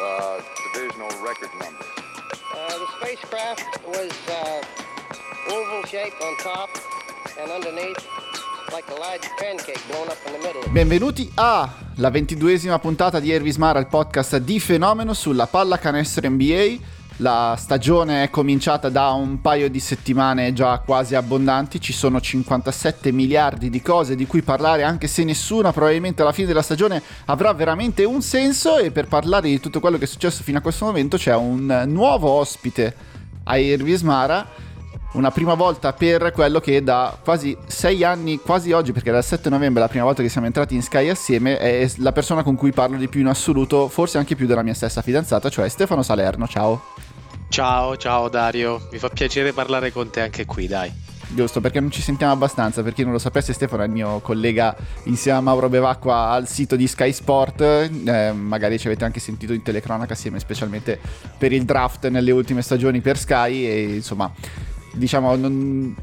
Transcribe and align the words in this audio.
uh, 0.00 0.40
divisional 0.72 1.10
record 1.22 1.50
number? 1.60 1.84
Uh, 2.54 2.78
the 2.78 2.86
spacecraft 2.98 3.86
was 3.86 4.12
uh, 4.28 5.52
oval 5.52 5.82
shaped 5.86 6.20
on 6.22 6.36
top 6.42 6.68
and 7.40 7.50
underneath 7.50 7.98
like 8.72 8.84
a 8.90 8.98
large 8.98 9.26
pancake 9.38 9.80
blown 9.88 10.08
up 10.08 10.18
in 10.26 10.32
the 10.32 10.38
middle. 10.38 10.62
Benvenuti 10.70 11.30
alla 11.34 12.10
ventiduesima 12.10 12.78
puntata 12.78 13.20
di 13.20 13.32
Ervis 13.32 13.56
Mara, 13.56 13.78
il 13.78 13.86
podcast 13.86 14.36
di 14.38 14.60
fenomeno 14.60 15.14
sulla 15.14 15.46
pallacanestro 15.46 16.28
NBA. 16.28 16.97
La 17.20 17.56
stagione 17.58 18.22
è 18.22 18.30
cominciata 18.30 18.90
da 18.90 19.10
un 19.10 19.40
paio 19.40 19.68
di 19.68 19.80
settimane 19.80 20.52
già 20.52 20.78
quasi 20.78 21.16
abbondanti, 21.16 21.80
ci 21.80 21.92
sono 21.92 22.20
57 22.20 23.10
miliardi 23.10 23.70
di 23.70 23.82
cose 23.82 24.14
di 24.14 24.24
cui 24.24 24.42
parlare, 24.42 24.84
anche 24.84 25.08
se 25.08 25.24
nessuna 25.24 25.72
probabilmente 25.72 26.22
alla 26.22 26.30
fine 26.30 26.46
della 26.46 26.62
stagione 26.62 27.02
avrà 27.24 27.52
veramente 27.54 28.04
un 28.04 28.22
senso 28.22 28.78
e 28.78 28.92
per 28.92 29.08
parlare 29.08 29.48
di 29.48 29.58
tutto 29.58 29.80
quello 29.80 29.98
che 29.98 30.04
è 30.04 30.06
successo 30.06 30.44
fino 30.44 30.58
a 30.58 30.60
questo 30.60 30.84
momento 30.84 31.16
c'è 31.16 31.34
un 31.34 31.86
nuovo 31.88 32.30
ospite 32.30 32.94
a 33.42 33.56
Irvis 33.56 34.02
Mara, 34.02 34.46
una 35.14 35.32
prima 35.32 35.54
volta 35.54 35.92
per 35.94 36.30
quello 36.30 36.60
che 36.60 36.84
da 36.84 37.18
quasi 37.20 37.56
sei 37.66 38.04
anni, 38.04 38.38
quasi 38.38 38.70
oggi, 38.70 38.92
perché 38.92 39.10
dal 39.10 39.24
7 39.24 39.48
novembre 39.48 39.80
è 39.80 39.82
la 39.82 39.90
prima 39.90 40.04
volta 40.04 40.22
che 40.22 40.28
siamo 40.28 40.46
entrati 40.46 40.76
in 40.76 40.82
Sky 40.82 41.08
assieme, 41.08 41.58
è 41.58 41.90
la 41.96 42.12
persona 42.12 42.44
con 42.44 42.54
cui 42.54 42.70
parlo 42.70 42.96
di 42.96 43.08
più 43.08 43.18
in 43.18 43.26
assoluto, 43.26 43.88
forse 43.88 44.18
anche 44.18 44.36
più 44.36 44.46
della 44.46 44.62
mia 44.62 44.74
stessa 44.74 45.02
fidanzata, 45.02 45.48
cioè 45.48 45.68
Stefano 45.68 46.02
Salerno. 46.04 46.46
Ciao. 46.46 47.07
Ciao, 47.48 47.96
ciao 47.96 48.28
Dario, 48.28 48.88
mi 48.92 48.98
fa 48.98 49.08
piacere 49.08 49.52
parlare 49.52 49.90
con 49.90 50.10
te 50.10 50.20
anche 50.20 50.44
qui, 50.44 50.66
dai. 50.66 50.92
Giusto, 51.30 51.60
perché 51.60 51.80
non 51.80 51.90
ci 51.90 52.00
sentiamo 52.00 52.32
abbastanza, 52.32 52.82
per 52.82 52.94
chi 52.94 53.02
non 53.02 53.12
lo 53.12 53.18
sapesse 53.18 53.52
Stefano 53.52 53.82
è 53.82 53.86
il 53.86 53.92
mio 53.92 54.20
collega 54.20 54.74
insieme 55.04 55.38
a 55.38 55.40
Mauro 55.40 55.68
Bevacqua 55.68 56.30
al 56.30 56.48
sito 56.48 56.76
di 56.76 56.86
Sky 56.86 57.12
Sport, 57.12 57.60
eh, 57.60 58.32
magari 58.32 58.78
ci 58.78 58.86
avete 58.86 59.04
anche 59.04 59.20
sentito 59.20 59.52
in 59.52 59.62
telecronaca 59.62 60.14
assieme 60.14 60.38
specialmente 60.38 60.98
per 61.36 61.52
il 61.52 61.64
draft 61.64 62.08
nelle 62.08 62.30
ultime 62.30 62.62
stagioni 62.62 63.00
per 63.00 63.18
Sky 63.18 63.66
e 63.66 63.94
insomma 63.96 64.32
diciamo 64.94 65.36
non, 65.36 65.94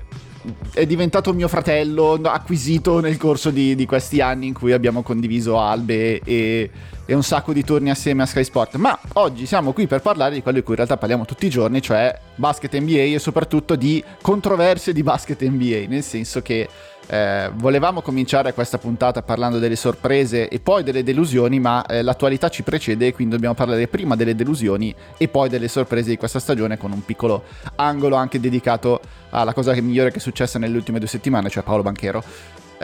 è 0.74 0.86
diventato 0.86 1.34
mio 1.34 1.48
fratello 1.48 2.20
acquisito 2.24 3.00
nel 3.00 3.18
corso 3.18 3.50
di, 3.50 3.76
di, 3.76 3.86
questi 3.86 4.22
anni 4.22 4.48
in 4.48 4.54
cui 4.54 4.72
abbiamo 4.72 5.02
condiviso 5.02 5.60
albe 5.60 6.20
e, 6.20 6.70
e, 7.06 7.14
un 7.14 7.24
sacco 7.24 7.54
di 7.54 7.64
turni 7.64 7.90
assieme 7.90 8.24
a 8.24 8.26
Sky 8.26 8.44
Sport. 8.44 8.76
Ma 8.76 8.98
oggi 9.14 9.46
siamo 9.46 9.74
qui 9.74 9.88
per 9.88 10.02
parlare 10.02 10.36
di 10.36 10.42
quello 10.42 10.58
di 10.58 10.64
cui 10.64 10.74
in 10.74 10.78
realtà 10.78 10.98
parliamo 10.98 11.26
tutti 11.26 11.46
i 11.46 11.50
giorni, 11.50 11.82
cioè 11.82 12.18
basket 12.36 12.78
NBA 12.78 13.14
e 13.16 13.20
soprattutto 13.20 13.76
di 13.76 14.04
controversie 14.22 14.94
di 14.94 15.04
basket 15.04 15.44
NBA, 15.44 15.86
nel 15.88 16.04
senso 16.04 16.42
che 16.42 16.68
eh, 17.08 17.52
volevamo 17.54 18.02
cominciare 18.02 18.54
questa 18.54 18.78
puntata 18.78 19.22
parlando 19.22 19.60
delle 19.60 19.76
sorprese 19.76 20.48
e 20.48 20.60
poi 20.60 20.84
delle 20.84 21.04
delusioni, 21.04 21.60
ma 21.60 21.86
eh, 21.86 22.02
l'attualità 22.02 22.50
ci 22.50 22.64
precede, 22.64 23.14
quindi 23.14 23.34
dobbiamo 23.36 23.56
parlare 23.56 23.88
prima 23.88 24.16
delle 24.16 24.36
delusioni 24.36 24.94
e 25.18 25.28
poi 25.28 25.50
delle 25.50 25.68
sorprese 25.68 26.10
di 26.10 26.18
questa 26.18 26.40
stagione 26.40 26.78
con 26.78 26.92
un 26.92 27.04
piccolo 27.04 27.44
angolo 27.76 28.16
anche 28.16 28.40
dedicato 28.40 29.00
alla 29.30 29.54
cosa 29.54 29.74
migliore 29.74 30.12
che 30.12 30.18
è 30.18 30.22
successa 30.22 30.60
nelle 30.60 30.78
ultime 30.78 31.00
due 31.00 31.08
settimane, 31.08 31.50
cioè 31.50 31.64
Paolo 31.64 31.84
Banchero. 31.84 32.24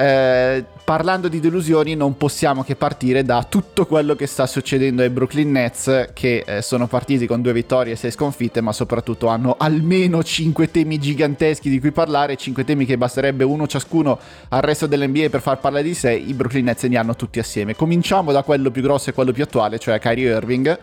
Eh, 0.02 0.66
parlando 0.84 1.28
di 1.28 1.40
delusioni 1.40 1.94
non 1.94 2.18
possiamo 2.18 2.64
che 2.64 2.76
partire 2.76 3.22
da 3.24 3.46
tutto 3.48 3.86
quello 3.86 4.16
che 4.16 4.26
sta 4.26 4.48
succedendo 4.48 5.04
ai 5.04 5.12
Brooklyn 5.12 5.52
Nets 5.52 6.10
che 6.14 6.44
eh, 6.44 6.64
sono 6.64 6.88
partiti 6.88 7.28
con 7.28 7.44
due 7.44 7.54
vittorie 7.54 7.94
e 7.94 7.96
sei 7.96 8.10
sconfitte 8.10 8.62
ma 8.62 8.74
soprattutto 8.74 9.28
hanno 9.28 9.58
almeno 9.60 10.24
cinque 10.24 10.72
temi 10.72 10.98
giganteschi 10.98 11.70
di 11.70 11.80
cui 11.80 11.92
parlare 11.92 12.36
cinque 12.36 12.64
temi 12.64 12.88
che 12.88 12.98
basterebbe 12.98 13.44
uno 13.44 13.68
ciascuno 13.68 14.18
al 14.50 14.62
resto 14.64 14.88
dell'NBA 14.88 15.30
per 15.30 15.42
far 15.42 15.60
parlare 15.60 15.84
di 15.84 15.94
sé. 15.94 16.14
I 16.14 16.34
Brooklyn 16.34 16.66
Nets 16.66 16.82
ne 16.86 16.98
hanno 16.98 17.16
tutti 17.16 17.38
assieme. 17.38 17.76
Cominciamo 17.76 18.32
da 18.32 18.42
quello 18.42 18.72
più 18.72 18.82
grosso 18.82 19.12
e 19.12 19.14
quello 19.14 19.32
più 19.32 19.44
attuale 19.44 19.78
cioè 19.78 20.00
Kyrie 20.00 20.36
Irving 20.36 20.80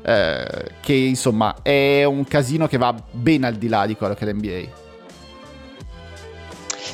eh, 0.00 0.46
che 0.80 0.94
insomma 0.94 1.56
è 1.60 2.04
un 2.04 2.24
casino 2.24 2.66
che 2.68 2.78
va 2.78 2.94
ben 3.10 3.44
al 3.44 3.56
di 3.56 3.68
là 3.68 3.84
di 3.84 3.96
quello 3.96 4.14
che 4.14 4.24
è 4.24 4.32
l'NBA 4.32 4.84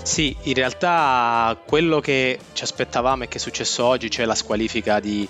sì, 0.02 0.36
in 0.42 0.54
realtà 0.54 1.56
quello 1.64 2.00
che 2.00 2.38
ci 2.52 2.64
aspettavamo 2.64 3.24
e 3.24 3.28
che 3.28 3.38
è 3.38 3.40
successo 3.40 3.84
oggi, 3.84 4.10
cioè 4.10 4.24
la 4.24 4.34
squalifica 4.34 5.00
di, 5.00 5.26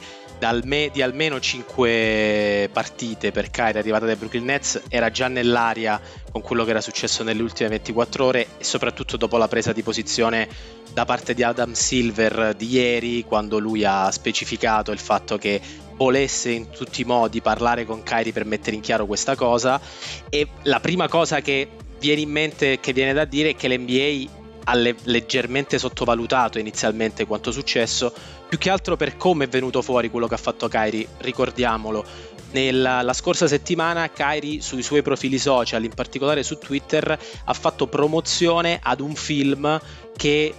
di 0.93 1.03
almeno 1.03 1.39
5 1.39 2.71
partite 2.73 3.33
per 3.33 3.51
Kyrie 3.51 3.79
arrivata 3.79 4.07
dai 4.07 4.17
Brooklyn 4.17 4.45
Nets, 4.45 4.83
era 4.89 5.11
già 5.11 5.29
nell'aria 5.29 6.01
con 6.31 6.41
quello 6.41 6.65
che 6.65 6.71
era 6.71 6.81
successo 6.81 7.23
nelle 7.23 7.43
ultime 7.43 7.69
24 7.69 8.25
ore 8.25 8.47
e 8.59 8.65
soprattutto 8.65 9.17
dopo 9.17 9.37
la 9.37 9.47
presa 9.47 9.73
di 9.73 9.83
posizione 9.83 10.49
da 10.93 11.05
parte 11.05 11.35
di 11.35 11.43
Adam 11.43 11.73
Silver 11.73 12.55
di 12.57 12.69
ieri, 12.71 13.25
quando 13.25 13.59
lui 13.59 13.85
ha 13.85 14.11
specificato 14.11 14.91
il 14.91 14.99
fatto 14.99 15.39
che 15.39 15.61
volesse 15.97 16.51
in 16.51 16.71
tutti 16.71 17.03
i 17.03 17.05
modi 17.05 17.41
parlare 17.41 17.85
con 17.85 18.03
Kyrie 18.03 18.33
per 18.33 18.45
mettere 18.45 18.75
in 18.75 18.83
chiaro 18.83 19.07
questa 19.07 19.37
cosa. 19.37 19.81
E 20.29 20.49
la 20.63 20.81
prima 20.81 21.09
cosa 21.09 21.41
che 21.41 21.69
viene 21.99 22.23
in 22.23 22.31
mente 22.31 22.81
che 22.81 22.93
viene 22.93 23.13
da 23.13 23.25
dire 23.25 23.51
è 23.51 23.55
che 23.55 23.69
l'NBA 23.69 24.41
ha 24.65 24.75
le- 24.75 24.97
leggermente 25.05 25.79
sottovalutato 25.79 26.59
inizialmente 26.59 27.27
quanto 27.27 27.51
successo, 27.51 28.13
più 28.49 28.59
che 28.59 28.71
altro 28.71 28.97
per 28.97 29.17
come 29.17 29.45
è 29.45 29.49
venuto 29.49 29.83
fuori 29.83 30.11
quello 30.11 30.27
che 30.27 30.35
ha 30.35 30.39
fatto 30.39 30.69
Kairi, 30.69 31.07
ricordiamolo. 31.19 32.05
Nella, 32.53 33.01
la 33.01 33.15
scorsa 33.15 33.47
settimana 33.47 34.11
Kairi 34.11 34.61
sui 34.61 34.83
suoi 34.83 35.03
profili 35.03 35.39
social, 35.39 35.85
in 35.85 35.95
particolare 35.95 36.43
su 36.43 36.59
Twitter, 36.59 37.19
ha 37.45 37.53
fatto 37.55 37.87
promozione 37.87 38.79
ad 38.83 39.01
un 39.01 39.15
film 39.15 39.81
che 40.17 40.55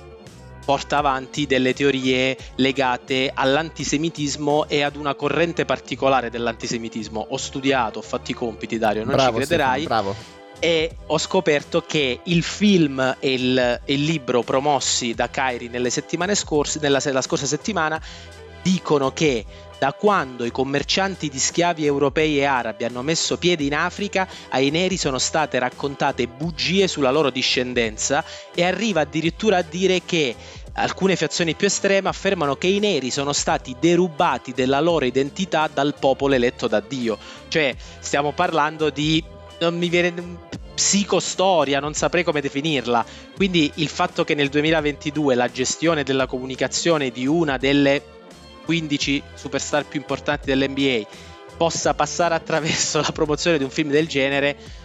porta 0.66 0.98
avanti 0.98 1.46
delle 1.46 1.74
teorie 1.74 2.38
legate 2.56 3.32
all'antisemitismo 3.34 4.68
e 4.68 4.82
ad 4.82 4.96
una 4.96 5.14
corrente 5.14 5.66
particolare 5.66 6.30
dell'antisemitismo. 6.30 7.28
Ho 7.30 7.38
studiato, 7.38 8.00
ho 8.00 8.04
fatto 8.04 8.32
i 8.32 8.34
compiti, 8.34 8.78
Dario, 8.78 9.04
non 9.04 9.14
bravo, 9.14 9.40
ci 9.40 9.46
crederai. 9.46 9.82
Stefano, 9.82 10.02
bravo 10.02 10.42
e 10.60 10.96
ho 11.08 11.18
scoperto 11.18 11.82
che 11.82 12.20
il 12.24 12.44
film 12.44 13.18
e 13.20 13.34
il, 13.34 13.82
il 13.86 14.04
libro 14.04 14.44
promossi 14.44 15.14
da 15.14 15.30
Kairi 15.30 15.68
nelle 15.68 15.90
settimane 15.90 16.36
scorse, 16.36 16.80
nella, 16.82 17.02
la 17.04 17.22
scorsa 17.22 17.46
settimana 17.46 18.02
dicono 18.62 19.12
che 19.12 19.46
da 19.78 19.92
quando 19.92 20.46
i 20.46 20.52
commercianti 20.52 21.28
di 21.28 21.38
schiavi 21.38 21.86
europei 21.86 22.40
e 22.40 22.46
arabi 22.46 22.86
hanno 22.86 23.02
messo 23.02 23.38
piede 23.38 23.66
in 23.66 23.76
Africa, 23.76 24.26
ai 24.50 24.70
neri 24.70 24.96
sono 24.96 25.18
state 25.18 25.60
raccontate 25.60 26.28
bugie 26.28 26.88
sulla 26.88 27.12
loro 27.12 27.30
discendenza 27.30 28.24
e 28.56 28.64
arriva 28.64 29.02
addirittura 29.02 29.58
a 29.58 29.62
dire 29.62 30.04
che 30.06 30.34
alcune 30.76 31.18
fazioni 31.18 31.54
più 31.54 31.68
estreme 31.68 32.08
affermano 32.08 32.56
che 32.56 32.68
i 32.68 32.80
neri 32.80 33.12
sono 33.12 33.34
stati 33.34 33.76
derubati 33.78 34.54
della 34.54 34.80
loro 34.80 35.04
identità 35.04 35.70
dal 35.72 35.96
popolo 36.00 36.34
eletto 36.34 36.68
da 36.68 36.80
Dio. 36.80 37.18
Cioè, 37.50 37.76
stiamo 38.00 38.32
parlando 38.32 38.90
di 38.90 39.22
non 39.64 39.78
mi 39.78 39.90
viene 39.90 40.14
psicostoria, 40.76 41.80
non 41.80 41.94
saprei 41.94 42.24
come 42.24 42.42
definirla. 42.42 43.06
Quindi 43.36 43.72
il 43.76 43.88
fatto 43.88 44.24
che 44.24 44.36
nel 44.36 44.50
2022 44.50 45.36
la 45.36 45.50
gestione 45.50 46.04
della 46.04 46.26
comunicazione 46.26 47.10
di 47.10 47.26
una 47.26 47.58
delle 47.58 48.02
15 48.66 49.24
superstar 49.36 49.86
più 49.86 50.00
importanti 50.00 50.48
dell'NBA 50.48 51.08
possa 51.58 51.94
passare 51.94 52.36
attraverso 52.36 53.00
la 53.02 53.12
promozione 53.12 53.58
di 53.58 53.64
un 53.64 53.70
film 53.70 53.90
del 53.90 54.08
genere 54.08 54.82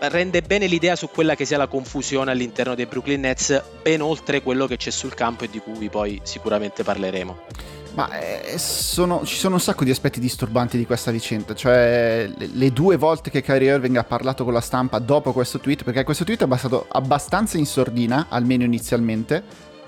rende 0.00 0.42
bene 0.42 0.66
l'idea 0.66 0.94
su 0.94 1.08
quella 1.08 1.34
che 1.34 1.46
sia 1.46 1.56
la 1.56 1.66
confusione 1.66 2.30
all'interno 2.30 2.74
dei 2.74 2.84
Brooklyn 2.84 3.20
Nets, 3.20 3.62
ben 3.82 4.02
oltre 4.02 4.42
quello 4.42 4.66
che 4.66 4.76
c'è 4.76 4.90
sul 4.90 5.14
campo 5.14 5.44
e 5.44 5.48
di 5.48 5.58
cui 5.58 5.88
poi 5.88 6.20
sicuramente 6.22 6.84
parleremo. 6.84 7.79
Ma 7.94 8.08
eh, 8.18 8.56
sono, 8.58 9.24
ci 9.24 9.36
sono 9.36 9.54
un 9.54 9.60
sacco 9.60 9.84
di 9.84 9.90
aspetti 9.90 10.20
disturbanti 10.20 10.76
di 10.76 10.86
questa 10.86 11.10
vicenda, 11.10 11.54
cioè 11.54 12.30
le, 12.36 12.48
le, 12.52 12.72
due 12.72 12.96
volte 12.96 13.30
che 13.30 13.42
Kyrie 13.42 13.74
Irving 13.74 13.96
ha 13.96 14.04
parlato 14.04 14.44
con 14.44 14.52
la 14.52 14.60
stampa 14.60 14.98
dopo 15.00 15.32
questo 15.32 15.58
tweet, 15.58 15.82
perché 15.82 16.04
questo 16.04 16.24
tweet 16.24 16.44
è 16.44 16.46
passato 16.46 16.86
abbastanza 16.88 17.58
in 17.58 17.66
sordina, 17.66 18.26
almeno 18.28 18.62
inizialmente, 18.62 19.42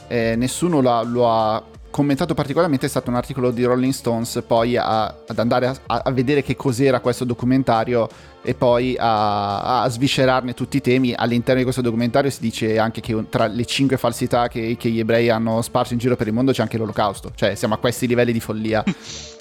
eh, 0.08 0.34
nessuno 0.36 0.80
lo 0.80 1.30
ha 1.30 1.62
commentato 1.92 2.34
particolarmente 2.34 2.86
è 2.86 2.88
stato 2.88 3.10
un 3.10 3.16
articolo 3.16 3.52
di 3.52 3.62
Rolling 3.62 3.92
Stones 3.92 4.42
poi 4.44 4.76
a, 4.76 5.04
ad 5.04 5.38
andare 5.38 5.66
a, 5.66 5.76
a, 6.04 6.10
vedere 6.10 6.42
che 6.42 6.56
cos'era 6.56 7.00
questo 7.00 7.24
documentario 7.24 8.08
e 8.42 8.54
poi 8.54 8.96
a, 8.98 9.82
a, 9.82 9.88
sviscerarne 9.88 10.54
tutti 10.54 10.78
i 10.78 10.80
temi. 10.80 11.14
All'interno 11.14 11.58
di 11.58 11.62
questo 11.62 11.82
documentario 11.82 12.30
si 12.30 12.40
dice 12.40 12.78
anche 12.78 13.00
che 13.00 13.26
tra 13.28 13.46
le 13.46 13.64
cinque 13.66 13.98
falsità 13.98 14.48
che, 14.48 14.76
che, 14.76 14.88
gli 14.88 14.98
ebrei 14.98 15.28
hanno 15.28 15.62
sparso 15.62 15.92
in 15.92 15.98
giro 16.00 16.16
per 16.16 16.26
il 16.26 16.32
mondo 16.32 16.50
c'è 16.50 16.62
anche 16.62 16.78
l'olocausto, 16.78 17.30
cioè 17.34 17.54
siamo 17.54 17.74
a 17.74 17.76
questi 17.76 18.08
livelli 18.08 18.32
di 18.32 18.40
follia. 18.40 18.82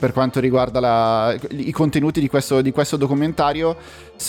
Per 0.01 0.13
quanto 0.13 0.39
riguarda 0.39 0.79
la, 0.79 1.37
i 1.51 1.71
contenuti 1.71 2.19
di 2.19 2.27
questo, 2.27 2.61
di 2.61 2.71
questo 2.71 2.97
documentario 2.97 3.75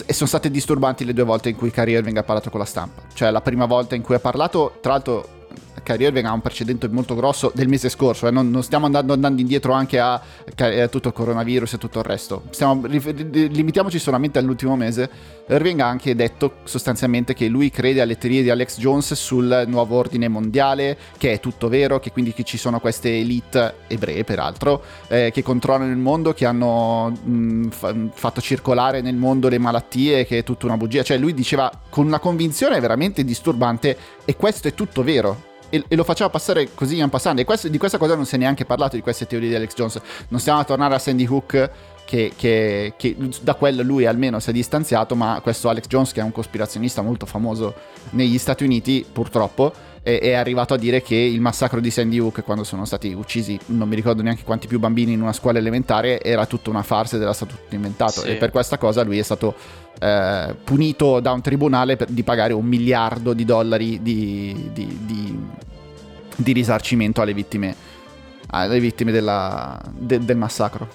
e 0.06 0.12
sono 0.12 0.28
state 0.28 0.50
disturbanti 0.50 1.04
le 1.04 1.14
due 1.14 1.24
volte 1.24 1.48
in 1.48 1.56
cui 1.56 1.70
Kyrie 1.70 1.96
Irving 1.96 2.16
ha 2.18 2.22
parlato 2.22 2.50
con 2.50 2.60
la 2.60 2.66
stampa, 2.66 3.02
cioè 3.14 3.30
la 3.30 3.40
prima 3.40 3.64
volta 3.64 3.94
in 3.94 4.02
cui 4.02 4.14
ha 4.14 4.20
parlato, 4.20 4.78
tra 4.80 4.92
l'altro 4.92 5.40
Kyrie 5.82 6.08
Irving 6.08 6.26
ha 6.26 6.32
un 6.32 6.40
precedente 6.40 6.88
molto 6.88 7.14
grosso 7.14 7.50
del 7.54 7.68
mese 7.68 7.88
scorso, 7.88 8.26
eh, 8.26 8.30
non, 8.30 8.50
non, 8.50 8.62
stiamo 8.62 8.86
andando, 8.86 9.12
andando, 9.12 9.40
indietro 9.40 9.72
anche 9.72 9.98
a, 9.98 10.14
a, 10.14 10.88
tutto 10.88 11.08
il 11.08 11.14
coronavirus 11.14 11.74
e 11.74 11.78
tutto 11.78 11.98
il 11.98 12.04
resto. 12.04 12.44
Stiamo, 12.50 12.86
limitiamoci 12.86 13.98
solamente 13.98 14.38
all'ultimo 14.38 14.76
mese. 14.76 15.10
Irving 15.48 15.80
ha 15.80 15.88
anche 15.88 16.14
detto 16.14 16.54
sostanzialmente 16.64 17.34
che 17.34 17.48
lui 17.48 17.70
crede 17.70 18.00
alle 18.00 18.16
teorie 18.16 18.42
di 18.42 18.50
Alex 18.50 18.78
Jones 18.78 19.14
sul 19.14 19.64
nuovo 19.66 19.96
ordine 19.96 20.28
mondiale, 20.28 20.96
che 21.18 21.32
è 21.32 21.40
tutto 21.40 21.68
vero, 21.68 21.98
che 21.98 22.12
quindi 22.12 22.32
che 22.32 22.44
ci 22.44 22.56
sono 22.56 22.80
queste 22.80 23.18
elite 23.18 23.74
ebree 23.88 24.24
peraltro, 24.24 24.82
eh, 25.08 25.30
che 25.32 25.42
controllano 25.42 25.90
il 25.90 25.98
mondo, 25.98 26.32
che 26.32 26.46
hanno 26.46 27.10
mh, 27.10 27.68
fa- 27.70 27.94
fatto 28.12 28.40
circolare 28.40 29.00
nel 29.00 29.16
mondo 29.16 29.48
le 29.48 29.58
malattie, 29.58 30.24
che 30.24 30.38
è 30.38 30.44
tutta 30.44 30.66
una 30.66 30.76
bugia. 30.76 31.02
Cioè 31.02 31.18
lui 31.18 31.34
diceva 31.34 31.70
con 31.90 32.06
una 32.06 32.18
convinzione 32.18 32.78
veramente 32.80 33.24
disturbante 33.24 33.96
e 34.24 34.36
questo 34.36 34.68
è 34.68 34.74
tutto 34.74 35.02
vero 35.02 35.50
e, 35.72 35.82
e, 35.88 35.96
lo 35.96 36.04
faceva 36.04 36.28
passare 36.28 36.68
così 36.74 36.98
in 36.98 37.08
passando. 37.08 37.40
E 37.40 37.44
questo, 37.46 37.68
di 37.68 37.78
questa 37.78 37.96
cosa 37.96 38.14
non 38.14 38.26
si 38.26 38.34
è 38.34 38.38
neanche 38.38 38.66
parlato, 38.66 38.94
di 38.94 39.00
queste 39.00 39.26
teorie 39.26 39.48
di 39.48 39.54
Alex 39.54 39.72
Jones. 39.72 39.98
Non 40.28 40.38
stiamo 40.38 40.60
a 40.60 40.64
tornare 40.64 40.94
a 40.94 40.98
Sandy 40.98 41.26
Hook, 41.26 41.70
che, 42.04 42.32
che, 42.36 42.92
che, 42.98 43.16
da 43.40 43.54
quello 43.54 43.82
lui 43.82 44.04
almeno 44.04 44.38
si 44.38 44.50
è 44.50 44.52
distanziato, 44.52 45.14
ma 45.14 45.40
questo 45.42 45.70
Alex 45.70 45.86
Jones, 45.86 46.12
che 46.12 46.20
è 46.20 46.22
un 46.22 46.30
cospirazionista 46.32 47.00
molto 47.00 47.24
famoso 47.24 47.74
negli 48.10 48.36
Stati 48.36 48.64
Uniti, 48.64 49.02
purtroppo, 49.10 49.72
è, 50.02 50.18
è 50.20 50.34
arrivato 50.34 50.74
a 50.74 50.76
dire 50.76 51.00
che 51.00 51.14
il 51.14 51.40
massacro 51.40 51.80
di 51.80 51.90
Sandy 51.90 52.18
Hook, 52.18 52.42
quando 52.42 52.64
sono 52.64 52.84
stati 52.84 53.14
uccisi, 53.14 53.58
non 53.66 53.88
mi 53.88 53.94
ricordo 53.94 54.20
neanche 54.20 54.42
quanti 54.42 54.66
più 54.66 54.78
bambini 54.78 55.12
in 55.12 55.22
una 55.22 55.32
scuola 55.32 55.58
elementare, 55.58 56.20
era 56.20 56.44
tutta 56.44 56.68
una 56.68 56.82
farsa 56.82 57.16
ed 57.16 57.22
era 57.22 57.32
stato 57.32 57.54
tutto 57.54 57.74
inventato. 57.74 58.20
Sì. 58.20 58.28
E 58.28 58.34
per 58.34 58.50
questa 58.50 58.76
cosa 58.76 59.02
lui 59.02 59.18
è 59.18 59.22
stato 59.22 59.54
eh, 59.98 60.54
punito 60.64 61.20
da 61.20 61.32
un 61.32 61.40
tribunale 61.40 61.96
per, 61.96 62.08
di 62.08 62.22
pagare 62.22 62.52
un 62.52 62.64
miliardo 62.64 63.32
di 63.32 63.44
dollari 63.44 64.02
di, 64.02 64.70
di, 64.72 64.98
di, 65.02 65.38
di 66.36 66.52
risarcimento 66.52 67.20
alle 67.20 67.34
vittime, 67.34 67.74
alle 68.48 68.80
vittime 68.80 69.12
della, 69.12 69.80
de, 69.90 70.18
del 70.24 70.36
massacro. 70.36 70.88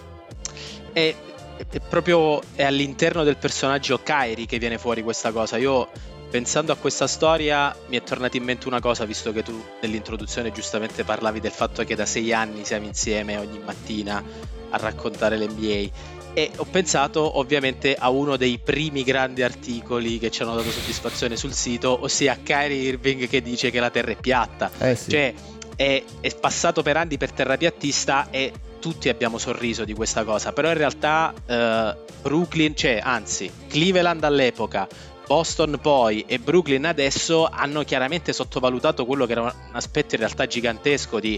E 0.94 1.16
è 1.58 1.80
proprio 1.80 2.42
è 2.56 2.64
all'interno 2.64 3.24
del 3.24 3.38
personaggio 3.38 4.00
Kairi 4.02 4.46
che 4.46 4.60
viene 4.60 4.78
fuori 4.78 5.02
questa 5.02 5.32
cosa. 5.32 5.58
Io 5.58 5.90
pensando 6.30 6.72
a 6.72 6.76
questa 6.76 7.08
storia 7.08 7.76
mi 7.88 7.98
è 7.98 8.04
tornata 8.04 8.38
in 8.38 8.44
mente 8.44 8.68
una 8.68 8.80
cosa, 8.80 9.06
visto 9.06 9.32
che 9.32 9.44
tu 9.44 9.60
nell'introduzione 9.82 10.52
giustamente 10.52 11.04
parlavi 11.04 11.40
del 11.40 11.52
fatto 11.52 11.84
che 11.84 11.96
da 11.96 12.06
sei 12.06 12.34
anni 12.34 12.66
siamo 12.66 12.86
insieme 12.86 13.38
ogni 13.38 13.60
mattina 13.60 14.24
a 14.70 14.78
raccontare 14.78 15.38
l'NBA. 15.38 16.16
E 16.34 16.52
ho 16.56 16.66
pensato 16.66 17.40
ovviamente 17.40 17.96
a 17.96 18.10
uno 18.10 18.38
dei 18.38 18.60
primi 18.64 19.04
grandi 19.04 19.42
articoli 19.42 20.20
che 20.20 20.30
ci 20.30 20.44
hanno 20.44 20.56
dato 20.56 20.70
soddisfazione 20.70 21.36
sul 21.36 21.54
sito, 21.54 21.98
ossia 22.02 22.38
Kyrie 22.42 22.90
Irving 22.90 23.28
che 23.28 23.42
dice 23.42 23.72
che 23.72 23.80
la 23.80 23.90
Terra 23.90 24.12
è 24.12 24.16
piatta. 24.16 24.70
Eh 24.80 24.96
sì. 24.96 25.10
Cioè, 25.10 25.34
è, 25.76 26.04
è, 26.22 26.36
passato 26.36 26.82
per 26.82 26.98
anni 26.98 27.18
per 27.18 27.32
terrapiattista 27.32 28.30
e 28.32 28.52
tutti 28.80 29.10
abbiamo 29.10 29.38
sorriso 29.38 29.86
di 29.86 29.94
questa 29.94 30.24
cosa, 30.24 30.54
però 30.54 30.70
in 30.70 30.78
realtà 30.78 31.34
eh, 31.46 31.96
Brooklyn, 32.22 32.76
cioè 32.76 33.00
anzi 33.02 33.50
Cleveland 33.68 34.24
all'epoca, 34.24 34.88
Boston 35.28 35.78
poi 35.82 36.24
e 36.26 36.40
Brooklyn 36.40 36.86
adesso 36.86 37.46
hanno 37.46 37.84
chiaramente 37.84 38.32
sottovalutato 38.32 39.06
quello 39.06 39.26
che 39.26 39.34
era 39.34 39.42
un 39.42 39.54
aspetto 39.74 40.16
in 40.16 40.22
realtà 40.22 40.48
gigantesco 40.48 41.20
di 41.20 41.38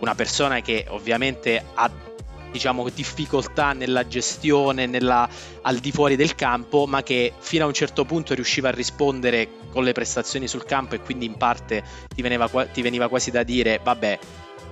una 0.00 0.14
persona 0.14 0.60
che 0.60 0.86
ovviamente 0.88 1.64
ha 1.74 1.90
diciamo 2.50 2.88
difficoltà 2.88 3.72
nella 3.72 4.06
gestione 4.06 4.86
nella, 4.86 5.28
al 5.62 5.78
di 5.78 5.92
fuori 5.92 6.16
del 6.16 6.34
campo 6.34 6.86
ma 6.86 7.02
che 7.02 7.32
fino 7.38 7.64
a 7.64 7.66
un 7.66 7.74
certo 7.74 8.04
punto 8.04 8.34
riusciva 8.34 8.68
a 8.68 8.72
rispondere 8.72 9.48
con 9.70 9.84
le 9.84 9.92
prestazioni 9.92 10.48
sul 10.48 10.64
campo 10.64 10.94
e 10.94 11.00
quindi 11.00 11.26
in 11.26 11.36
parte 11.36 11.82
ti 12.14 12.22
veniva, 12.22 12.48
ti 12.66 12.82
veniva 12.82 13.08
quasi 13.08 13.30
da 13.30 13.42
dire 13.42 13.80
vabbè 13.82 14.18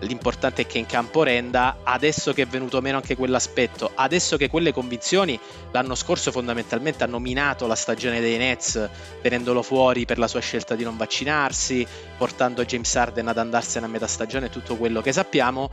l'importante 0.00 0.62
è 0.62 0.67
che 0.67 0.78
in 0.78 0.87
campo 0.87 1.23
renda, 1.23 1.78
adesso 1.82 2.32
che 2.32 2.43
è 2.43 2.46
venuto 2.46 2.81
meno 2.81 2.99
anche 2.99 3.17
quell'aspetto, 3.17 3.93
adesso 3.94 4.37
che 4.37 4.49
quelle 4.49 4.73
convinzioni 4.73 5.38
l'anno 5.70 5.94
scorso 5.94 6.31
fondamentalmente 6.31 7.05
hanno 7.05 7.19
minato 7.19 7.67
la 7.67 7.75
stagione 7.75 8.20
dei 8.20 8.37
Nets 8.37 8.88
tenendolo 9.23 9.62
fuori 9.62 10.05
per 10.05 10.19
la 10.19 10.28
sua 10.28 10.40
scelta 10.40 10.75
di 10.75 10.84
non 10.84 10.96
vaccinarsi, 10.96 11.87
portando 12.19 12.64
James 12.64 12.94
Harden 12.94 13.28
ad 13.28 13.38
andarsene 13.38 13.87
a 13.87 13.88
metà 13.88 14.06
stagione, 14.06 14.50
tutto 14.50 14.76
quello 14.76 15.00
che 15.00 15.12
sappiamo, 15.12 15.70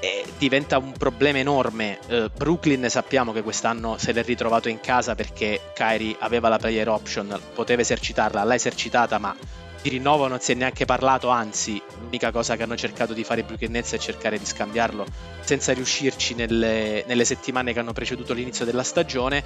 eh, 0.00 0.24
diventa 0.38 0.78
un 0.78 0.92
problema 0.92 1.38
enorme. 1.38 1.98
Eh, 2.06 2.30
Brooklyn 2.34 2.88
sappiamo 2.88 3.32
che 3.32 3.42
quest'anno 3.42 3.96
se 3.98 4.12
l'è 4.12 4.22
ritrovato 4.22 4.68
in 4.68 4.80
casa 4.80 5.14
perché 5.14 5.60
Kyrie 5.74 6.16
aveva 6.18 6.48
la 6.48 6.58
player 6.58 6.88
option, 6.88 7.38
poteva 7.54 7.82
esercitarla, 7.82 8.44
l'ha 8.44 8.54
esercitata 8.54 9.18
ma 9.18 9.34
di 9.86 9.92
rinnovo 9.92 10.26
non 10.26 10.40
si 10.40 10.50
è 10.50 10.54
neanche 10.56 10.84
parlato, 10.84 11.28
anzi 11.28 11.80
l'unica 12.00 12.32
cosa 12.32 12.56
che 12.56 12.64
hanno 12.64 12.76
cercato 12.76 13.12
di 13.12 13.22
fare 13.22 13.42
i 13.42 13.44
Brooklyn 13.44 13.70
Nets 13.70 13.92
è 13.92 13.98
cercare 13.98 14.36
di 14.36 14.44
scambiarlo 14.44 15.06
senza 15.40 15.72
riuscirci 15.72 16.34
nelle, 16.34 17.04
nelle 17.06 17.24
settimane 17.24 17.72
che 17.72 17.78
hanno 17.78 17.92
preceduto 17.92 18.32
l'inizio 18.32 18.64
della 18.64 18.82
stagione, 18.82 19.44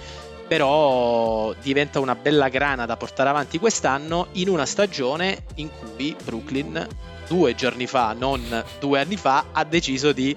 però 0.49 1.53
diventa 1.61 2.01
una 2.01 2.15
bella 2.15 2.49
grana 2.49 2.87
da 2.87 2.97
portare 2.97 3.29
avanti 3.29 3.59
quest'anno 3.59 4.29
in 4.33 4.49
una 4.49 4.65
stagione 4.65 5.45
in 5.57 5.69
cui 5.69 6.17
Brooklyn 6.25 6.89
due 7.31 7.55
giorni 7.55 7.87
fa, 7.87 8.13
non 8.13 8.43
due 8.81 8.99
anni 8.99 9.17
fa, 9.17 9.45
ha 9.53 9.63
deciso 9.63 10.11
di 10.11 10.37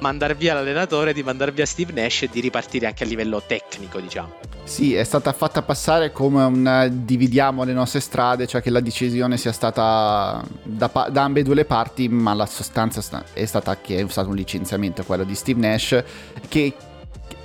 mandare 0.00 0.34
via 0.34 0.52
l'allenatore, 0.52 1.14
di 1.14 1.22
mandare 1.22 1.50
via 1.50 1.64
Steve 1.64 1.94
Nash 1.94 2.24
e 2.24 2.28
di 2.30 2.40
ripartire 2.40 2.84
anche 2.86 3.04
a 3.04 3.06
livello 3.06 3.42
tecnico, 3.44 3.98
diciamo. 4.00 4.34
Sì, 4.64 4.94
è 4.94 5.04
stata 5.04 5.32
fatta 5.32 5.62
passare 5.62 6.12
come 6.12 6.44
un 6.44 6.90
dividiamo 6.92 7.64
le 7.64 7.72
nostre 7.72 8.00
strade, 8.00 8.46
cioè 8.46 8.60
che 8.60 8.68
la 8.68 8.80
decisione 8.80 9.38
sia 9.38 9.52
stata 9.52 10.44
da, 10.62 11.08
da 11.10 11.22
ambedue 11.22 11.54
le 11.54 11.64
parti, 11.64 12.06
ma 12.08 12.34
la 12.34 12.46
sostanza 12.46 13.24
è 13.32 13.46
stata 13.46 13.80
che 13.80 13.98
è 13.98 14.06
stato 14.08 14.28
un 14.28 14.34
licenziamento 14.34 15.04
quello 15.04 15.24
di 15.24 15.34
Steve 15.34 15.60
Nash 15.60 16.04
che 16.48 16.74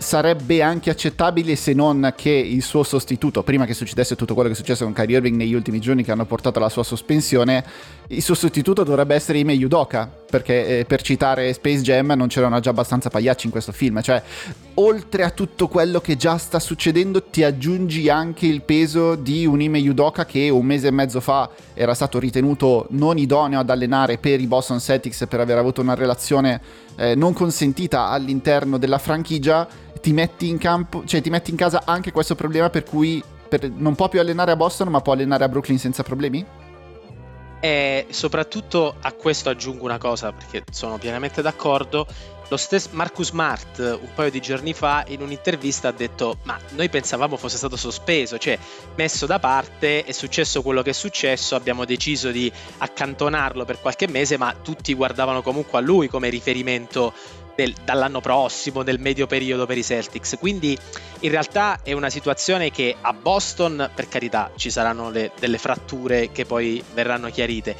sarebbe 0.01 0.63
anche 0.63 0.89
accettabile 0.89 1.56
se 1.56 1.74
non 1.74 2.13
che 2.18 2.31
il 2.31 2.63
suo 2.63 2.83
sostituto, 2.83 3.44
prima 3.44 3.65
che 3.65 3.74
succedesse 3.74 4.15
tutto 4.15 4.33
quello 4.33 4.50
che 4.50 4.56
è 4.56 4.57
successo 4.57 4.83
con 4.83 4.94
Kyrie 4.94 5.18
Irving 5.18 5.38
negli 5.38 5.53
ultimi 5.53 5.80
giorni 5.80 6.03
che 6.03 6.12
hanno 6.12 6.25
portato 6.25 6.57
alla 6.57 6.69
sua 6.69 6.83
sospensione, 6.83 7.63
il 8.07 8.21
suo 8.21 8.33
sostituto 8.33 8.83
dovrebbe 8.83 9.13
essere 9.13 9.38
Ime 9.38 9.53
Yudoka, 9.53 10.09
perché 10.30 10.80
eh, 10.80 10.86
per 10.86 11.01
citare 11.03 11.53
Space 11.53 11.81
Jam 11.81 12.13
non 12.15 12.27
c'erano 12.27 12.59
già 12.59 12.71
abbastanza 12.71 13.09
pagliacci 13.09 13.45
in 13.45 13.51
questo 13.51 13.71
film, 13.71 14.01
cioè 14.01 14.21
oltre 14.75 15.24
a 15.24 15.30
tutto 15.30 15.68
quello 15.68 16.01
che 16.01 16.18
già 16.18 16.38
sta 16.38 16.59
succedendo 16.59 17.24
ti 17.24 17.44
aggiungi 17.44 18.09
anche 18.09 18.47
il 18.47 18.63
peso 18.63 19.15
di 19.15 19.45
un 19.45 19.62
Ime 19.62 19.77
Yudoka 19.77 20.25
che 20.25 20.50
un 20.50 20.65
mese 20.65 20.88
e 20.88 20.92
mezzo 20.92 21.19
fa 21.19 21.50
era 21.74 21.94
stato 21.94 22.18
ritenuto 22.18 22.88
non 22.89 23.18
idoneo 23.18 23.59
ad 23.59 23.69
allenare 23.69 24.18
per 24.18 24.39
i 24.42 24.47
Boston 24.47 24.80
Celtics 24.80 25.25
per 25.27 25.42
aver 25.42 25.57
avuto 25.57 25.81
una 25.81 25.94
relazione 25.94 26.62
eh, 26.95 27.15
non 27.15 27.33
consentita 27.33 28.07
all'interno 28.07 28.77
della 28.77 28.97
franchigia 28.97 29.68
ti 30.01 30.12
metti 30.12 30.50
in 30.50 30.57
campo, 30.57 31.03
cioè 31.06 31.21
ti 31.21 31.30
metti 31.30 31.51
in 31.51 31.57
casa 31.57 31.83
anche 31.86 32.12
questo 32.12 32.36
problema 32.36 32.69
per 32.69 32.83
cui 32.83 33.24
per, 33.48 33.69
non 33.69 33.95
può 33.95 34.09
più 34.09 34.19
allenare 34.19 34.51
a 34.51 34.56
Boston 34.56 34.89
ma 34.89 35.01
può 35.01 35.13
allenare 35.13 35.44
a 35.44 35.50
Brooklyn 35.50 35.77
senza 35.77 36.03
problemi? 36.03 36.45
E 37.63 38.07
soprattutto 38.09 38.95
a 39.00 39.12
questo 39.12 39.50
aggiungo 39.50 39.86
una 39.86 40.00
cosa 40.00 40.31
perché 40.31 40.63
sono 40.71 40.98
pienamente 40.98 41.42
d'accordo. 41.44 42.07
Lo 42.48 42.57
stesso 42.57 42.89
Marcus 42.92 43.27
Smart 43.27 43.77
un 43.77 44.09
paio 44.13 44.30
di 44.30 44.42
giorni 44.42 44.74
fa 44.74 45.06
in 45.07 45.21
un'intervista 45.21 45.89
ha 45.89 45.92
detto 45.92 46.39
ma 46.44 46.59
noi 46.71 46.89
pensavamo 46.89 47.37
fosse 47.37 47.57
stato 47.57 47.78
sospeso, 47.78 48.37
cioè 48.37 48.57
messo 48.95 49.25
da 49.25 49.40
parte, 49.40 50.04
è 50.04 50.11
successo 50.11 50.61
quello 50.61 50.81
che 50.81 50.90
è 50.90 50.94
successo, 50.94 51.56
abbiamo 51.56 51.85
deciso 51.85 52.31
di 52.31 52.52
accantonarlo 52.80 53.64
per 53.64 53.80
qualche 53.80 54.07
mese 54.07 54.37
ma 54.37 54.54
tutti 54.61 54.94
guardavano 54.94 55.42
comunque 55.42 55.78
a 55.78 55.81
lui 55.81 56.09
come 56.09 56.28
riferimento 56.30 57.14
del, 57.55 57.73
dall'anno 57.83 58.21
prossimo, 58.21 58.83
del 58.83 58.99
medio 58.99 59.27
periodo 59.27 59.65
per 59.65 59.77
i 59.77 59.83
Celtics. 59.83 60.37
Quindi 60.39 60.77
in 61.19 61.29
realtà 61.29 61.79
è 61.83 61.93
una 61.93 62.09
situazione 62.09 62.71
che 62.71 62.95
a 62.99 63.13
Boston, 63.13 63.89
per 63.93 64.07
carità, 64.07 64.51
ci 64.55 64.69
saranno 64.69 65.09
le, 65.09 65.31
delle 65.39 65.57
fratture 65.57 66.31
che 66.31 66.45
poi 66.45 66.83
verranno 66.93 67.29
chiarite, 67.29 67.75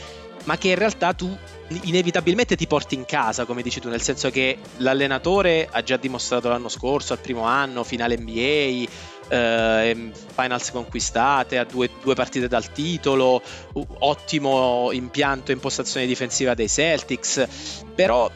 ma 0.46 0.58
che 0.58 0.70
in 0.70 0.76
realtà 0.76 1.14
tu 1.14 1.36
inevitabilmente 1.84 2.56
ti 2.56 2.68
porti 2.68 2.96
in 2.96 3.06
casa, 3.06 3.46
come 3.46 3.62
dici 3.62 3.80
tu, 3.80 3.90
nel 3.90 4.02
senso 4.02 4.30
che 4.30 4.58
l'allenatore 4.78 5.68
ha 5.72 5.82
già 5.84 5.98
dimostrato 5.98 6.50
l'anno 6.50 6.70
scorso, 6.70 7.14
al 7.14 7.20
primo 7.20 7.44
anno, 7.44 7.84
finale 7.84 8.18
NBA, 8.18 8.90
eh, 9.30 10.12
finals 10.34 10.72
conquistate, 10.72 11.58
a 11.58 11.64
due, 11.64 11.90
due, 12.02 12.16
partite 12.16 12.48
dal 12.48 12.72
titolo, 12.72 13.42
ottimo 14.00 14.90
impianto 14.92 15.52
impostazione 15.52 16.06
difensiva 16.06 16.54
dei 16.54 16.68
Celtics, 16.68 17.48
però 17.96 18.30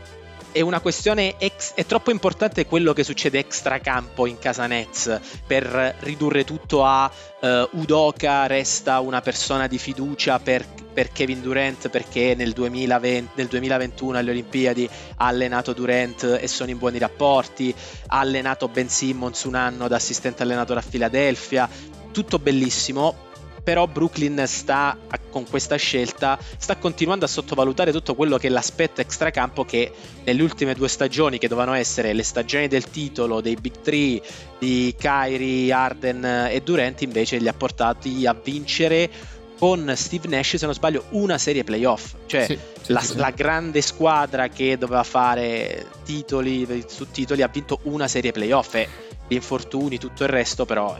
è 0.55 0.62
una 0.62 0.79
questione 0.79 1.35
ex, 1.38 1.74
è 1.74 1.85
troppo 1.85 2.12
importante 2.12 2.65
quello 2.65 2.93
che 2.93 3.03
succede 3.03 3.39
extracampo 3.39 4.25
in 4.25 4.39
casa 4.39 4.67
Nets 4.67 5.19
per 5.45 5.97
ridurre 6.00 6.45
tutto 6.45 6.85
a 6.85 7.12
uh, 7.41 7.47
Udoka 7.71 8.47
resta 8.47 9.01
una 9.01 9.19
persona 9.19 9.67
di 9.67 9.77
fiducia 9.77 10.39
per, 10.39 10.65
per 10.93 11.12
Kevin 11.12 11.41
Durant 11.41 11.89
perché 11.89 12.35
nel, 12.35 12.53
2020, 12.53 13.31
nel 13.35 13.47
2021 13.47 14.17
alle 14.17 14.31
Olimpiadi 14.31 14.89
ha 15.17 15.25
allenato 15.27 15.74
Durant 15.74 16.38
e 16.39 16.47
sono 16.47 16.69
in 16.69 16.77
buoni 16.77 17.00
rapporti, 17.00 17.75
ha 18.07 18.19
allenato 18.19 18.69
Ben 18.69 18.88
Simmons 18.88 19.43
un 19.43 19.55
anno 19.55 19.89
da 19.89 19.97
assistente 19.97 20.43
allenatore 20.43 20.79
a 20.79 20.83
Philadelphia, 20.89 21.69
tutto 22.13 22.39
bellissimo, 22.39 23.33
però 23.65 23.88
Brooklyn 23.88 24.43
sta 24.45 24.95
con 25.31 25.50
questa 25.50 25.75
scelta 25.75 26.38
sta 26.57 26.77
continuando 26.77 27.25
a 27.25 27.27
sottovalutare 27.27 27.91
tutto 27.91 28.13
quello 28.13 28.38
che 28.38 28.45
è 28.45 28.50
l'aspetto 28.51 29.01
extracampo 29.01 29.65
che 29.65 29.91
nelle 30.24 30.43
ultime 30.43 30.75
due 30.75 30.88
stagioni 30.88 31.39
che 31.39 31.48
dovevano 31.48 31.75
essere 31.75 32.13
le 32.13 32.22
stagioni 32.22 32.67
del 32.67 32.91
titolo 32.91 33.41
dei 33.41 33.55
Big 33.55 33.81
Three 33.81 34.22
di 34.60 34.93
Kyrie, 34.95 35.74
Arden 35.74 36.24
e 36.51 36.62
Durant 36.63 37.01
invece 37.01 37.38
li 37.38 37.48
ha 37.48 37.53
portati 37.53 38.27
a 38.27 38.34
vincere 38.41 39.10
con 39.57 39.91
Steve 39.95 40.27
Nash, 40.27 40.57
se 40.57 40.65
non 40.65 40.75
sbaglio, 40.75 41.05
una 41.12 41.38
serie 41.38 41.63
playoff. 41.63 42.13
Cioè 42.25 42.45
Sì, 42.45 42.60
sì, 42.81 42.91
la, 42.91 43.00
sì, 43.00 43.15
la 43.15 43.31
grande 43.31 43.81
squadra 43.81 44.50
che 44.50 44.77
doveva 44.77 45.03
fare 45.03 45.88
titoli 46.03 46.84
su 46.88 47.10
titoli 47.10 47.41
ha 47.41 47.48
vinto 47.48 47.79
una 47.84 48.07
serie 48.07 48.31
playoff. 48.34 48.75
E 48.75 48.88
gli 49.27 49.34
infortuni, 49.34 49.98
tutto 49.98 50.24
il 50.24 50.29
resto, 50.29 50.65
però. 50.65 50.98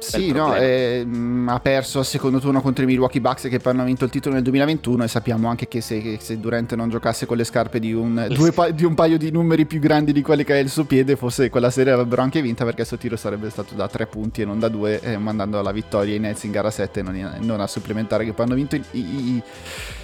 Eh, 0.00 0.04
Sì, 0.04 0.32
no, 0.32 0.54
eh, 0.56 1.04
mh, 1.04 1.48
ha 1.50 1.60
perso 1.60 1.98
al 2.00 2.04
secondo 2.06 2.40
turno 2.40 2.60
contro 2.60 2.82
i 2.84 2.86
Milwaukee 2.86 3.20
Bucks 3.20 3.48
che 3.48 3.58
poi 3.58 3.72
hanno 3.72 3.84
vinto 3.84 4.04
il 4.04 4.10
titolo 4.10 4.34
nel 4.34 4.42
2021 4.44 5.04
e 5.04 5.08
sappiamo 5.08 5.48
anche 5.48 5.68
che 5.68 5.80
se, 5.80 6.00
che 6.00 6.18
se 6.20 6.38
Durant 6.40 6.74
non 6.74 6.88
giocasse 6.88 7.26
con 7.26 7.36
le 7.36 7.44
scarpe 7.44 7.78
di 7.78 7.92
un, 7.92 8.26
due 8.30 8.52
pa- 8.52 8.70
di 8.70 8.84
un 8.84 8.94
paio 8.94 9.18
di 9.18 9.30
numeri 9.30 9.66
più 9.66 9.78
grandi 9.80 10.12
di 10.12 10.22
quelli 10.22 10.44
che 10.44 10.54
è 10.54 10.58
il 10.58 10.68
suo 10.70 10.84
piede, 10.84 11.16
forse 11.16 11.50
quella 11.50 11.70
serie 11.70 11.92
l'avrebbero 11.92 12.22
anche 12.22 12.40
vinta 12.42 12.64
perché 12.64 12.82
il 12.82 12.86
suo 12.86 12.96
tiro 12.96 13.16
sarebbe 13.16 13.50
stato 13.50 13.74
da 13.74 13.88
tre 13.88 14.06
punti 14.06 14.42
e 14.42 14.44
non 14.44 14.58
da 14.58 14.68
due, 14.68 15.00
eh, 15.00 15.18
mandando 15.18 15.58
alla 15.58 15.72
vittoria 15.72 16.14
i 16.14 16.18
Nets 16.18 16.44
in 16.44 16.50
gara 16.50 16.70
7 16.70 17.00
e 17.00 17.02
non, 17.02 17.16
in- 17.16 17.36
non 17.40 17.60
a 17.60 17.66
supplementare 17.66 18.24
che 18.24 18.32
poi 18.32 18.46
hanno 18.46 18.54
vinto 18.54 18.76
i, 18.76 18.82
i- 18.92 18.98
i- 19.34 19.42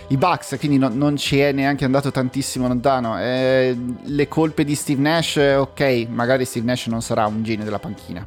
i 0.09 0.17
Bucks, 0.17 0.57
quindi 0.59 0.79
no- 0.79 0.91
non 0.93 1.17
ci 1.17 1.39
è 1.41 1.51
neanche 1.53 1.85
andato 1.85 2.11
tantissimo 2.13 2.69
lontano. 2.69 3.19
Eh, 3.21 3.77
le 4.05 4.29
colpe 4.29 4.65
di 4.65 4.75
Steve 4.77 5.01
Nash, 5.01 5.37
eh, 5.39 5.55
ok, 5.57 6.07
magari 6.11 6.45
Steve 6.45 6.67
Nash 6.67 6.87
non 6.87 7.03
sarà 7.03 7.27
un 7.27 7.43
genio 7.43 7.65
della 7.65 7.79
panchina 7.81 8.25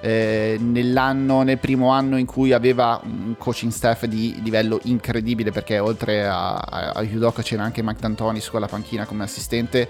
eh, 0.00 0.56
nell'anno, 0.60 1.42
nel 1.42 1.58
primo 1.58 1.88
anno 1.90 2.16
in 2.16 2.26
cui 2.26 2.52
aveva 2.52 3.00
un 3.02 3.34
coaching 3.38 3.72
staff 3.72 4.04
di 4.04 4.38
livello 4.42 4.78
incredibile 4.84 5.50
perché 5.50 5.78
oltre 5.78 6.26
a, 6.26 6.54
a, 6.54 6.90
a 6.90 7.00
Udoka 7.00 7.42
c'era 7.42 7.62
anche 7.62 7.82
Mike 7.82 8.00
D'Antoni 8.00 8.40
su 8.40 8.50
quella 8.50 8.66
panchina 8.66 9.06
come 9.06 9.24
assistente 9.24 9.88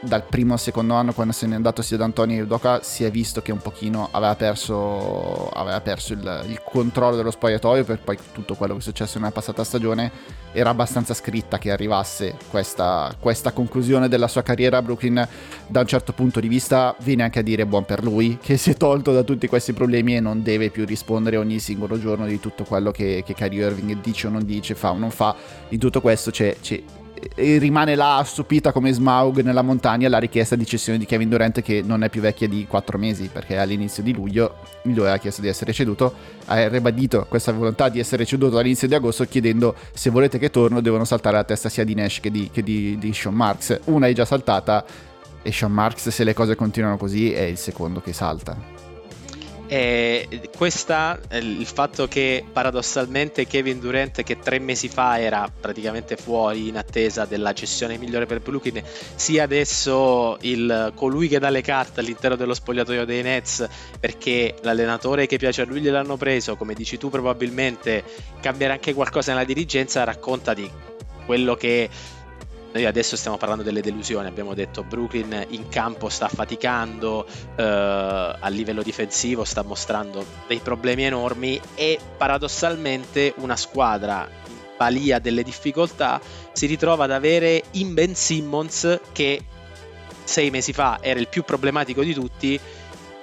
dal 0.00 0.24
primo 0.24 0.52
al 0.52 0.58
secondo 0.58 0.94
anno 0.94 1.12
quando 1.12 1.32
se 1.32 1.46
n'è 1.46 1.54
andato 1.54 1.82
sia 1.82 1.96
D'Antoni 1.96 2.36
e 2.36 2.42
Udoka 2.42 2.82
si 2.82 3.04
è 3.04 3.10
visto 3.10 3.40
che 3.42 3.52
un 3.52 3.58
pochino 3.58 4.08
aveva 4.10 4.34
perso, 4.34 5.48
aveva 5.48 5.80
perso 5.80 6.12
il, 6.12 6.44
il 6.48 6.60
controllo 6.62 7.16
dello 7.16 7.30
spogliatoio 7.30 7.84
per 7.84 8.00
poi 8.00 8.18
tutto 8.32 8.54
quello 8.54 8.74
che 8.74 8.80
è 8.80 8.82
successo 8.82 9.18
nella 9.18 9.32
passata 9.32 9.64
stagione. 9.64 10.10
Era 10.52 10.70
abbastanza 10.70 11.12
scritta 11.14 11.58
che 11.58 11.70
arrivasse 11.70 12.36
questa, 12.50 13.14
questa 13.18 13.52
conclusione 13.52 14.08
della 14.08 14.28
sua 14.28 14.42
carriera 14.42 14.80
Brooklyn 14.80 15.26
da 15.66 15.80
un 15.80 15.86
certo 15.86 16.12
punto 16.12 16.40
di 16.40 16.48
vista 16.48 16.94
viene 17.00 17.22
anche 17.22 17.40
a 17.40 17.42
dire 17.42 17.66
buon 17.66 17.84
per 17.84 18.02
lui 18.02 18.38
che 18.40 18.56
si 18.56 18.70
è 18.70 18.74
tolto 18.74 19.12
da 19.12 19.22
tutti 19.22 19.48
questi 19.48 19.72
problemi 19.72 20.16
e 20.16 20.20
non 20.20 20.42
deve 20.42 20.70
più 20.70 20.84
rispondere 20.86 21.36
ogni 21.36 21.58
singolo 21.58 21.98
giorno 21.98 22.26
di 22.26 22.40
tutto 22.40 22.64
quello 22.64 22.90
che, 22.90 23.22
che 23.24 23.34
Kyrie 23.34 23.66
Irving 23.66 24.00
dice 24.00 24.28
o 24.28 24.30
non 24.30 24.44
dice, 24.44 24.74
fa 24.74 24.90
o 24.92 24.98
non 24.98 25.10
fa. 25.10 25.34
In 25.70 25.78
tutto 25.78 26.00
questo 26.00 26.30
c'è, 26.30 26.56
c'è- 26.60 26.82
rimane 27.36 27.94
là 27.94 28.22
stupita 28.24 28.72
come 28.72 28.92
Smaug 28.92 29.42
nella 29.42 29.62
montagna 29.62 30.08
la 30.08 30.18
richiesta 30.18 30.56
di 30.56 30.66
cessione 30.66 30.98
di 30.98 31.06
Kevin 31.06 31.28
Durant 31.28 31.60
che 31.62 31.82
non 31.82 32.02
è 32.02 32.10
più 32.10 32.20
vecchia 32.20 32.48
di 32.48 32.66
4 32.66 32.98
mesi 32.98 33.28
perché 33.32 33.58
all'inizio 33.58 34.02
di 34.02 34.12
luglio 34.12 34.56
lui 34.82 34.98
aveva 34.98 35.16
chiesto 35.18 35.40
di 35.40 35.48
essere 35.48 35.72
ceduto 35.72 36.12
ha 36.46 36.68
ribadito 36.68 37.26
questa 37.28 37.52
volontà 37.52 37.88
di 37.88 37.98
essere 37.98 38.24
ceduto 38.24 38.58
all'inizio 38.58 38.88
di 38.88 38.94
agosto 38.94 39.24
chiedendo 39.24 39.74
se 39.92 40.10
volete 40.10 40.38
che 40.38 40.50
torno 40.50 40.80
devono 40.80 41.04
saltare 41.04 41.36
la 41.36 41.44
testa 41.44 41.68
sia 41.68 41.84
di 41.84 41.94
Nash 41.94 42.20
che 42.20 42.30
di, 42.30 42.50
che 42.52 42.62
di, 42.62 42.98
di 42.98 43.12
Sean 43.12 43.34
Marks. 43.34 43.80
Una 43.84 44.06
è 44.08 44.12
già 44.12 44.24
saltata 44.24 44.84
e 45.42 45.52
Sean 45.52 45.72
Marks 45.72 46.08
se 46.08 46.24
le 46.24 46.34
cose 46.34 46.54
continuano 46.54 46.96
così 46.96 47.32
è 47.32 47.42
il 47.42 47.58
secondo 47.58 48.00
che 48.00 48.12
salta 48.12 48.75
E 49.68 50.48
questa, 50.56 51.18
eh, 51.28 51.38
il 51.38 51.66
fatto 51.66 52.06
che 52.06 52.44
paradossalmente 52.52 53.46
Kevin 53.46 53.80
Durant, 53.80 54.22
che 54.22 54.38
tre 54.38 54.60
mesi 54.60 54.88
fa 54.88 55.18
era 55.20 55.50
praticamente 55.60 56.16
fuori 56.16 56.68
in 56.68 56.76
attesa 56.76 57.24
della 57.24 57.52
gestione 57.52 57.98
migliore 57.98 58.26
per 58.26 58.40
Brooklyn, 58.40 58.80
sia 59.16 59.42
adesso 59.42 60.38
il, 60.42 60.92
colui 60.94 61.26
che 61.26 61.40
dà 61.40 61.50
le 61.50 61.62
carte 61.62 62.00
all'interno 62.00 62.36
dello 62.36 62.54
spogliatoio 62.54 63.04
dei 63.04 63.22
Nets 63.22 63.66
perché 63.98 64.54
l'allenatore 64.62 65.26
che 65.26 65.36
piace 65.36 65.62
a 65.62 65.64
lui 65.64 65.80
gliel'hanno 65.80 66.16
preso, 66.16 66.56
come 66.56 66.74
dici 66.74 66.96
tu 66.96 67.10
probabilmente 67.10 68.04
cambierà 68.40 68.74
anche 68.74 68.94
qualcosa 68.94 69.32
nella 69.32 69.44
dirigenza, 69.44 70.04
racconta 70.04 70.54
di 70.54 70.70
quello 71.26 71.56
che 71.56 71.90
noi 72.76 72.84
adesso 72.84 73.16
stiamo 73.16 73.38
parlando 73.38 73.62
delle 73.62 73.80
delusioni, 73.80 74.26
abbiamo 74.26 74.52
detto 74.52 74.84
Brooklyn 74.84 75.46
in 75.48 75.68
campo 75.68 76.10
sta 76.10 76.28
faticando, 76.28 77.26
eh, 77.56 77.62
a 77.62 78.48
livello 78.48 78.82
difensivo 78.82 79.44
sta 79.44 79.62
mostrando 79.62 80.22
dei 80.46 80.58
problemi 80.58 81.04
enormi 81.04 81.58
e 81.74 81.98
paradossalmente 82.18 83.32
una 83.38 83.56
squadra 83.56 84.28
in 84.46 84.54
balia 84.76 85.18
delle 85.18 85.42
difficoltà 85.42 86.20
si 86.52 86.66
ritrova 86.66 87.04
ad 87.04 87.12
avere 87.12 87.62
in 87.72 87.94
Ben 87.94 88.14
Simmons 88.14 89.00
che 89.10 89.42
sei 90.24 90.50
mesi 90.50 90.74
fa 90.74 90.98
era 91.00 91.18
il 91.18 91.28
più 91.28 91.44
problematico 91.44 92.02
di 92.02 92.12
tutti 92.12 92.60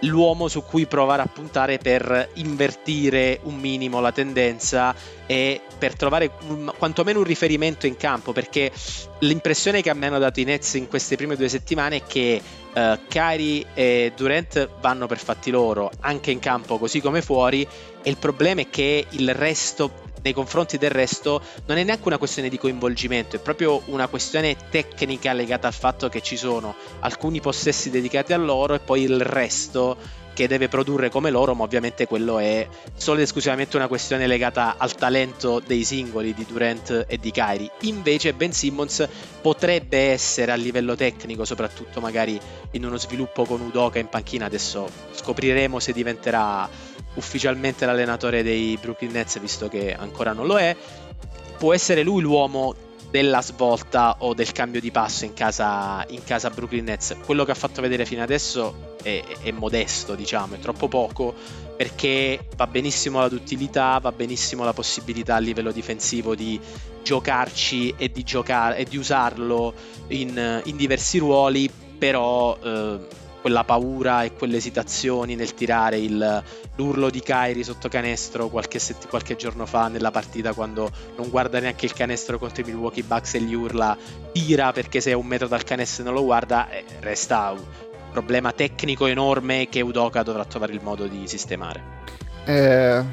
l'uomo 0.04 0.48
su 0.48 0.64
cui 0.64 0.86
provare 0.86 1.22
a 1.22 1.28
puntare 1.28 1.78
per 1.78 2.30
invertire 2.36 3.40
un 3.44 3.56
minimo 3.56 4.00
la 4.00 4.12
tendenza 4.12 4.96
e 5.26 5.62
per 5.78 5.96
trovare 5.96 6.32
un- 6.48 6.72
quantomeno 6.78 7.20
un 7.20 7.26
riferimento 7.26 7.86
in 7.88 7.96
campo 7.96 8.32
perché 8.32 8.72
l'impressione 9.20 9.82
che 9.82 9.94
me 9.94 10.08
hanno 10.08 10.20
dato 10.20 10.40
i 10.40 10.44
Nets 10.44 10.74
in 10.76 10.88
queste 10.88 11.16
prime 11.16 11.36
due 11.36 11.50
settimane 11.50 11.98
è 11.98 12.04
che 12.06 12.42
eh, 12.74 13.00
Kyrie 13.08 13.66
e 13.74 14.12
Durant 14.16 14.70
vanno 14.82 15.08
per 15.08 15.20
fatti 15.20 15.52
loro 15.52 15.92
anche 16.02 16.32
in 16.32 16.40
campo 16.40 16.78
così 16.78 17.00
come 17.02 17.22
fuori 17.22 17.68
e 18.02 18.10
il 18.10 18.18
problema 18.18 18.62
è 18.62 18.70
che 18.70 19.06
il 19.12 19.34
resto 19.34 20.12
nei 20.24 20.34
confronti 20.34 20.78
del 20.78 20.90
resto 20.90 21.42
non 21.68 21.78
è 21.78 21.84
neanche 21.84 22.08
una 22.08 22.18
questione 22.18 22.50
di 22.50 22.58
coinvolgimento, 22.58 23.36
è 23.36 23.40
proprio 23.40 23.82
una 23.86 24.08
questione 24.08 24.56
tecnica 24.70 25.34
legata 25.34 25.68
al 25.68 25.74
fatto 25.74 26.10
che 26.10 26.22
ci 26.22 26.38
sono 26.38 26.76
alcuni 27.02 27.42
possessi 27.42 27.90
dedicati 27.90 28.34
a 28.34 28.38
loro 28.38 28.74
e 28.74 28.80
poi 28.80 29.04
il 29.04 29.22
resto 29.22 30.22
che 30.34 30.48
deve 30.48 30.68
produrre 30.68 31.10
come 31.10 31.30
loro, 31.30 31.54
ma 31.54 31.64
ovviamente 31.64 32.08
quello 32.08 32.40
è 32.40 32.68
solo 32.96 33.18
ed 33.18 33.26
esclusivamente 33.26 33.78
una 33.78 33.88
questione 33.88 34.26
legata 34.28 34.76
al 34.78 34.96
talento 34.96 35.62
dei 35.66 35.84
singoli 35.84 36.34
di 36.34 36.46
Durant 36.48 37.06
e 37.08 37.18
di 37.18 37.32
Kyrie. 37.32 37.70
Invece 37.82 38.34
Ben 38.34 38.52
Simmons 38.52 39.08
potrebbe 39.42 40.10
essere 40.10 40.52
a 40.52 40.56
livello 40.56 40.96
tecnico, 40.96 41.46
soprattutto 41.46 42.02
magari 42.02 42.40
in 42.72 42.84
uno 42.84 42.98
sviluppo 42.98 43.46
con 43.46 43.62
Udoka 43.62 44.00
in 44.00 44.10
panchina, 44.10 44.46
adesso 44.46 44.90
scopriremo 45.12 45.80
se 45.80 45.94
diventerà 45.94 46.68
ufficialmente 47.16 47.86
l'allenatore 47.86 48.44
dei 48.44 48.78
Brooklyn 48.80 49.12
Nets, 49.12 49.40
visto 49.40 49.68
che 49.68 49.94
ancora 49.94 50.34
non 50.34 50.46
lo 50.46 50.58
è. 50.58 50.76
Può 51.58 51.74
essere 51.74 52.04
lui 52.04 52.22
l'uomo 52.22 52.76
della 53.10 53.44
svolta 53.44 54.16
o 54.20 54.34
del 54.34 54.52
cambio 54.52 54.82
di 54.82 54.90
passo 54.90 55.24
in 55.24 55.34
casa, 55.34 56.04
in 56.10 56.24
casa 56.24 56.50
Brooklyn 56.50 56.86
Nets. 56.86 57.16
Quello 57.24 57.46
che 57.46 57.52
ha 57.52 57.56
fatto 57.56 57.80
vedere 57.80 58.06
fino 58.06 58.24
adesso 58.24 58.96
è, 59.04 59.24
è 59.44 59.52
modesto, 59.52 60.16
diciamo, 60.16 60.56
è 60.56 60.60
troppo 60.60 60.88
poco 60.88 61.36
perché 61.76 62.48
va 62.56 62.66
benissimo 62.68 63.20
la 63.20 63.30
duttilità, 63.30 64.00
va 64.00 64.12
benissimo 64.12 64.64
la 64.64 64.74
possibilità 64.74 65.36
a 65.36 65.40
livello 65.40 65.72
difensivo 65.72 66.34
di 66.34 66.60
giocarci 67.04 67.94
e 67.98 68.12
di, 68.12 68.24
giocare, 68.24 68.78
e 68.78 68.86
di 68.86 68.98
usarlo 68.98 69.74
in, 70.08 70.62
in 70.64 70.76
diversi 70.76 71.18
ruoli, 71.18 71.70
però 71.98 72.58
eh, 72.64 73.00
quella 73.44 73.66
paura 73.66 74.24
e 74.24 74.32
quelle 74.32 74.56
esitazioni 74.56 75.36
nel 75.36 75.54
tirare 75.54 75.98
il, 75.98 76.44
l'urlo 76.78 77.10
di 77.10 77.20
Kyrie 77.20 77.66
sotto 77.66 77.90
canestro 77.90 78.48
qualche, 78.48 78.80
sett- 78.80 79.10
qualche 79.10 79.36
giorno 79.36 79.66
fa 79.66 79.90
nella 79.90 80.12
partita 80.12 80.54
quando 80.54 80.90
non 81.18 81.30
guarda 81.30 81.60
neanche 81.60 81.86
il 81.86 81.92
canestro 81.92 82.40
contro 82.40 82.62
i 82.62 82.66
Milwaukee 82.66 83.04
Bucks 83.04 83.34
e 83.34 83.42
gli 83.42 83.54
urla 83.54 83.98
tira 84.32 84.72
perché 84.72 85.02
sei 85.02 85.12
a 85.12 85.18
un 85.18 85.26
metro 85.26 85.50
dal 85.50 85.66
canestro 85.66 86.04
e 86.04 86.06
non 86.06 86.14
lo 86.14 86.24
guarda, 86.24 86.70
eh, 86.70 86.86
resta 87.02 87.52
un 87.52 87.62
problema 88.14 88.54
tecnico 88.54 89.08
enorme 89.08 89.68
che 89.68 89.82
Udoka 89.82 90.24
dovrà 90.24 90.46
trovare 90.46 90.72
il 90.72 90.82
modo 90.82 91.06
di 91.08 91.28
sistemare. 91.28 91.84
Eh, 92.46 93.04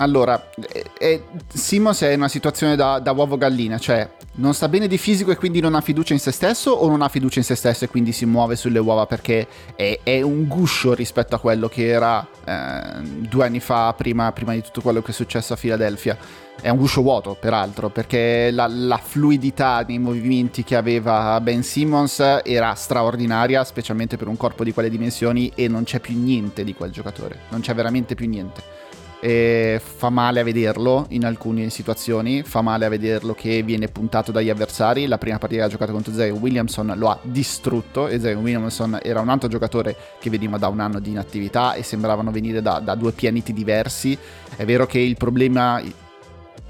allora, 0.00 0.50
eh, 0.72 0.84
eh, 0.98 1.24
Simmons 1.52 2.00
è 2.00 2.08
in 2.08 2.18
una 2.18 2.28
situazione 2.28 2.74
da, 2.74 2.98
da 3.00 3.12
uovo 3.12 3.36
gallina, 3.36 3.78
cioè 3.78 4.08
non 4.36 4.54
sta 4.54 4.66
bene 4.68 4.88
di 4.88 4.96
fisico 4.96 5.30
e 5.30 5.36
quindi 5.36 5.60
non 5.60 5.74
ha 5.74 5.82
fiducia 5.82 6.14
in 6.14 6.20
se 6.20 6.30
stesso 6.30 6.70
o 6.70 6.88
non 6.88 7.02
ha 7.02 7.08
fiducia 7.08 7.38
in 7.38 7.44
se 7.44 7.54
stesso 7.54 7.84
e 7.84 7.88
quindi 7.88 8.12
si 8.12 8.24
muove 8.24 8.56
sulle 8.56 8.78
uova 8.78 9.04
perché 9.04 9.46
è, 9.76 10.00
è 10.02 10.22
un 10.22 10.46
guscio 10.46 10.94
rispetto 10.94 11.34
a 11.34 11.38
quello 11.38 11.68
che 11.68 11.86
era 11.86 12.26
eh, 12.44 13.02
due 13.02 13.44
anni 13.44 13.60
fa, 13.60 13.92
prima, 13.92 14.32
prima 14.32 14.54
di 14.54 14.62
tutto 14.62 14.80
quello 14.80 15.02
che 15.02 15.10
è 15.10 15.14
successo 15.14 15.52
a 15.52 15.56
Filadelfia. 15.56 16.16
È 16.62 16.68
un 16.70 16.78
guscio 16.78 17.02
vuoto, 17.02 17.36
peraltro, 17.38 17.90
perché 17.90 18.50
la, 18.50 18.66
la 18.68 18.98
fluidità 18.98 19.84
nei 19.86 19.98
movimenti 19.98 20.64
che 20.64 20.76
aveva 20.76 21.38
Ben 21.40 21.62
Simmons 21.62 22.20
era 22.42 22.74
straordinaria, 22.74 23.64
specialmente 23.64 24.16
per 24.16 24.28
un 24.28 24.36
corpo 24.36 24.64
di 24.64 24.72
quelle 24.72 24.90
dimensioni, 24.90 25.52
e 25.54 25.68
non 25.68 25.84
c'è 25.84 26.00
più 26.00 26.18
niente 26.18 26.64
di 26.64 26.74
quel 26.74 26.90
giocatore. 26.90 27.40
Non 27.48 27.60
c'è 27.60 27.74
veramente 27.74 28.14
più 28.14 28.28
niente. 28.28 28.80
E 29.20 29.80
fa 29.82 30.08
male 30.08 30.40
a 30.40 30.44
vederlo 30.44 31.04
in 31.10 31.26
alcune 31.26 31.68
situazioni, 31.68 32.42
fa 32.42 32.62
male 32.62 32.86
a 32.86 32.88
vederlo 32.88 33.34
che 33.34 33.62
viene 33.62 33.88
puntato 33.88 34.32
dagli 34.32 34.48
avversari. 34.48 35.06
La 35.06 35.18
prima 35.18 35.38
partita 35.38 35.60
che 35.60 35.66
ha 35.66 35.70
giocato 35.70 35.92
contro 35.92 36.12
Zion 36.12 36.38
Williamson 36.38 36.94
lo 36.96 37.10
ha 37.10 37.18
distrutto 37.22 38.08
e 38.08 38.18
Zion 38.18 38.42
Williamson 38.42 38.98
era 39.02 39.20
un 39.20 39.28
altro 39.28 39.48
giocatore 39.48 39.94
che 40.18 40.30
veniva 40.30 40.56
da 40.56 40.68
un 40.68 40.80
anno 40.80 41.00
di 41.00 41.10
inattività 41.10 41.74
e 41.74 41.82
sembravano 41.82 42.30
venire 42.30 42.62
da, 42.62 42.80
da 42.80 42.94
due 42.94 43.12
pianeti 43.12 43.52
diversi. 43.52 44.16
È 44.56 44.64
vero 44.64 44.86
che 44.86 44.98
il 44.98 45.16
problema 45.16 45.82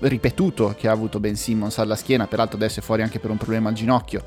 ripetuto 0.00 0.74
che 0.76 0.88
ha 0.88 0.92
avuto 0.92 1.20
Ben 1.20 1.36
Simmons 1.36 1.78
alla 1.78 1.96
schiena, 1.96 2.26
peraltro 2.26 2.56
adesso 2.56 2.80
è 2.80 2.82
fuori 2.82 3.02
anche 3.02 3.18
per 3.18 3.30
un 3.30 3.36
problema 3.36 3.68
al 3.68 3.74
ginocchio, 3.74 4.22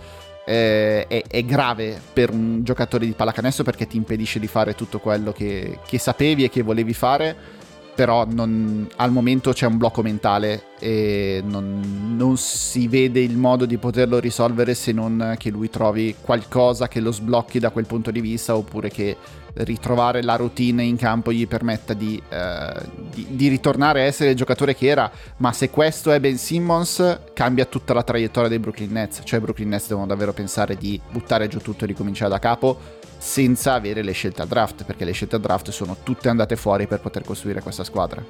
eh, 0.45 1.07
è, 1.07 1.23
è, 1.27 1.43
grave 1.43 1.99
per 2.11 2.29
un 2.29 2.63
giocatore 2.63 3.05
di 3.05 3.13
pallacanestro 3.13 3.63
perché 3.63 3.87
ti 3.87 3.97
impedisce 3.97 4.39
di 4.39 4.47
fare 4.47 4.75
tutto 4.75 4.99
quello 4.99 5.31
che, 5.31 5.79
che 5.85 5.97
sapevi 5.97 6.43
e 6.43 6.49
che 6.49 6.61
volevi 6.61 6.93
fare 6.93 7.61
però 7.95 8.25
non, 8.27 8.87
al 8.95 9.11
momento 9.11 9.51
c'è 9.51 9.67
un 9.67 9.77
blocco 9.77 10.01
mentale 10.01 10.63
e 10.79 11.43
non, 11.45 12.15
non, 12.17 12.37
si 12.37 12.87
vede 12.87 13.19
il 13.19 13.37
modo 13.37 13.65
di 13.65 13.77
poterlo 13.77 14.19
risolvere 14.19 14.73
se 14.73 14.91
non 14.91 15.35
che 15.37 15.49
lui 15.49 15.69
trovi 15.69 16.15
qualcosa 16.19 16.87
che 16.87 16.99
lo 16.99 17.11
sblocchi 17.11 17.59
da 17.59 17.69
quel 17.69 17.85
punto 17.85 18.11
di 18.11 18.19
vista 18.19 18.55
oppure 18.55 18.89
che 18.89 19.15
ritrovare 19.55 20.23
la 20.23 20.35
routine 20.35 20.83
in 20.83 20.95
campo 20.95 21.31
gli 21.31 21.47
permetta 21.47 21.93
di, 21.93 22.21
eh, 22.29 22.73
di, 23.11 23.27
di 23.29 23.47
ritornare 23.47 24.01
a 24.01 24.05
essere 24.05 24.31
il 24.31 24.35
giocatore 24.35 24.75
che 24.75 24.87
era. 24.87 25.11
Ma 25.37 25.51
se 25.51 25.69
questo 25.69 26.11
è 26.11 26.19
Ben 26.19 26.37
Simmons 26.37 27.19
cambia 27.33 27.65
tutta 27.65 27.93
la 27.93 28.03
traiettoria 28.03 28.49
dei 28.49 28.59
Brooklyn 28.59 28.91
Nets. 28.91 29.21
Cioè 29.23 29.39
i 29.39 29.41
Brooklyn 29.41 29.69
Nets 29.69 29.87
devono 29.87 30.07
davvero 30.07 30.33
pensare 30.33 30.75
di 30.75 30.99
buttare 31.11 31.47
giù 31.47 31.59
tutto 31.59 31.83
e 31.83 31.87
ricominciare 31.87 32.31
da 32.31 32.39
capo 32.39 33.01
senza 33.23 33.71
avere 33.73 34.01
le 34.01 34.11
scelte 34.11 34.41
al 34.41 34.49
draft, 34.49 34.83
perché 34.83 35.05
le 35.05 35.13
scelte 35.13 35.35
al 35.35 35.41
draft 35.41 35.69
sono 35.69 35.95
tutte 36.03 36.27
andate 36.27 36.57
fuori 36.57 36.87
per 36.87 36.99
poter 36.99 37.23
costruire 37.23 37.61
questa 37.61 37.85
squadra. 37.85 38.21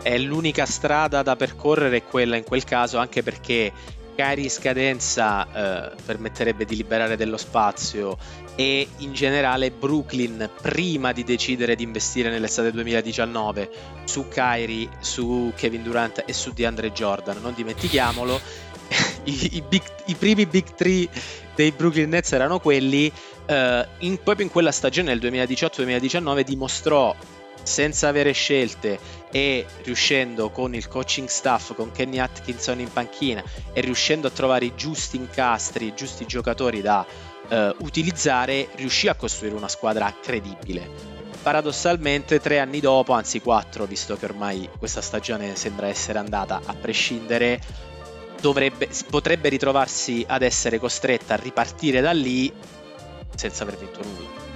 È 0.00 0.16
l'unica 0.18 0.64
strada 0.66 1.22
da 1.22 1.34
percorrere 1.34 2.04
quella 2.04 2.36
in 2.36 2.44
quel 2.44 2.62
caso, 2.62 2.98
anche 2.98 3.24
perché 3.24 3.72
Cari 4.14 4.48
scadenza 4.48 5.46
eh, 5.90 5.96
permetterebbe 6.04 6.64
di 6.64 6.76
liberare 6.76 7.16
dello 7.16 7.36
spazio 7.36 8.16
e 8.54 8.86
in 8.98 9.12
generale 9.14 9.72
Brooklyn 9.72 10.48
prima 10.62 11.12
di 11.12 11.24
decidere 11.24 11.74
di 11.74 11.82
investire 11.82 12.30
nell'estate 12.30 12.70
2019 12.70 13.70
su 14.04 14.28
Kyrie, 14.28 14.88
su 15.00 15.52
Kevin 15.56 15.82
Durant 15.82 16.22
e 16.24 16.32
su 16.32 16.52
DeAndre 16.52 16.92
Jordan, 16.92 17.40
non 17.40 17.54
dimentichiamolo, 17.54 18.40
i, 19.24 19.56
i, 19.56 19.62
big, 19.62 19.82
i 20.06 20.14
primi 20.14 20.46
big 20.46 20.72
three 20.74 21.08
dei 21.54 21.72
Brooklyn 21.72 22.08
Nets 22.08 22.32
erano 22.32 22.58
quelli 22.58 23.12
uh, 23.50 23.86
in, 23.98 24.22
proprio 24.22 24.46
in 24.46 24.52
quella 24.52 24.70
stagione 24.70 25.16
del 25.16 25.30
2018-2019 25.30 26.40
dimostrò 26.42 27.14
senza 27.62 28.08
avere 28.08 28.32
scelte 28.32 28.98
e 29.30 29.66
riuscendo 29.82 30.50
con 30.50 30.74
il 30.74 30.88
coaching 30.88 31.28
staff, 31.28 31.74
con 31.74 31.92
Kenny 31.92 32.18
Atkinson 32.18 32.80
in 32.80 32.90
panchina 32.90 33.42
e 33.72 33.80
riuscendo 33.82 34.28
a 34.28 34.30
trovare 34.30 34.64
i 34.64 34.72
giusti 34.74 35.16
incastri, 35.16 35.86
i 35.86 35.94
giusti 35.94 36.24
giocatori 36.26 36.80
da 36.80 37.04
uh, 37.48 37.54
utilizzare, 37.78 38.68
riuscì 38.76 39.08
a 39.08 39.14
costruire 39.14 39.56
una 39.56 39.68
squadra 39.68 40.12
credibile. 40.20 41.18
Paradossalmente, 41.42 42.40
tre 42.40 42.58
anni 42.58 42.80
dopo, 42.80 43.12
anzi 43.12 43.40
quattro, 43.40 43.86
visto 43.86 44.16
che 44.16 44.26
ormai 44.26 44.68
questa 44.78 45.00
stagione 45.00 45.56
sembra 45.56 45.86
essere 45.86 46.18
andata 46.18 46.60
a 46.64 46.74
prescindere, 46.74 47.60
dovrebbe, 48.40 48.88
potrebbe 49.08 49.48
ritrovarsi 49.48 50.24
ad 50.26 50.42
essere 50.42 50.78
costretta 50.78 51.34
a 51.34 51.38
ripartire 51.38 52.00
da 52.00 52.12
lì 52.12 52.52
senza 53.34 53.62
aver 53.62 53.76
vinto 53.78 54.00
nulla. 54.02 54.50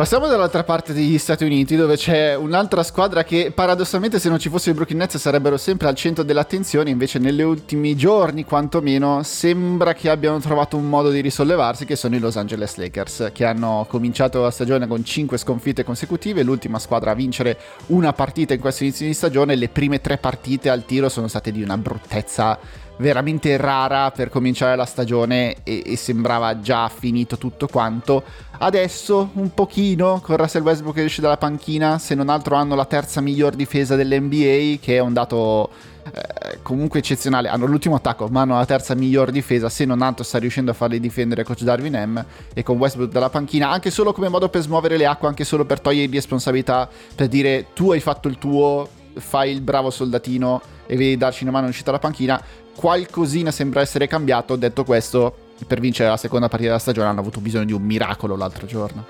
Passiamo 0.00 0.28
dall'altra 0.28 0.64
parte 0.64 0.94
degli 0.94 1.18
Stati 1.18 1.44
Uniti 1.44 1.76
dove 1.76 1.94
c'è 1.94 2.34
un'altra 2.34 2.82
squadra 2.82 3.22
che 3.22 3.52
paradossalmente 3.54 4.18
se 4.18 4.30
non 4.30 4.38
ci 4.38 4.48
fosse 4.48 4.70
i 4.70 4.72
Brooklyn 4.72 4.96
Nets 4.96 5.18
sarebbero 5.18 5.58
sempre 5.58 5.88
al 5.88 5.94
centro 5.94 6.24
dell'attenzione, 6.24 6.88
invece 6.88 7.18
negli 7.18 7.42
ultimi 7.42 7.94
giorni 7.94 8.44
quantomeno 8.44 9.22
sembra 9.22 9.92
che 9.92 10.08
abbiano 10.08 10.38
trovato 10.38 10.78
un 10.78 10.88
modo 10.88 11.10
di 11.10 11.20
risollevarsi 11.20 11.84
che 11.84 11.96
sono 11.96 12.16
i 12.16 12.18
Los 12.18 12.36
Angeles 12.38 12.76
Lakers 12.76 13.28
che 13.34 13.44
hanno 13.44 13.84
cominciato 13.90 14.40
la 14.40 14.50
stagione 14.50 14.86
con 14.86 15.04
5 15.04 15.36
sconfitte 15.36 15.84
consecutive, 15.84 16.42
l'ultima 16.44 16.78
squadra 16.78 17.10
a 17.10 17.14
vincere 17.14 17.58
una 17.88 18.14
partita 18.14 18.54
in 18.54 18.60
questo 18.60 18.84
inizio 18.84 19.04
di 19.04 19.12
stagione, 19.12 19.54
le 19.54 19.68
prime 19.68 20.00
tre 20.00 20.16
partite 20.16 20.70
al 20.70 20.86
tiro 20.86 21.10
sono 21.10 21.28
state 21.28 21.52
di 21.52 21.62
una 21.62 21.76
bruttezza 21.76 22.58
veramente 23.00 23.56
rara 23.56 24.10
per 24.10 24.28
cominciare 24.28 24.76
la 24.76 24.84
stagione 24.84 25.56
e, 25.64 25.82
e, 25.84 25.96
sembrava 25.96 26.60
già 26.60 26.88
finito 26.88 27.38
tutto 27.38 27.66
quanto. 27.66 28.22
Adesso 28.58 29.30
un 29.34 29.52
pochino 29.54 30.20
con 30.22 30.36
Russell 30.36 30.62
Westbrook 30.62 30.96
che 30.96 31.04
esce 31.04 31.22
dalla 31.22 31.38
panchina, 31.38 31.98
se 31.98 32.14
non 32.14 32.28
altro 32.28 32.56
hanno 32.56 32.74
la 32.74 32.84
terza 32.84 33.20
miglior 33.20 33.54
difesa 33.54 33.96
dell'NBA 33.96 34.78
che 34.80 34.96
è 34.96 34.98
un 34.98 35.14
dato 35.14 35.70
eh, 36.04 36.58
comunque 36.62 36.98
eccezionale. 36.98 37.48
Hanno 37.48 37.64
l'ultimo 37.64 37.94
attacco 37.94 38.28
ma 38.28 38.42
hanno 38.42 38.56
la 38.56 38.66
terza 38.66 38.94
miglior 38.94 39.30
difesa, 39.30 39.70
se 39.70 39.86
non 39.86 40.02
altro 40.02 40.22
sta 40.22 40.38
riuscendo 40.38 40.70
a 40.70 40.74
farli 40.74 41.00
difendere 41.00 41.42
coach 41.42 41.62
Darwin 41.62 41.94
M 42.06 42.24
e 42.52 42.62
con 42.62 42.76
Westbrook 42.76 43.10
dalla 43.10 43.30
panchina 43.30 43.70
anche 43.70 43.90
solo 43.90 44.12
come 44.12 44.28
modo 44.28 44.50
per 44.50 44.60
smuovere 44.60 44.98
le 44.98 45.06
acque, 45.06 45.26
anche 45.26 45.44
solo 45.44 45.64
per 45.64 45.80
togliere 45.80 46.12
responsabilità, 46.12 46.86
per 47.14 47.28
dire 47.28 47.68
tu 47.72 47.92
hai 47.92 48.00
fatto 48.00 48.28
il 48.28 48.36
tuo, 48.36 48.86
fai 49.14 49.52
il 49.52 49.62
bravo 49.62 49.88
soldatino 49.88 50.60
e 50.86 50.96
vedi 50.96 51.16
darci 51.16 51.44
una 51.44 51.52
mano 51.52 51.64
in 51.64 51.70
uscita 51.70 51.92
dalla 51.92 52.02
panchina 52.02 52.42
qualcosina 52.80 53.50
sembra 53.50 53.82
essere 53.82 54.06
cambiato. 54.06 54.56
Detto 54.56 54.84
questo, 54.84 55.34
per 55.66 55.80
vincere 55.80 56.08
la 56.08 56.16
seconda 56.16 56.48
partita 56.48 56.70
della 56.70 56.80
stagione 56.80 57.08
hanno 57.08 57.20
avuto 57.20 57.40
bisogno 57.40 57.66
di 57.66 57.72
un 57.74 57.82
miracolo 57.82 58.36
l'altro 58.36 58.66
giorno. 58.66 59.04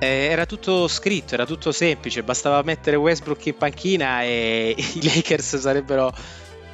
Eh, 0.00 0.26
era 0.30 0.44
tutto 0.44 0.88
scritto, 0.88 1.34
era 1.34 1.46
tutto 1.46 1.70
semplice, 1.70 2.24
bastava 2.24 2.60
mettere 2.62 2.96
Westbrook 2.96 3.46
in 3.46 3.56
panchina 3.56 4.22
e 4.22 4.74
i 4.76 5.00
Lakers 5.02 5.58
sarebbero, 5.58 6.12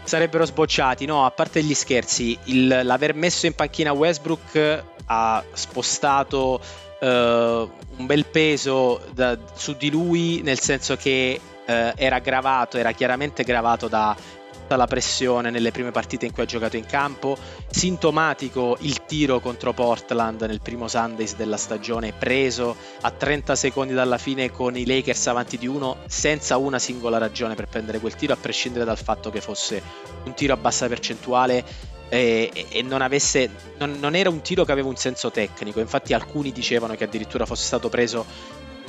sarebbero 0.02 0.46
sbocciati. 0.46 1.04
No, 1.04 1.26
a 1.26 1.30
parte 1.30 1.62
gli 1.62 1.74
scherzi, 1.74 2.38
il, 2.44 2.80
l'aver 2.82 3.14
messo 3.14 3.44
in 3.44 3.54
panchina 3.54 3.92
Westbrook 3.92 4.84
ha 5.04 5.44
spostato 5.52 6.58
uh, 7.00 7.06
un 7.06 8.06
bel 8.06 8.24
peso 8.24 9.02
da, 9.12 9.36
su 9.54 9.76
di 9.76 9.90
lui, 9.90 10.40
nel 10.42 10.58
senso 10.58 10.96
che 10.96 11.38
uh, 11.38 11.72
era 11.96 12.18
gravato, 12.20 12.78
era 12.78 12.92
chiaramente 12.92 13.44
gravato 13.44 13.88
da 13.88 14.16
la 14.76 14.86
pressione 14.86 15.50
nelle 15.50 15.70
prime 15.70 15.90
partite 15.90 16.26
in 16.26 16.32
cui 16.32 16.42
ha 16.42 16.46
giocato 16.46 16.76
in 16.76 16.86
campo. 16.86 17.36
Sintomatico 17.68 18.76
il 18.80 19.04
tiro 19.04 19.40
contro 19.40 19.72
Portland 19.72 20.42
nel 20.42 20.60
primo 20.60 20.88
Sundays 20.88 21.36
della 21.36 21.56
stagione, 21.56 22.12
preso 22.12 22.76
a 23.00 23.10
30 23.10 23.54
secondi 23.54 23.94
dalla 23.94 24.18
fine 24.18 24.50
con 24.50 24.76
i 24.76 24.86
Lakers 24.86 25.26
avanti 25.26 25.58
di 25.58 25.66
uno, 25.66 25.98
senza 26.06 26.56
una 26.56 26.78
singola 26.78 27.18
ragione 27.18 27.54
per 27.54 27.66
prendere 27.66 28.00
quel 28.00 28.14
tiro, 28.14 28.32
a 28.32 28.36
prescindere 28.36 28.84
dal 28.84 28.98
fatto 28.98 29.30
che 29.30 29.40
fosse 29.40 29.82
un 30.24 30.34
tiro 30.34 30.52
a 30.52 30.56
bassa 30.56 30.88
percentuale 30.88 31.64
e, 32.10 32.50
e 32.68 32.82
non, 32.82 33.00
avesse, 33.02 33.48
non, 33.78 33.98
non, 34.00 34.14
era 34.14 34.28
un 34.28 34.42
tiro 34.42 34.64
che 34.64 34.72
aveva 34.72 34.88
un 34.88 34.96
senso 34.96 35.30
tecnico. 35.30 35.80
Infatti, 35.80 36.12
alcuni 36.12 36.52
dicevano 36.52 36.94
che 36.96 37.04
addirittura 37.04 37.46
fosse 37.46 37.64
stato 37.64 37.88
preso 37.88 38.26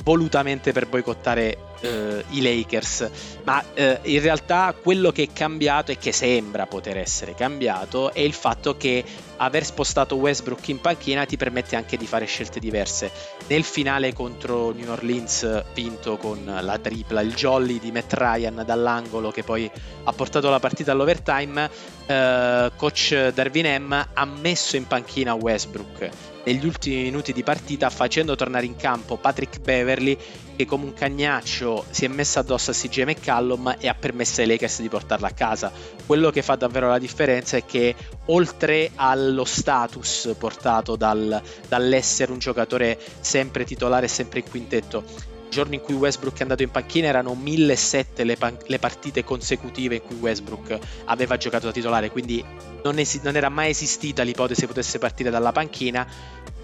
volutamente 0.02 0.72
per 0.72 0.86
boicottare 0.86 1.56
uh, 1.82 2.22
i 2.30 2.42
Lakers, 2.42 3.10
ma 3.44 3.62
uh, 3.62 3.98
in 4.02 4.20
realtà 4.20 4.74
quello 4.80 5.10
che 5.10 5.24
è 5.24 5.32
cambiato 5.32 5.92
e 5.92 5.98
che 5.98 6.12
sembra 6.12 6.66
poter 6.66 6.98
essere 6.98 7.34
cambiato 7.34 8.12
è 8.12 8.20
il 8.20 8.32
fatto 8.32 8.76
che 8.76 9.04
aver 9.36 9.64
spostato 9.64 10.16
Westbrook 10.16 10.68
in 10.68 10.80
panchina 10.80 11.24
ti 11.24 11.36
permette 11.36 11.74
anche 11.74 11.96
di 11.96 12.06
fare 12.06 12.26
scelte 12.26 12.60
diverse. 12.60 13.10
Nel 13.48 13.64
finale 13.64 14.12
contro 14.12 14.70
New 14.70 14.90
Orleans 14.90 15.64
vinto 15.74 16.16
con 16.16 16.44
la 16.44 16.78
tripla, 16.78 17.20
il 17.20 17.34
jolly 17.34 17.78
di 17.78 17.90
Matt 17.90 18.12
Ryan 18.12 18.62
dall'angolo 18.64 19.30
che 19.30 19.42
poi 19.42 19.70
ha 20.04 20.12
portato 20.12 20.48
la 20.48 20.60
partita 20.60 20.92
all'overtime, 20.92 21.70
uh, 22.06 22.76
coach 22.76 23.30
Darwin 23.34 23.82
M 23.82 24.06
ha 24.12 24.24
messo 24.24 24.76
in 24.76 24.86
panchina 24.86 25.34
Westbrook 25.34 26.31
negli 26.44 26.66
ultimi 26.66 27.02
minuti 27.02 27.32
di 27.32 27.42
partita 27.42 27.88
facendo 27.90 28.34
tornare 28.34 28.66
in 28.66 28.76
campo 28.76 29.16
Patrick 29.16 29.60
Beverly 29.60 30.18
che 30.56 30.64
come 30.64 30.84
un 30.84 30.92
cagnaccio 30.92 31.84
si 31.90 32.04
è 32.04 32.08
messo 32.08 32.38
addosso 32.38 32.70
a 32.70 32.74
CJ 32.74 33.02
McCallum 33.02 33.76
e 33.78 33.88
ha 33.88 33.94
permesso 33.94 34.40
ai 34.40 34.46
Lakers 34.46 34.80
di 34.80 34.88
portarla 34.88 35.28
a 35.28 35.32
casa. 35.32 35.72
Quello 36.04 36.30
che 36.30 36.42
fa 36.42 36.56
davvero 36.56 36.88
la 36.88 36.98
differenza 36.98 37.56
è 37.56 37.64
che 37.64 37.94
oltre 38.26 38.90
allo 38.94 39.44
status 39.44 40.34
portato 40.38 40.96
dal, 40.96 41.40
dall'essere 41.68 42.32
un 42.32 42.38
giocatore 42.38 42.98
sempre 43.20 43.64
titolare 43.64 44.06
e 44.06 44.08
sempre 44.08 44.40
in 44.40 44.50
quintetto, 44.50 45.04
giorno 45.52 45.74
in 45.74 45.82
cui 45.82 45.94
Westbrook 45.94 46.38
è 46.38 46.42
andato 46.42 46.62
in 46.62 46.70
panchina 46.70 47.08
erano 47.08 47.34
1007 47.34 48.24
le, 48.24 48.36
pan- 48.36 48.56
le 48.66 48.78
partite 48.78 49.22
consecutive 49.22 49.96
in 49.96 50.02
cui 50.02 50.16
Westbrook 50.16 50.78
aveva 51.04 51.36
giocato 51.36 51.66
da 51.66 51.72
titolare, 51.72 52.10
quindi 52.10 52.42
non, 52.82 52.98
esi- 52.98 53.20
non 53.22 53.36
era 53.36 53.50
mai 53.50 53.70
esistita 53.70 54.22
l'ipotesi 54.22 54.62
che 54.62 54.66
potesse 54.66 54.98
partire 54.98 55.28
dalla 55.28 55.52
panchina. 55.52 56.06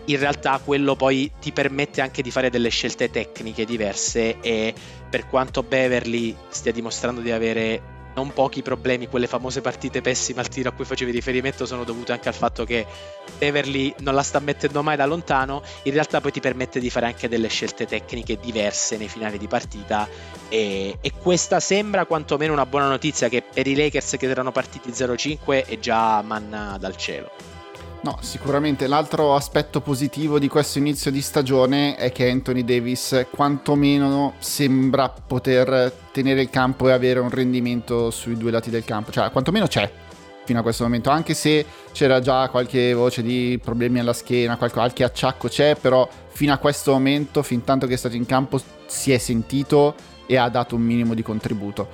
In 0.06 0.18
realtà 0.18 0.58
quello 0.64 0.96
poi 0.96 1.30
ti 1.38 1.52
permette 1.52 2.00
anche 2.00 2.22
di 2.22 2.30
fare 2.30 2.48
delle 2.48 2.70
scelte 2.70 3.10
tecniche 3.10 3.66
diverse 3.66 4.40
e 4.40 4.74
per 5.10 5.28
quanto 5.28 5.62
Beverly 5.62 6.34
stia 6.48 6.72
dimostrando 6.72 7.20
di 7.20 7.30
avere 7.30 7.96
non 8.18 8.32
pochi 8.32 8.62
problemi, 8.62 9.06
quelle 9.06 9.28
famose 9.28 9.60
partite 9.60 10.00
pessime 10.00 10.40
al 10.40 10.48
tiro 10.48 10.70
a 10.70 10.72
cui 10.72 10.84
facevi 10.84 11.12
riferimento 11.12 11.66
sono 11.66 11.84
dovute 11.84 12.10
anche 12.10 12.26
al 12.26 12.34
fatto 12.34 12.64
che 12.64 12.84
Beverly 13.38 13.94
non 13.98 14.14
la 14.14 14.24
sta 14.24 14.40
mettendo 14.40 14.82
mai 14.82 14.96
da 14.96 15.06
lontano, 15.06 15.62
in 15.84 15.92
realtà 15.92 16.20
poi 16.20 16.32
ti 16.32 16.40
permette 16.40 16.80
di 16.80 16.90
fare 16.90 17.06
anche 17.06 17.28
delle 17.28 17.46
scelte 17.46 17.86
tecniche 17.86 18.36
diverse 18.40 18.96
nei 18.96 19.06
finali 19.06 19.38
di 19.38 19.46
partita 19.46 20.08
e, 20.48 20.98
e 21.00 21.12
questa 21.12 21.60
sembra 21.60 22.06
quantomeno 22.06 22.52
una 22.52 22.66
buona 22.66 22.88
notizia 22.88 23.28
che 23.28 23.42
per 23.42 23.68
i 23.68 23.76
Lakers 23.76 24.16
che 24.18 24.26
erano 24.26 24.50
partiti 24.50 24.90
0-5 24.90 25.66
è 25.66 25.78
già 25.78 26.20
manna 26.22 26.76
dal 26.76 26.96
cielo. 26.96 27.57
No, 28.00 28.16
sicuramente 28.20 28.86
l'altro 28.86 29.34
aspetto 29.34 29.80
positivo 29.80 30.38
di 30.38 30.46
questo 30.46 30.78
inizio 30.78 31.10
di 31.10 31.20
stagione 31.20 31.96
è 31.96 32.12
che 32.12 32.30
Anthony 32.30 32.64
Davis 32.64 33.26
quantomeno 33.30 34.34
sembra 34.38 35.08
poter 35.08 35.92
tenere 36.12 36.42
il 36.42 36.50
campo 36.50 36.88
e 36.88 36.92
avere 36.92 37.18
un 37.18 37.28
rendimento 37.28 38.10
sui 38.10 38.36
due 38.36 38.52
lati 38.52 38.70
del 38.70 38.84
campo, 38.84 39.10
cioè 39.10 39.30
quantomeno 39.32 39.66
c'è 39.66 39.90
fino 40.44 40.60
a 40.60 40.62
questo 40.62 40.84
momento, 40.84 41.10
anche 41.10 41.34
se 41.34 41.66
c'era 41.92 42.20
già 42.20 42.48
qualche 42.48 42.94
voce 42.94 43.22
di 43.22 43.60
problemi 43.62 43.98
alla 43.98 44.14
schiena, 44.14 44.56
qualche 44.56 45.04
acciacco 45.04 45.46
c'è, 45.48 45.76
però 45.76 46.08
fino 46.28 46.54
a 46.54 46.56
questo 46.56 46.92
momento, 46.92 47.42
fin 47.42 47.64
tanto 47.64 47.86
che 47.86 47.94
è 47.94 47.96
stato 47.98 48.16
in 48.16 48.24
campo, 48.24 48.58
si 48.86 49.12
è 49.12 49.18
sentito 49.18 49.94
e 50.24 50.36
ha 50.36 50.48
dato 50.48 50.76
un 50.76 50.82
minimo 50.82 51.12
di 51.12 51.22
contributo. 51.22 51.88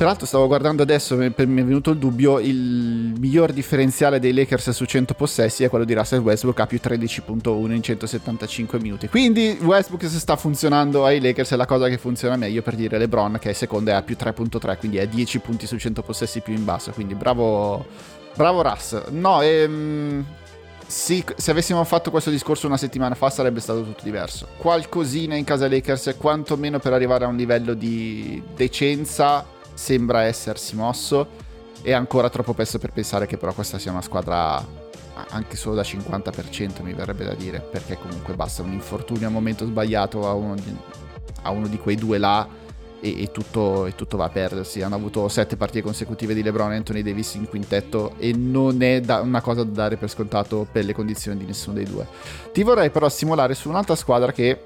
Peraltro 0.00 0.24
stavo 0.24 0.46
guardando 0.46 0.82
adesso, 0.82 1.14
mi 1.14 1.26
è 1.26 1.44
venuto 1.44 1.90
il 1.90 1.98
dubbio, 1.98 2.38
il 2.38 3.12
miglior 3.18 3.52
differenziale 3.52 4.18
dei 4.18 4.32
Lakers 4.32 4.70
su 4.70 4.86
100 4.86 5.12
possessi 5.12 5.62
è 5.62 5.68
quello 5.68 5.84
di 5.84 5.92
Russell 5.92 6.20
Westbrook 6.20 6.58
a 6.60 6.66
più 6.66 6.80
13.1 6.82 7.70
in 7.70 7.82
175 7.82 8.80
minuti. 8.80 9.08
Quindi 9.08 9.58
Westbrook 9.60 10.08
se 10.08 10.18
sta 10.18 10.36
funzionando 10.36 11.04
ai 11.04 11.20
Lakers 11.20 11.50
è 11.50 11.56
la 11.56 11.66
cosa 11.66 11.88
che 11.88 11.98
funziona 11.98 12.36
meglio 12.36 12.62
per 12.62 12.76
dire 12.76 12.96
LeBron 12.96 13.36
che 13.38 13.50
è 13.50 13.52
secondo 13.52 13.90
è 13.90 13.92
a 13.92 14.00
più 14.00 14.16
3.3, 14.18 14.78
quindi 14.78 14.96
è 14.96 15.06
10 15.06 15.38
punti 15.40 15.66
su 15.66 15.76
100 15.76 16.00
possessi 16.00 16.40
più 16.40 16.54
in 16.54 16.64
basso, 16.64 16.92
quindi 16.92 17.14
bravo, 17.14 17.84
bravo 18.34 18.62
Russ. 18.62 19.10
No, 19.10 19.42
ehm, 19.42 20.24
sì, 20.86 21.22
se 21.36 21.50
avessimo 21.50 21.84
fatto 21.84 22.10
questo 22.10 22.30
discorso 22.30 22.66
una 22.66 22.78
settimana 22.78 23.14
fa 23.14 23.28
sarebbe 23.28 23.60
stato 23.60 23.82
tutto 23.82 24.02
diverso. 24.02 24.48
Qualcosina 24.56 25.34
in 25.34 25.44
casa 25.44 25.68
Lakers, 25.68 26.14
quantomeno 26.16 26.78
per 26.78 26.94
arrivare 26.94 27.26
a 27.26 27.28
un 27.28 27.36
livello 27.36 27.74
di 27.74 28.42
decenza 28.56 29.58
sembra 29.74 30.22
essersi 30.22 30.76
mosso 30.76 31.48
e 31.82 31.92
ancora 31.92 32.28
troppo 32.28 32.52
presto 32.52 32.78
per 32.78 32.92
pensare 32.92 33.26
che 33.26 33.36
però 33.36 33.52
questa 33.52 33.78
sia 33.78 33.90
una 33.90 34.02
squadra 34.02 34.64
anche 35.30 35.56
solo 35.56 35.74
da 35.74 35.82
50% 35.82 36.82
mi 36.82 36.92
verrebbe 36.92 37.24
da 37.24 37.34
dire 37.34 37.60
perché 37.60 37.98
comunque 37.98 38.34
basta 38.34 38.62
un 38.62 38.72
infortunio 38.72 39.26
a 39.26 39.30
momento 39.30 39.66
sbagliato 39.66 40.26
a 40.26 40.32
uno 40.32 40.54
di, 40.54 40.74
a 41.42 41.50
uno 41.50 41.66
di 41.66 41.78
quei 41.78 41.96
due 41.96 42.18
là 42.18 42.48
e, 43.00 43.22
e, 43.22 43.30
tutto, 43.30 43.86
e, 43.86 43.94
tutto, 43.94 44.16
va 44.16 44.26
a 44.26 44.28
perdersi. 44.28 44.82
Hanno 44.82 44.94
avuto 44.94 45.28
sette 45.28 45.56
partite 45.56 45.82
consecutive 45.82 46.34
di 46.34 46.42
LeBron 46.42 46.72
e 46.72 46.76
Anthony 46.76 47.02
Davis 47.02 47.34
in 47.34 47.48
quintetto 47.48 48.14
e 48.18 48.32
non 48.32 48.82
è 48.82 49.00
da, 49.00 49.20
una 49.20 49.40
cosa 49.40 49.64
da 49.64 49.70
dare 49.70 49.96
per 49.96 50.10
scontato 50.10 50.66
per 50.70 50.84
le 50.84 50.92
condizioni 50.92 51.38
di 51.38 51.46
nessuno 51.46 51.76
dei 51.76 51.84
due. 51.84 52.06
Ti 52.52 52.62
vorrei 52.62 52.90
però 52.90 53.08
stimolare 53.08 53.54
su 53.54 53.68
un'altra 53.68 53.96
squadra 53.96 54.32
che 54.32 54.64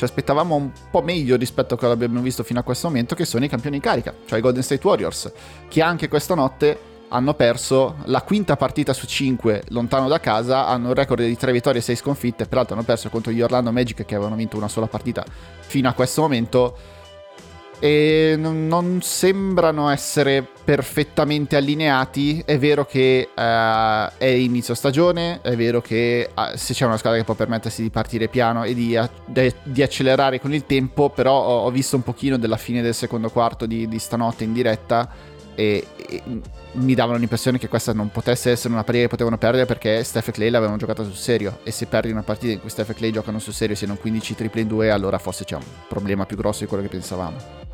ci 0.00 0.06
aspettavamo 0.06 0.54
un 0.54 0.70
po' 0.90 1.02
meglio 1.02 1.36
rispetto 1.36 1.74
a 1.74 1.76
quello 1.76 1.94
che 1.94 2.04
abbiamo 2.04 2.22
visto 2.22 2.42
fino 2.42 2.58
a 2.58 2.62
questo 2.62 2.86
momento, 2.86 3.14
che 3.14 3.26
sono 3.26 3.44
i 3.44 3.48
campioni 3.48 3.76
in 3.76 3.82
carica, 3.82 4.14
cioè 4.24 4.38
i 4.38 4.40
Golden 4.40 4.62
State 4.62 4.80
Warriors, 4.86 5.30
che 5.68 5.82
anche 5.82 6.08
questa 6.08 6.34
notte 6.34 6.78
hanno 7.08 7.34
perso 7.34 7.96
la 8.04 8.22
quinta 8.22 8.56
partita 8.56 8.94
su 8.94 9.04
5 9.04 9.64
lontano 9.68 10.08
da 10.08 10.18
casa, 10.18 10.66
hanno 10.66 10.88
un 10.88 10.94
record 10.94 11.22
di 11.22 11.36
3 11.36 11.52
vittorie 11.52 11.80
e 11.80 11.84
6 11.84 11.96
sconfitte, 11.96 12.46
peraltro 12.46 12.76
hanno 12.76 12.84
perso 12.84 13.10
contro 13.10 13.30
gli 13.30 13.42
Orlando 13.42 13.72
Magic 13.72 14.06
che 14.06 14.14
avevano 14.14 14.36
vinto 14.36 14.56
una 14.56 14.68
sola 14.68 14.86
partita 14.86 15.22
fino 15.58 15.86
a 15.86 15.92
questo 15.92 16.22
momento 16.22 16.74
e 17.80 18.34
non 18.38 19.00
sembrano 19.02 19.88
essere 19.88 20.46
perfettamente 20.62 21.56
allineati. 21.56 22.42
È 22.44 22.58
vero 22.58 22.84
che 22.84 23.30
uh, 23.34 23.40
è 24.18 24.26
inizio 24.26 24.74
stagione, 24.74 25.40
è 25.42 25.56
vero 25.56 25.80
che 25.80 26.30
uh, 26.32 26.56
se 26.56 26.74
c'è 26.74 26.84
una 26.84 26.98
squadra 26.98 27.18
che 27.18 27.24
può 27.24 27.34
permettersi 27.34 27.82
di 27.82 27.90
partire 27.90 28.28
piano 28.28 28.62
e 28.64 28.74
di, 28.74 28.96
de- 29.24 29.54
di 29.62 29.82
accelerare 29.82 30.40
con 30.40 30.52
il 30.52 30.66
tempo, 30.66 31.08
però 31.08 31.42
ho, 31.42 31.64
ho, 31.64 31.70
visto 31.70 31.96
un 31.96 32.02
pochino 32.02 32.36
della 32.36 32.58
fine 32.58 32.82
del 32.82 32.94
secondo 32.94 33.30
quarto 33.30 33.66
di, 33.66 33.88
di 33.88 33.98
stanotte 33.98 34.44
in 34.44 34.52
diretta 34.52 35.08
e, 35.60 35.86
e, 36.08 36.22
mi 36.72 36.94
davano 36.94 37.18
l'impressione 37.18 37.58
che 37.58 37.68
questa 37.68 37.92
non 37.92 38.10
potesse 38.10 38.50
essere 38.50 38.72
una 38.72 38.82
partita 38.82 39.04
che 39.04 39.10
potevano 39.10 39.36
perdere 39.36 39.66
perché 39.66 40.02
Steph 40.02 40.28
e 40.28 40.32
Clay 40.32 40.48
l'avevano 40.48 40.78
giocata 40.78 41.02
sul 41.02 41.16
serio. 41.16 41.58
E 41.64 41.70
se 41.70 41.84
perdi 41.84 42.10
una 42.10 42.22
partita 42.22 42.54
in 42.54 42.60
cui 42.60 42.70
Steph 42.70 42.90
e 42.90 42.94
Clay 42.94 43.10
giocano 43.10 43.38
sul 43.38 43.52
serio 43.52 43.74
e 43.74 43.76
siano 43.76 43.96
15 43.96 44.34
triple 44.34 44.62
in 44.62 44.68
2 44.68 44.90
allora 44.90 45.18
forse 45.18 45.44
c'è 45.44 45.56
un 45.56 45.64
problema 45.86 46.24
più 46.24 46.36
grosso 46.36 46.60
di 46.60 46.66
quello 46.66 46.82
che 46.82 46.88
pensavamo. 46.88 47.68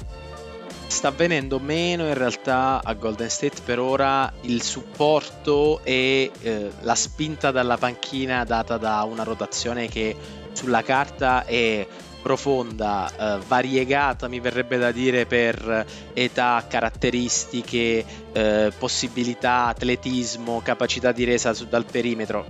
Sta 0.89 1.09
avvenendo 1.09 1.61
meno 1.61 2.07
in 2.07 2.15
realtà 2.15 2.81
a 2.83 2.95
Golden 2.95 3.29
State 3.29 3.61
per 3.65 3.79
ora 3.79 4.33
il 4.43 4.63
supporto 4.63 5.81
e 5.85 6.31
eh, 6.41 6.71
la 6.81 6.95
spinta 6.95 7.53
dalla 7.53 7.77
panchina 7.77 8.45
data 8.45 8.79
da 8.79 9.03
una 9.03 9.23
rotazione 9.23 9.89
che 9.89 10.17
sulla 10.53 10.83
carta 10.83 11.45
è 11.45 11.87
profonda, 12.27 13.09
eh, 13.09 13.39
variegata 13.47 14.27
mi 14.27 14.41
verrebbe 14.41 14.79
da 14.79 14.91
dire 14.91 15.27
per 15.27 15.87
età, 16.13 16.65
caratteristiche, 16.69 18.05
eh, 18.33 18.73
possibilità, 18.77 19.67
atletismo, 19.67 20.61
capacità 20.61 21.13
di 21.13 21.23
resa 21.23 21.55
su, 21.55 21.69
dal 21.69 21.85
perimetro 21.85 22.45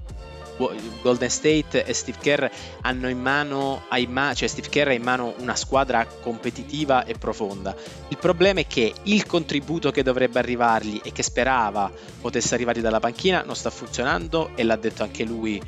Golden 1.03 1.29
State 1.29 1.85
e 1.85 1.93
Steve 1.93 2.17
Kerr 2.19 2.47
hanno 2.81 3.11
in 3.11 3.21
mano, 3.21 3.83
mano, 4.09 4.35
cioè 4.35 4.49
Steve 4.49 4.71
Kerr 4.71 4.89
ha 4.89 4.93
in 4.95 5.03
mano 5.03 5.35
una 5.41 5.55
squadra 5.55 6.07
competitiva 6.07 7.05
e 7.05 7.13
profonda. 7.19 7.77
Il 8.09 8.17
problema 8.17 8.61
è 8.61 8.67
che 8.67 8.95
il 9.03 9.27
contributo 9.27 9.91
che 9.91 10.03
dovrebbe 10.03 10.39
arrivargli 10.39 11.03
e 11.05 11.13
che 11.13 11.23
sperava 11.23 11.93
potesse 12.19 12.55
arrivare 12.55 12.81
dalla 12.81 12.99
panchina 12.99 13.43
non 13.43 13.55
sta 13.55 13.69
funzionando 13.69 14.53
e 14.55 14.65
l'ha 14.65 14.77
detto 14.77 15.03
anche 15.03 15.25
lui 15.25 15.61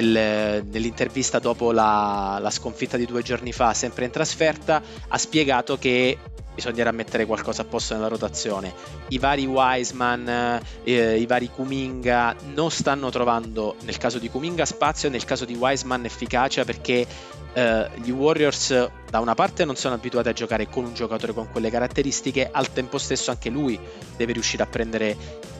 nel, 0.00 0.64
nell'intervista 0.64 1.38
dopo 1.38 1.72
la, 1.72 2.38
la, 2.40 2.50
sconfitta 2.50 2.96
di 2.96 3.06
due 3.06 3.22
giorni 3.22 3.52
fa, 3.52 3.72
sempre 3.74 4.04
in 4.04 4.10
trasferta, 4.10 4.82
ha 5.08 5.18
spiegato 5.18 5.78
che 5.78 6.18
bisognerà 6.54 6.90
mettere 6.90 7.26
qualcosa 7.26 7.62
a 7.62 7.64
posto 7.66 7.94
nella 7.94 8.08
rotazione. 8.08 8.72
I 9.08 9.18
vari 9.18 9.44
Wiseman, 9.44 10.60
eh, 10.84 11.18
i 11.18 11.26
vari 11.26 11.50
Kuminga 11.50 12.34
non 12.54 12.70
stanno 12.70 13.10
trovando, 13.10 13.76
nel 13.82 13.98
caso 13.98 14.18
di 14.18 14.30
Kuminga, 14.30 14.64
spazio, 14.64 15.10
nel 15.10 15.24
caso 15.24 15.44
di 15.44 15.54
Wiseman 15.54 16.06
efficacia 16.06 16.64
perché 16.64 17.06
eh, 17.52 17.90
gli 18.02 18.10
Warriors 18.10 18.90
da 19.10 19.20
una 19.20 19.34
parte 19.34 19.64
non 19.64 19.76
sono 19.76 19.94
abituati 19.94 20.28
a 20.28 20.32
giocare 20.32 20.68
con 20.68 20.84
un 20.84 20.94
giocatore 20.94 21.34
con 21.34 21.50
quelle 21.50 21.70
caratteristiche, 21.70 22.48
al 22.50 22.72
tempo 22.72 22.96
stesso 22.96 23.30
anche 23.30 23.50
lui 23.50 23.78
deve 24.16 24.32
riuscire 24.32 24.62
a 24.62 24.66
prendere 24.66 25.16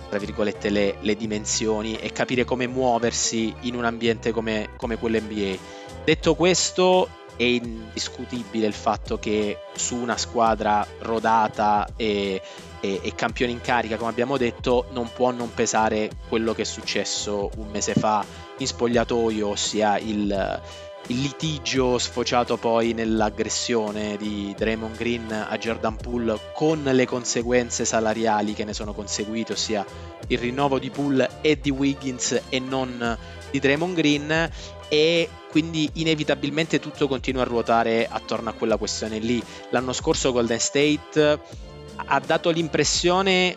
tra 0.09 0.19
virgolette 0.19 0.71
le, 0.71 0.97
le 1.01 1.16
dimensioni 1.16 1.97
e 1.97 2.12
capire 2.12 2.45
come 2.45 2.66
muoversi 2.66 3.55
in 3.62 3.75
un 3.75 3.85
ambiente 3.85 4.33
come, 4.33 4.71
come 4.77 4.97
quello 4.99 5.19
NBA. 5.21 5.57
Detto 6.05 6.35
questo, 6.35 7.09
è 7.37 7.42
indiscutibile 7.42 8.66
il 8.66 8.73
fatto 8.73 9.19
che 9.19 9.59
su 9.75 9.97
una 9.97 10.16
squadra 10.16 10.87
rodata 11.01 11.87
e, 11.97 12.40
e, 12.81 13.01
e, 13.03 13.14
campione 13.14 13.53
in 13.53 13.61
carica, 13.61 13.97
come 13.97 14.11
abbiamo 14.11 14.37
detto, 14.37 14.87
non 14.92 15.11
può 15.12 15.31
non 15.31 15.53
pesare 15.53 16.11
quello 16.29 16.55
che 16.55 16.62
è 16.62 16.64
successo 16.64 17.51
un 17.57 17.69
mese 17.71 17.92
fa 17.92 18.25
in 18.59 18.66
spogliatoio, 18.66 19.49
ossia 19.49 19.99
il, 19.99 20.61
il 21.09 21.21
litigio 21.21 21.99
sfociato 21.99 22.57
poi 22.57 22.92
nell'aggressione 22.92 24.16
di 24.16 24.53
Draymond 24.57 24.97
Green 24.97 25.31
a 25.31 25.57
Jordan 25.57 25.97
Poole 25.97 26.38
con 26.53 26.83
le 26.83 27.07
conseguenze 27.07 27.85
salariali 27.85 28.55
che 28.55 28.64
ne 28.64 28.73
sono 28.73 28.92
conseguite, 28.92 29.53
ossia 29.53 29.85
il 30.27 30.38
rinnovo 30.38 30.81
di 30.81 30.90
Poole 30.90 31.38
e 31.42 31.61
di 31.61 31.71
Wiggins 31.71 32.42
e 32.49 32.59
non 32.59 33.16
di 33.51 33.61
Draymond 33.61 33.95
Green 33.95 34.51
e 34.88 35.29
quindi 35.51 35.88
inevitabilmente 35.95 36.81
tutto 36.81 37.07
continua 37.07 37.42
a 37.42 37.47
ruotare 37.47 38.09
attorno 38.11 38.51
a 38.51 38.55
quella 38.55 38.77
questione 38.77 39.19
lì. 39.19 39.40
L'anno 39.71 39.92
scorso 39.92 40.33
Golden 40.33 40.59
State 40.59 41.40
ha 41.95 42.21
dato 42.21 42.51
l'impressione 42.51 43.57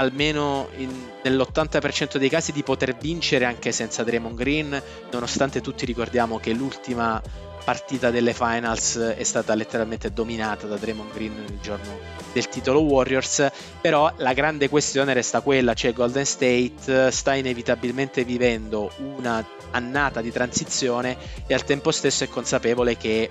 almeno 0.00 0.68
in, 0.76 0.90
nell'80% 1.22 2.16
dei 2.16 2.30
casi 2.30 2.52
di 2.52 2.62
poter 2.62 2.96
vincere 2.96 3.44
anche 3.44 3.70
senza 3.70 4.02
Draymond 4.02 4.36
Green, 4.36 4.82
nonostante 5.12 5.60
tutti 5.60 5.84
ricordiamo 5.84 6.38
che 6.38 6.52
l'ultima 6.52 7.22
partita 7.62 8.10
delle 8.10 8.32
finals 8.32 8.98
è 8.98 9.22
stata 9.22 9.54
letteralmente 9.54 10.12
dominata 10.12 10.66
da 10.66 10.76
Draymond 10.76 11.12
Green 11.12 11.44
il 11.46 11.58
giorno 11.60 11.98
del 12.32 12.48
titolo 12.48 12.80
Warriors, 12.80 13.50
però 13.80 14.12
la 14.16 14.32
grande 14.32 14.70
questione 14.70 15.12
resta 15.12 15.42
quella, 15.42 15.74
cioè 15.74 15.92
Golden 15.92 16.24
State 16.24 17.10
sta 17.10 17.34
inevitabilmente 17.34 18.24
vivendo 18.24 18.90
una 18.96 19.46
annata 19.72 20.22
di 20.22 20.32
transizione 20.32 21.16
e 21.46 21.52
al 21.54 21.64
tempo 21.64 21.90
stesso 21.90 22.24
è 22.24 22.28
consapevole 22.28 22.96
che 22.96 23.30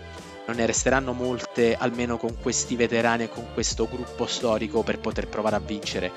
non 0.49 0.57
ne 0.57 0.65
resteranno 0.65 1.13
molte, 1.13 1.75
almeno 1.75 2.17
con 2.17 2.35
questi 2.41 2.75
veterani 2.75 3.25
e 3.25 3.29
con 3.29 3.45
questo 3.53 3.87
gruppo 3.87 4.25
storico 4.25 4.81
per 4.81 4.97
poter 4.97 5.27
provare 5.27 5.55
a 5.55 5.59
vincere. 5.59 6.11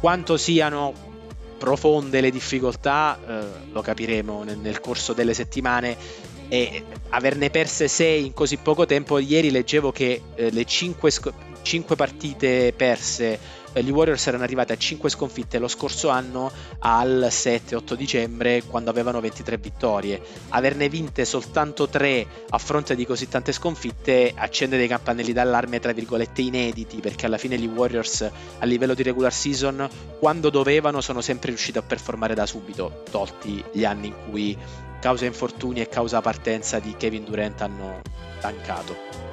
Quanto 0.00 0.36
siano 0.36 0.92
profonde 1.56 2.20
le 2.20 2.30
difficoltà, 2.30 3.16
eh, 3.16 3.46
lo 3.70 3.80
capiremo 3.80 4.42
nel, 4.42 4.58
nel 4.58 4.80
corso 4.80 5.12
delle 5.12 5.34
settimane 5.34 5.96
e 6.48 6.84
averne 7.10 7.48
perse 7.50 7.86
6 7.86 8.26
in 8.26 8.34
così 8.34 8.56
poco 8.56 8.86
tempo, 8.86 9.18
ieri 9.18 9.52
leggevo 9.52 9.92
che 9.92 10.20
eh, 10.34 10.50
le 10.50 10.64
5, 10.64 11.10
sc- 11.10 11.32
5 11.62 11.94
partite 11.94 12.72
perse 12.76 13.38
gli 13.82 13.90
Warriors 13.90 14.26
erano 14.26 14.44
arrivati 14.44 14.72
a 14.72 14.76
5 14.76 15.10
sconfitte 15.10 15.58
lo 15.58 15.68
scorso 15.68 16.08
anno 16.08 16.50
al 16.80 17.26
7-8 17.30 17.94
dicembre 17.94 18.62
quando 18.62 18.90
avevano 18.90 19.20
23 19.20 19.58
vittorie. 19.58 20.20
Averne 20.50 20.88
vinte 20.88 21.24
soltanto 21.24 21.88
3 21.88 22.26
a 22.50 22.58
fronte 22.58 22.94
di 22.94 23.04
così 23.04 23.28
tante 23.28 23.52
sconfitte 23.52 24.32
accende 24.34 24.76
dei 24.76 24.88
campanelli 24.88 25.32
d'allarme 25.32 25.80
tra 25.80 25.92
virgolette 25.92 26.42
inediti 26.42 27.00
perché 27.00 27.26
alla 27.26 27.38
fine 27.38 27.58
gli 27.58 27.66
Warriors 27.66 28.30
a 28.58 28.64
livello 28.64 28.94
di 28.94 29.02
regular 29.02 29.32
season 29.32 29.88
quando 30.18 30.50
dovevano 30.50 31.00
sono 31.00 31.20
sempre 31.20 31.50
riusciti 31.50 31.78
a 31.78 31.82
performare 31.82 32.34
da 32.34 32.46
subito, 32.46 33.02
tolti 33.10 33.62
gli 33.72 33.84
anni 33.84 34.08
in 34.08 34.14
cui 34.30 34.56
causa 35.00 35.26
infortuni 35.26 35.80
e 35.80 35.88
causa 35.88 36.20
partenza 36.20 36.78
di 36.78 36.94
Kevin 36.96 37.24
Durant 37.24 37.60
hanno 37.60 38.00
tancato. 38.40 39.25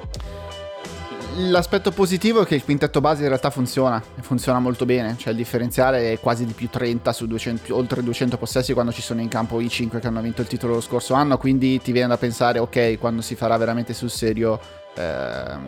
L'aspetto 1.36 1.90
positivo 1.90 2.42
è 2.42 2.46
che 2.46 2.54
il 2.54 2.62
quintetto 2.62 3.00
base 3.00 3.22
in 3.22 3.28
realtà 3.28 3.50
funziona, 3.50 4.02
funziona 4.20 4.60
molto 4.60 4.84
bene, 4.84 5.16
cioè 5.18 5.32
il 5.32 5.36
differenziale 5.36 6.12
è 6.12 6.20
quasi 6.20 6.44
di 6.44 6.52
più 6.52 6.68
30 6.70 7.12
su 7.12 7.26
200, 7.26 7.74
oltre 7.74 8.02
200 8.02 8.36
possessi 8.36 8.72
quando 8.72 8.92
ci 8.92 9.02
sono 9.02 9.20
in 9.20 9.28
campo 9.28 9.60
i 9.60 9.68
5 9.68 9.98
che 9.98 10.06
hanno 10.06 10.20
vinto 10.20 10.42
il 10.42 10.46
titolo 10.46 10.74
lo 10.74 10.80
scorso 10.80 11.14
anno, 11.14 11.36
quindi 11.36 11.80
ti 11.80 11.90
viene 11.90 12.08
da 12.08 12.16
pensare 12.16 12.60
ok, 12.60 12.98
quando 12.98 13.20
si 13.20 13.34
farà 13.34 13.56
veramente 13.56 13.94
sul 13.94 14.10
serio 14.10 14.60
Ehm, 14.96 15.64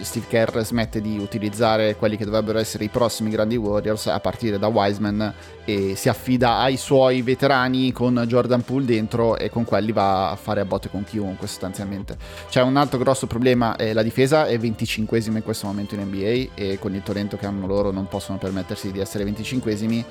Steve 0.00 0.26
Kerr 0.28 0.60
smette 0.60 1.00
di 1.00 1.18
utilizzare 1.18 1.96
quelli 1.96 2.16
che 2.16 2.24
dovrebbero 2.24 2.58
essere 2.58 2.84
i 2.84 2.88
prossimi 2.88 3.30
grandi 3.30 3.56
Warriors 3.56 4.06
a 4.06 4.20
partire 4.20 4.58
da 4.58 4.68
Wiseman 4.68 5.34
e 5.64 5.94
si 5.96 6.08
affida 6.08 6.58
ai 6.58 6.76
suoi 6.76 7.22
veterani 7.22 7.92
con 7.92 8.24
Jordan 8.26 8.62
Poole 8.62 8.84
dentro 8.84 9.36
e 9.36 9.50
con 9.50 9.64
quelli 9.64 9.92
va 9.92 10.30
a 10.30 10.36
fare 10.36 10.60
a 10.60 10.64
botte 10.64 10.90
con 10.90 11.04
chiunque 11.04 11.46
sostanzialmente. 11.46 12.16
C'è 12.48 12.62
un 12.62 12.76
altro 12.76 12.98
grosso 12.98 13.26
problema, 13.26 13.76
è 13.76 13.92
la 13.92 14.02
difesa 14.02 14.46
è 14.46 14.56
25esima 14.56 15.36
in 15.36 15.42
questo 15.42 15.66
momento 15.66 15.94
in 15.94 16.02
NBA 16.02 16.52
e 16.54 16.78
con 16.78 16.94
il 16.94 17.02
talento 17.02 17.36
che 17.36 17.46
hanno 17.46 17.66
loro 17.66 17.90
non 17.90 18.08
possono 18.08 18.38
permettersi 18.38 18.92
di 18.92 19.00
essere 19.00 19.24
25esimi 19.24 20.04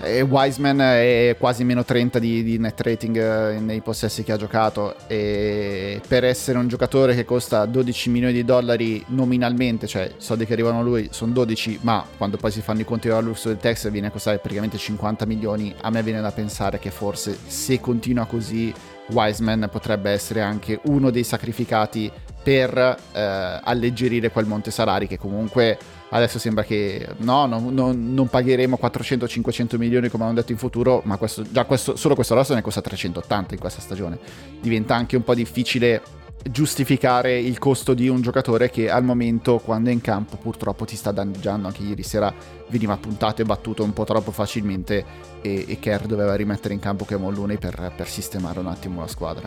e 0.00 0.20
Wiseman 0.22 0.80
è 0.80 1.36
quasi 1.38 1.64
meno 1.64 1.84
30 1.84 2.18
di, 2.18 2.42
di, 2.42 2.58
net 2.58 2.80
rating 2.80 3.16
eh, 3.16 3.58
nei 3.60 3.80
possessi 3.80 4.22
che 4.22 4.32
ha 4.32 4.36
giocato. 4.36 4.94
E 5.06 6.00
per 6.06 6.24
essere 6.24 6.58
un 6.58 6.68
giocatore 6.68 7.14
che 7.14 7.24
costa 7.24 7.64
12 7.64 8.10
milioni 8.10 8.32
di 8.32 8.44
dollari 8.44 9.04
nominalmente, 9.08 9.86
cioè 9.86 10.04
i 10.04 10.14
soldi 10.18 10.46
che 10.46 10.52
arrivano 10.52 10.78
a 10.78 10.82
lui 10.82 11.08
sono 11.10 11.32
12, 11.32 11.80
ma 11.82 12.04
quando 12.16 12.36
poi 12.36 12.50
si 12.50 12.60
fanno 12.60 12.80
i 12.80 12.84
conti 12.84 13.08
della 13.08 13.20
lusso 13.20 13.48
del 13.48 13.58
Texas 13.58 13.90
viene 13.90 14.08
a 14.08 14.10
costare 14.10 14.38
praticamente 14.38 14.78
50 14.78 15.26
milioni, 15.26 15.74
a 15.80 15.90
me 15.90 16.02
viene 16.02 16.20
da 16.20 16.30
pensare 16.30 16.78
che 16.78 16.90
forse 16.90 17.36
se 17.46 17.80
continua 17.80 18.26
così 18.26 18.72
Wiseman 19.08 19.68
potrebbe 19.70 20.10
essere 20.10 20.42
anche 20.42 20.80
uno 20.84 21.10
dei 21.10 21.24
sacrificati 21.24 22.10
per 22.42 22.76
eh, 22.78 23.20
alleggerire 23.62 24.30
quel 24.30 24.46
monte 24.46 24.70
salari 24.70 25.06
che 25.06 25.18
comunque 25.18 25.78
Adesso 26.10 26.38
sembra 26.38 26.64
che 26.64 27.06
no, 27.18 27.46
no, 27.46 27.60
no 27.70 27.92
non 27.92 28.28
pagheremo 28.28 28.78
400-500 28.80 29.76
milioni 29.76 30.08
come 30.08 30.24
hanno 30.24 30.34
detto 30.34 30.52
in 30.52 30.58
futuro, 30.58 31.02
ma 31.04 31.16
questo, 31.16 31.42
già 31.50 31.64
questo, 31.64 31.96
solo 31.96 32.14
questo 32.14 32.34
roster 32.34 32.56
ne 32.56 32.62
costa 32.62 32.80
380 32.80 33.54
in 33.54 33.60
questa 33.60 33.80
stagione. 33.80 34.18
Diventa 34.60 34.94
anche 34.94 35.16
un 35.16 35.24
po' 35.24 35.34
difficile 35.34 36.02
giustificare 36.42 37.38
il 37.38 37.58
costo 37.58 37.94
di 37.94 38.08
un 38.08 38.22
giocatore 38.22 38.70
che 38.70 38.90
al 38.90 39.04
momento 39.04 39.58
quando 39.58 39.90
è 39.90 39.92
in 39.92 40.00
campo 40.00 40.36
purtroppo 40.36 40.84
ti 40.84 40.96
sta 40.96 41.10
danneggiando 41.10 41.66
anche 41.66 41.82
ieri 41.82 42.02
sera 42.02 42.32
veniva 42.68 42.96
puntato 42.96 43.42
e 43.42 43.44
battuto 43.44 43.82
un 43.82 43.92
po' 43.92 44.04
troppo 44.04 44.30
facilmente 44.30 45.04
e, 45.42 45.64
e 45.66 45.78
Kerr 45.78 46.06
doveva 46.06 46.34
rimettere 46.34 46.74
in 46.74 46.80
campo 46.80 47.04
Kevin 47.04 47.34
Looney 47.34 47.58
per, 47.58 47.92
per 47.94 48.08
sistemare 48.08 48.60
un 48.60 48.68
attimo 48.68 49.00
la 49.00 49.08
squadra 49.08 49.46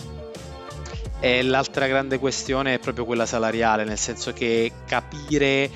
e 1.20 1.44
l'altra 1.44 1.88
grande 1.88 2.20
questione 2.20 2.74
è 2.74 2.80
proprio 2.80 3.06
quella 3.06 3.26
salariale 3.26 3.84
nel 3.84 3.98
senso 3.98 4.34
che 4.34 4.72
capire 4.86 5.70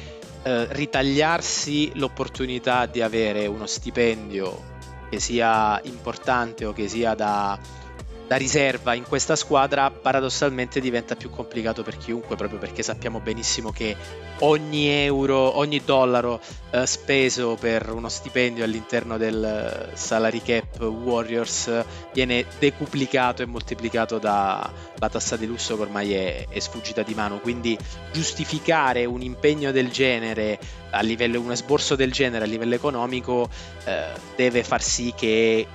eh, 0.45 0.67
ritagliarsi 0.69 1.93
l'opportunità 1.95 2.86
di 2.86 3.01
avere 3.01 3.47
uno 3.47 3.65
stipendio 3.65 4.73
che 5.10 5.19
sia 5.19 5.81
importante 5.86 6.65
o 6.65 6.71
che 6.71 6.88
sia 6.88 7.15
da, 7.15 7.58
da 8.28 8.36
riserva 8.38 8.94
in 8.94 9.04
questa 9.04 9.36
squadra 9.36 9.92
paradossalmente 9.92 10.80
diventa 10.80 11.16
più 11.16 11.30
complicato 11.30 11.84
per 11.84 11.98
chiunque 11.98 12.36
proprio 12.36 12.58
perché 12.60 12.82
sappiamo 12.82 13.20
benissimo 13.20 13.72
che 13.72 13.96
ogni 14.40 14.88
euro, 14.88 15.58
ogni 15.58 15.82
dollaro 15.84 16.42
eh, 16.72 16.86
speso 16.86 17.56
per 17.60 17.92
uno 17.92 18.10
stipendio 18.10 18.64
all'interno 18.64 19.18
del 19.18 19.92
salary 19.94 20.42
cap 20.42 20.82
Warriors 20.82 21.84
viene 22.14 22.46
decuplicato 22.60 23.44
e 23.44 23.46
moltiplicato 23.46 24.18
dalla 24.18 24.72
tassa 25.10 25.38
di 25.38 25.46
lusso 25.46 25.76
che 25.76 25.82
ormai 25.82 26.14
è, 26.14 26.48
è, 26.50 26.60
sfuggita 26.60 27.04
di 27.04 27.14
mano. 27.14 27.40
Quindi 27.40 27.78
giustificare 28.12 29.06
un 29.06 29.22
impegno 29.22 29.72
del 29.72 29.90
genere 29.90 30.60
a 30.92 31.02
livello, 31.02 31.40
un 31.40 31.52
esborso 31.52 31.96
del 31.96 32.12
genere 32.12 32.46
a 32.46 32.48
livello 32.48 32.76
economico 32.76 33.50
eh, 33.86 34.08
deve 34.36 34.64
far 34.64 34.82
sì 34.82 35.14
che 35.16 35.66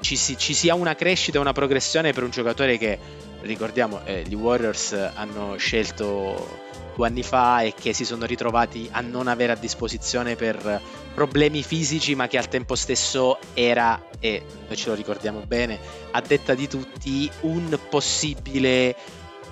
ci, 0.00 0.16
si, 0.16 0.36
ci 0.36 0.54
sia 0.54 0.74
una 0.74 0.94
crescita 0.94 1.38
e 1.38 1.40
una 1.40 1.52
progressione 1.52 2.12
per 2.12 2.22
un 2.22 2.30
giocatore 2.30 2.78
che 2.78 2.98
ricordiamo 3.42 4.00
eh, 4.04 4.24
gli 4.26 4.34
Warriors 4.34 4.92
hanno 5.14 5.56
scelto 5.56 6.68
due 6.94 7.06
anni 7.06 7.22
fa 7.22 7.62
e 7.62 7.72
che 7.72 7.92
si 7.92 8.04
sono 8.04 8.26
ritrovati 8.26 8.88
a 8.90 9.00
non 9.00 9.26
avere 9.26 9.52
a 9.52 9.56
disposizione 9.56 10.36
per 10.36 10.80
problemi 11.14 11.62
fisici, 11.62 12.14
ma 12.14 12.28
che 12.28 12.36
al 12.36 12.48
tempo 12.48 12.74
stesso 12.74 13.38
era, 13.54 14.02
e 14.18 14.42
noi 14.66 14.76
ce 14.76 14.88
lo 14.90 14.94
ricordiamo 14.94 15.40
bene, 15.46 15.78
a 16.10 16.20
detta 16.20 16.54
di 16.54 16.68
tutti, 16.68 17.30
un 17.40 17.78
possibile 17.88 18.94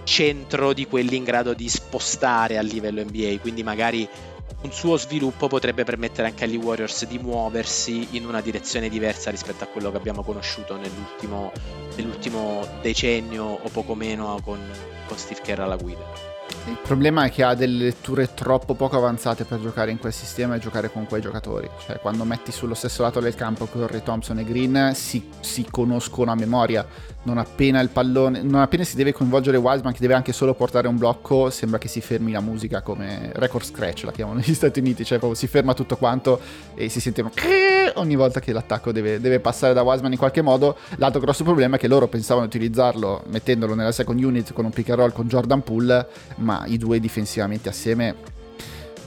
centro 0.04 0.72
di 0.72 0.86
quelli 0.86 1.16
in 1.16 1.24
grado 1.24 1.54
di 1.54 1.68
spostare 1.68 2.58
a 2.58 2.62
livello 2.62 3.02
NBA, 3.02 3.38
quindi 3.40 3.62
magari 3.62 4.08
un 4.62 4.72
suo 4.72 4.96
sviluppo 4.96 5.46
potrebbe 5.46 5.84
permettere 5.84 6.28
anche 6.28 6.44
agli 6.44 6.56
Warriors 6.56 7.06
di 7.06 7.18
muoversi 7.18 8.16
in 8.16 8.26
una 8.26 8.40
direzione 8.40 8.88
diversa 8.88 9.30
rispetto 9.30 9.64
a 9.64 9.68
quello 9.68 9.90
che 9.90 9.96
abbiamo 9.96 10.22
conosciuto 10.22 10.76
nell'ultimo, 10.76 11.52
nell'ultimo 11.96 12.66
decennio 12.80 13.44
o 13.44 13.68
poco 13.70 13.94
meno 13.94 14.38
con, 14.42 14.58
con 15.06 15.16
Steve 15.16 15.40
Kerr 15.42 15.60
alla 15.60 15.76
guida. 15.76 16.37
Il 16.66 16.78
problema 16.82 17.24
è 17.24 17.30
che 17.30 17.42
ha 17.42 17.54
delle 17.54 17.84
letture 17.84 18.34
troppo 18.34 18.74
poco 18.74 18.96
avanzate 18.96 19.44
per 19.44 19.60
giocare 19.60 19.90
in 19.90 19.98
quel 19.98 20.12
sistema 20.12 20.54
e 20.54 20.58
giocare 20.58 20.90
con 20.90 21.06
quei 21.06 21.20
giocatori. 21.20 21.68
Cioè, 21.86 21.98
quando 21.98 22.24
metti 22.24 22.52
sullo 22.52 22.74
stesso 22.74 23.02
lato 23.02 23.20
del 23.20 23.34
campo 23.34 23.66
Curry, 23.66 24.02
Thompson 24.02 24.38
e 24.38 24.44
Green, 24.44 24.92
si, 24.94 25.28
si 25.40 25.66
conoscono 25.70 26.30
a 26.30 26.34
memoria. 26.34 26.86
Non 27.22 27.38
appena 27.38 27.80
il 27.80 27.88
pallone, 27.88 28.42
non 28.42 28.60
appena 28.60 28.84
si 28.84 28.96
deve 28.96 29.12
coinvolgere 29.12 29.56
Wiseman, 29.56 29.92
che 29.92 30.00
deve 30.00 30.14
anche 30.14 30.32
solo 30.32 30.54
portare 30.54 30.88
un 30.88 30.96
blocco, 30.96 31.50
sembra 31.50 31.78
che 31.78 31.88
si 31.88 32.00
fermi 32.00 32.32
la 32.32 32.40
musica 32.40 32.82
come 32.82 33.30
record 33.34 33.64
scratch, 33.64 34.04
la 34.04 34.12
chiamano 34.12 34.38
negli 34.40 34.54
Stati 34.54 34.78
Uniti. 34.78 35.04
Cioè, 35.04 35.18
proprio 35.18 35.38
si 35.38 35.46
ferma 35.46 35.74
tutto 35.74 35.96
quanto 35.96 36.40
e 36.74 36.88
si 36.88 37.00
sente 37.00 37.22
ogni 37.94 38.16
volta 38.16 38.40
che 38.40 38.52
l'attacco 38.52 38.92
deve, 38.92 39.20
deve 39.20 39.40
passare 39.40 39.74
da 39.74 39.82
Wiseman 39.82 40.12
in 40.12 40.18
qualche 40.18 40.42
modo. 40.42 40.76
L'altro 40.96 41.20
grosso 41.20 41.44
problema 41.44 41.76
è 41.76 41.78
che 41.78 41.88
loro 41.88 42.08
pensavano 42.08 42.46
di 42.46 42.56
utilizzarlo 42.56 43.24
mettendolo 43.28 43.74
nella 43.74 43.92
second 43.92 44.22
unit 44.22 44.52
con 44.52 44.64
un 44.64 44.70
pick 44.70 44.90
and 44.90 44.98
roll 44.98 45.12
con 45.12 45.26
Jordan 45.26 45.62
Poole, 45.62 46.06
ma 46.38 46.64
i 46.66 46.78
due 46.78 47.00
difensivamente 47.00 47.68
assieme 47.68 48.36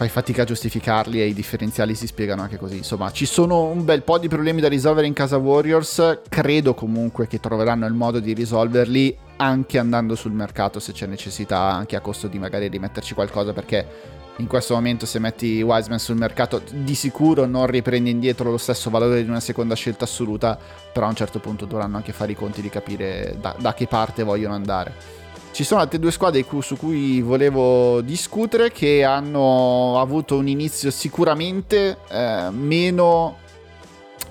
fai 0.01 0.09
fatica 0.09 0.41
a 0.41 0.45
giustificarli 0.45 1.21
e 1.21 1.27
i 1.27 1.33
differenziali 1.33 1.93
si 1.93 2.07
spiegano 2.07 2.41
anche 2.41 2.57
così. 2.57 2.77
Insomma, 2.77 3.11
ci 3.11 3.27
sono 3.27 3.65
un 3.65 3.85
bel 3.85 4.01
po' 4.01 4.17
di 4.17 4.27
problemi 4.27 4.59
da 4.59 4.67
risolvere 4.67 5.05
in 5.05 5.13
casa 5.13 5.37
Warriors. 5.37 6.21
Credo 6.27 6.73
comunque 6.73 7.27
che 7.27 7.39
troveranno 7.39 7.85
il 7.85 7.93
modo 7.93 8.19
di 8.19 8.33
risolverli 8.33 9.15
anche 9.37 9.77
andando 9.77 10.15
sul 10.15 10.31
mercato 10.31 10.79
se 10.79 10.91
c'è 10.91 11.05
necessità, 11.05 11.59
anche 11.59 11.95
a 11.95 11.99
costo 11.99 12.27
di 12.27 12.39
magari 12.39 12.67
rimetterci 12.67 13.13
qualcosa 13.13 13.53
perché 13.53 14.19
in 14.37 14.47
questo 14.47 14.73
momento 14.73 15.05
se 15.05 15.19
metti 15.19 15.61
Wiseman 15.61 15.99
sul 15.99 16.15
mercato 16.15 16.63
di 16.71 16.95
sicuro 16.95 17.45
non 17.45 17.67
riprendi 17.67 18.09
indietro 18.09 18.49
lo 18.49 18.57
stesso 18.57 18.89
valore 18.89 19.21
di 19.21 19.29
una 19.29 19.39
seconda 19.39 19.75
scelta 19.75 20.05
assoluta, 20.05 20.57
però 20.91 21.05
a 21.05 21.09
un 21.09 21.15
certo 21.15 21.37
punto 21.37 21.65
dovranno 21.65 21.97
anche 21.97 22.11
fare 22.11 22.31
i 22.31 22.35
conti 22.35 22.61
di 22.61 22.69
capire 22.69 23.37
da, 23.39 23.55
da 23.59 23.75
che 23.75 23.85
parte 23.85 24.23
vogliono 24.23 24.55
andare. 24.55 25.20
Ci 25.51 25.65
sono 25.65 25.81
altre 25.81 25.99
due 25.99 26.11
squadre 26.11 26.45
su 26.61 26.77
cui 26.77 27.21
volevo 27.21 27.99
discutere 28.01 28.71
che 28.71 29.03
hanno 29.03 29.99
avuto 29.99 30.37
un 30.37 30.47
inizio 30.47 30.89
sicuramente 30.91 31.97
eh, 32.09 32.47
meno 32.51 33.37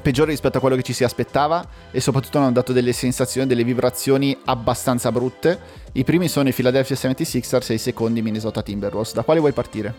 peggiore 0.00 0.30
rispetto 0.30 0.56
a 0.56 0.60
quello 0.60 0.76
che 0.76 0.82
ci 0.82 0.94
si 0.94 1.04
aspettava 1.04 1.62
e 1.90 2.00
soprattutto 2.00 2.38
hanno 2.38 2.52
dato 2.52 2.72
delle 2.72 2.94
sensazioni, 2.94 3.46
delle 3.46 3.64
vibrazioni 3.64 4.34
abbastanza 4.46 5.12
brutte. 5.12 5.60
I 5.92 6.04
primi 6.04 6.26
sono 6.26 6.48
i 6.48 6.54
Philadelphia 6.54 6.96
76ers 6.96 7.70
e 7.70 7.74
i 7.74 7.78
secondi 7.78 8.22
Minnesota 8.22 8.62
Timberwolves. 8.62 9.12
Da 9.12 9.22
quale 9.22 9.40
vuoi 9.40 9.52
partire? 9.52 9.94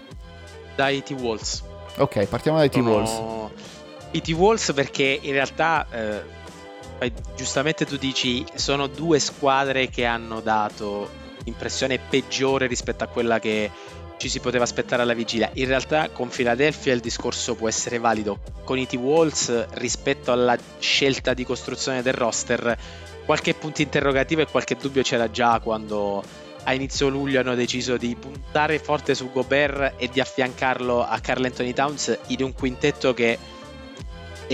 Dai 0.76 1.04
T-Wolves. 1.04 1.64
Ok, 1.98 2.26
partiamo 2.26 2.58
dai 2.58 2.70
T-Wolves. 2.70 3.22
I 4.12 4.22
T-Wolves 4.22 4.72
perché 4.74 5.20
in 5.22 5.34
realtà... 5.34 5.86
Eh 5.92 6.40
giustamente 7.36 7.86
tu 7.86 7.98
dici 7.98 8.46
sono 8.54 8.88
due 8.88 9.20
squadre 9.20 9.90
che 9.90 10.06
hanno 10.06 10.40
dato 10.40 11.10
impressione 11.46 11.98
peggiore 11.98 12.68
rispetto 12.68 13.04
a 13.04 13.08
quella 13.08 13.40
che 13.40 13.72
ci 14.18 14.30
si 14.30 14.40
poteva 14.40 14.64
aspettare 14.66 15.02
alla 15.02 15.16
vigilia. 15.16 15.50
In 15.54 15.66
realtà 15.66 16.10
con 16.10 16.28
Philadelphia 16.28 16.94
il 16.94 17.00
discorso 17.00 17.56
può 17.56 17.68
essere 17.68 17.98
valido. 17.98 18.40
Con 18.64 18.78
i 18.78 18.86
T-Wolves 18.86 19.70
rispetto 19.72 20.32
alla 20.32 20.56
scelta 20.78 21.34
di 21.34 21.44
costruzione 21.44 22.04
del 22.04 22.14
roster 22.14 22.78
qualche 23.26 23.56
punto 23.56 23.82
interrogativo 23.82 24.42
e 24.42 24.46
qualche 24.46 24.76
dubbio 24.76 25.02
c'era 25.02 25.32
già 25.32 25.60
quando 25.60 26.24
a 26.64 26.74
inizio 26.74 27.10
luglio 27.10 27.40
hanno 27.40 27.56
deciso 27.56 27.98
di 27.98 28.16
puntare 28.16 28.78
forte 28.78 29.16
su 29.16 29.32
Gobert 29.32 29.96
e 29.98 30.08
di 30.10 30.20
affiancarlo 30.20 31.04
a 31.04 31.20
Carl 31.20 31.46
Anthony 31.46 31.74
Towns 31.74 32.20
in 32.28 32.44
un 32.44 32.54
quintetto 32.54 33.16
che 33.16 33.40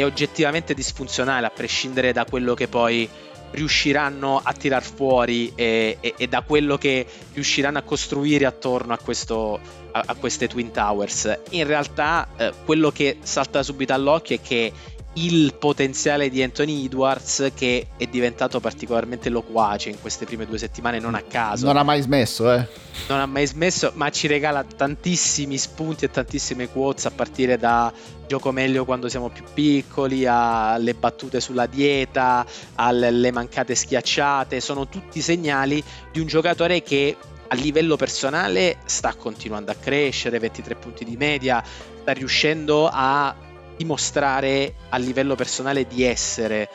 è 0.01 0.05
oggettivamente 0.05 0.73
disfunzionale 0.73 1.47
a 1.47 1.49
prescindere 1.49 2.13
da 2.13 2.25
quello 2.25 2.53
che 2.53 2.67
poi 2.67 3.09
riusciranno 3.51 4.39
a 4.43 4.53
tirar 4.53 4.83
fuori 4.83 5.53
e, 5.55 5.97
e, 5.99 6.13
e 6.17 6.27
da 6.27 6.41
quello 6.41 6.77
che 6.77 7.05
riusciranno 7.33 7.77
a 7.77 7.81
costruire 7.81 8.45
attorno 8.45 8.93
a, 8.93 8.97
questo, 8.97 9.59
a, 9.91 10.03
a 10.05 10.15
queste 10.15 10.47
Twin 10.47 10.71
Towers. 10.71 11.39
In 11.51 11.65
realtà 11.65 12.27
eh, 12.37 12.53
quello 12.65 12.91
che 12.91 13.17
salta 13.21 13.63
subito 13.63 13.93
all'occhio 13.93 14.35
è 14.35 14.41
che 14.41 14.71
il 15.17 15.55
potenziale 15.55 16.29
di 16.29 16.43
Anthony 16.43 16.85
Edwards 16.85 17.51
che 17.55 17.87
è 17.97 18.05
diventato 18.05 18.59
particolarmente 18.59 19.29
loquace 19.29 19.89
in 19.89 19.99
queste 19.99 20.25
prime 20.25 20.45
due 20.45 20.57
settimane 20.57 20.99
non 20.99 21.15
a 21.15 21.21
caso. 21.21 21.65
Non 21.65 21.77
ha 21.77 21.83
mai 21.83 22.01
smesso, 22.01 22.51
eh. 22.51 22.67
Non 23.07 23.19
ha 23.19 23.25
mai 23.25 23.47
smesso, 23.47 23.91
ma 23.95 24.09
ci 24.09 24.27
regala 24.27 24.63
tantissimi 24.63 25.57
spunti 25.57 26.05
e 26.05 26.11
tantissime 26.11 26.69
quotes 26.69 27.05
a 27.05 27.11
partire 27.11 27.57
da 27.57 27.91
gioco 28.27 28.51
meglio 28.51 28.85
quando 28.85 29.09
siamo 29.09 29.29
più 29.29 29.43
piccoli, 29.53 30.25
alle 30.27 30.93
battute 30.93 31.39
sulla 31.39 31.65
dieta, 31.65 32.45
alle 32.75 33.31
mancate 33.31 33.73
schiacciate, 33.73 34.59
sono 34.59 34.87
tutti 34.87 35.21
segnali 35.21 35.83
di 36.11 36.19
un 36.19 36.27
giocatore 36.27 36.83
che 36.83 37.15
a 37.47 37.55
livello 37.55 37.95
personale 37.95 38.77
sta 38.85 39.13
continuando 39.15 39.71
a 39.71 39.75
crescere, 39.75 40.37
23 40.37 40.75
punti 40.75 41.05
di 41.05 41.15
media, 41.15 41.63
sta 42.01 42.11
riuscendo 42.11 42.89
a 42.91 43.33
dimostrare 43.77 44.73
a 44.89 44.97
livello 44.97 45.35
personale 45.35 45.85
di 45.87 46.03
essere 46.03 46.69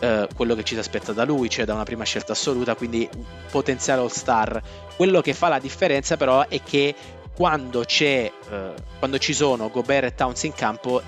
eh, 0.00 0.28
quello 0.34 0.54
che 0.54 0.64
ci 0.64 0.74
si 0.74 0.80
aspetta 0.80 1.12
da 1.12 1.24
lui, 1.24 1.48
cioè 1.48 1.64
da 1.64 1.74
una 1.74 1.84
prima 1.84 2.04
scelta 2.04 2.32
assoluta, 2.32 2.74
quindi 2.74 3.08
potenziale 3.50 4.00
all 4.00 4.08
star. 4.08 4.60
Quello 4.96 5.20
che 5.20 5.32
fa 5.32 5.48
la 5.48 5.58
differenza 5.58 6.16
però 6.16 6.46
è 6.46 6.60
che 6.62 6.94
quando, 7.38 7.84
eh, 7.86 8.32
quando 8.98 9.18
ci 9.18 9.32
sono 9.32 9.70
Gobert 9.70 10.06
e 10.06 10.14
Towns 10.16 10.42
in 10.42 10.54
campo 10.54 11.00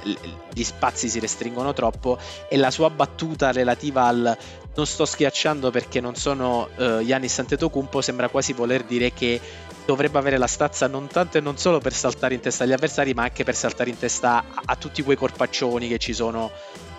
gli 0.52 0.62
spazi 0.62 1.08
si 1.08 1.18
restringono 1.18 1.72
troppo 1.72 2.18
e 2.48 2.56
la 2.56 2.70
sua 2.70 2.88
battuta 2.88 3.50
relativa 3.50 4.04
al 4.04 4.38
non 4.76 4.86
sto 4.86 5.04
schiacciando 5.04 5.72
perché 5.72 6.00
non 6.00 6.14
sono 6.14 6.68
uh, 6.76 7.04
Giannis 7.04 7.36
Antetokounmpo 7.40 8.00
sembra 8.00 8.28
quasi 8.28 8.52
voler 8.52 8.84
dire 8.84 9.12
che 9.12 9.40
dovrebbe 9.90 10.18
avere 10.18 10.38
la 10.38 10.46
stazza 10.46 10.87
non 10.87 11.09
tanto 11.09 11.37
e 11.37 11.40
non 11.40 11.59
solo 11.59 11.81
per 11.81 11.92
saltare 11.92 12.35
in 12.35 12.40
testa 12.40 12.62
agli 12.62 12.72
avversari, 12.72 13.12
ma 13.12 13.24
anche 13.24 13.42
per 13.42 13.57
saltare 13.57 13.90
in 13.90 13.98
testa 13.98 14.37
a, 14.37 14.62
a 14.66 14.76
tutti 14.76 15.03
quei 15.03 15.16
corpaccioni 15.16 15.88
che 15.88 15.98
ci 15.98 16.12
sono 16.12 16.53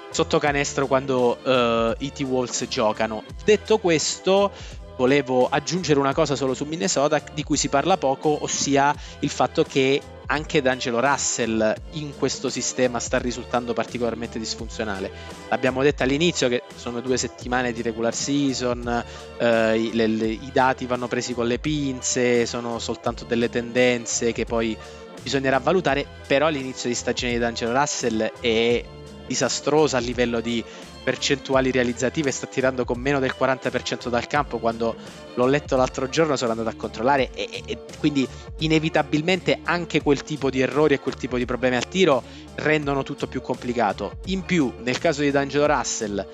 sotto 0.09 0.39
canestro 0.39 0.87
quando 0.87 1.37
uh, 1.41 1.95
i 1.99 2.11
T-Wolves 2.11 2.67
giocano. 2.67 3.23
Detto 3.45 3.77
questo, 3.77 4.51
volevo 4.97 5.47
aggiungere 5.47 5.99
una 5.99 6.13
cosa 6.13 6.35
solo 6.35 6.53
su 6.53 6.65
Minnesota 6.65 7.23
di 7.33 7.43
cui 7.43 7.55
si 7.55 7.69
parla 7.69 7.95
poco, 7.95 8.39
ossia 8.41 8.93
il 9.19 9.29
fatto 9.29 9.63
che 9.63 10.01
anche 10.31 10.61
D'Angelo 10.61 11.01
Russell 11.01 11.75
in 11.91 12.17
questo 12.17 12.47
sistema 12.49 12.99
sta 12.99 13.17
risultando 13.17 13.73
particolarmente 13.73 14.39
disfunzionale. 14.39 15.11
L'abbiamo 15.49 15.83
detto 15.83 16.03
all'inizio 16.03 16.47
che 16.47 16.63
sono 16.73 17.01
due 17.01 17.17
settimane 17.17 17.73
di 17.73 17.81
regular 17.81 18.15
season, 18.15 19.03
eh, 19.37 19.77
i, 19.77 19.93
le, 19.93 20.07
le, 20.07 20.27
i 20.27 20.49
dati 20.53 20.85
vanno 20.85 21.09
presi 21.09 21.33
con 21.33 21.47
le 21.47 21.59
pinze, 21.59 22.45
sono 22.45 22.79
soltanto 22.79 23.25
delle 23.25 23.49
tendenze 23.49 24.31
che 24.31 24.45
poi 24.45 24.75
bisognerà 25.21 25.59
valutare, 25.59 26.05
però 26.25 26.47
l'inizio 26.47 26.87
di 26.87 26.95
stagione 26.95 27.33
di 27.33 27.39
D'Angelo 27.39 27.73
Russell 27.73 28.31
è 28.39 28.83
disastrosa 29.27 29.97
a 29.97 29.99
livello 29.99 30.39
di 30.39 30.63
percentuali 31.03 31.71
realizzative 31.71 32.31
sta 32.31 32.47
tirando 32.47 32.85
con 32.85 32.99
meno 32.99 33.19
del 33.19 33.35
40% 33.37 34.09
dal 34.09 34.27
campo 34.27 34.59
quando 34.59 34.95
l'ho 35.33 35.45
letto 35.45 35.75
l'altro 35.75 36.09
giorno 36.09 36.35
sono 36.35 36.51
andato 36.51 36.69
a 36.69 36.75
controllare 36.75 37.29
e, 37.33 37.47
e, 37.51 37.63
e, 37.65 37.77
quindi 37.97 38.27
inevitabilmente 38.59 39.59
anche 39.63 40.01
quel 40.01 40.21
tipo 40.23 40.49
di 40.49 40.61
errori 40.61 40.93
e 40.93 40.99
quel 40.99 41.15
tipo 41.15 41.37
di 41.37 41.45
problemi 41.45 41.75
al 41.75 41.87
tiro 41.87 42.23
rendono 42.55 43.03
tutto 43.03 43.27
più 43.27 43.41
complicato. 43.41 44.19
In 44.25 44.43
più 44.43 44.71
nel 44.83 44.99
caso 44.99 45.21
di 45.21 45.31
D'Angelo 45.31 45.65
Russell 45.65 46.27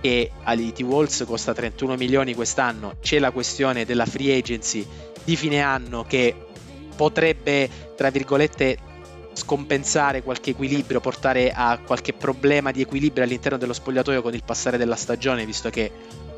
che 0.00 0.30
agli 0.44 0.72
T-Walls 0.72 1.24
costa 1.26 1.52
31 1.52 1.96
milioni 1.96 2.34
quest'anno 2.34 2.96
c'è 3.00 3.18
la 3.18 3.30
questione 3.30 3.84
della 3.84 4.06
free 4.06 4.36
agency 4.36 4.86
di 5.24 5.36
fine 5.36 5.60
anno 5.60 6.04
che 6.04 6.34
potrebbe 6.94 7.68
tra 7.96 8.10
virgolette 8.10 8.78
scompensare 9.46 10.24
qualche 10.24 10.50
equilibrio, 10.50 10.98
portare 11.00 11.52
a 11.52 11.78
qualche 11.78 12.12
problema 12.12 12.72
di 12.72 12.80
equilibrio 12.80 13.22
all'interno 13.22 13.56
dello 13.56 13.72
spogliatoio 13.72 14.20
con 14.20 14.34
il 14.34 14.42
passare 14.44 14.76
della 14.76 14.96
stagione, 14.96 15.46
visto 15.46 15.70
che 15.70 15.90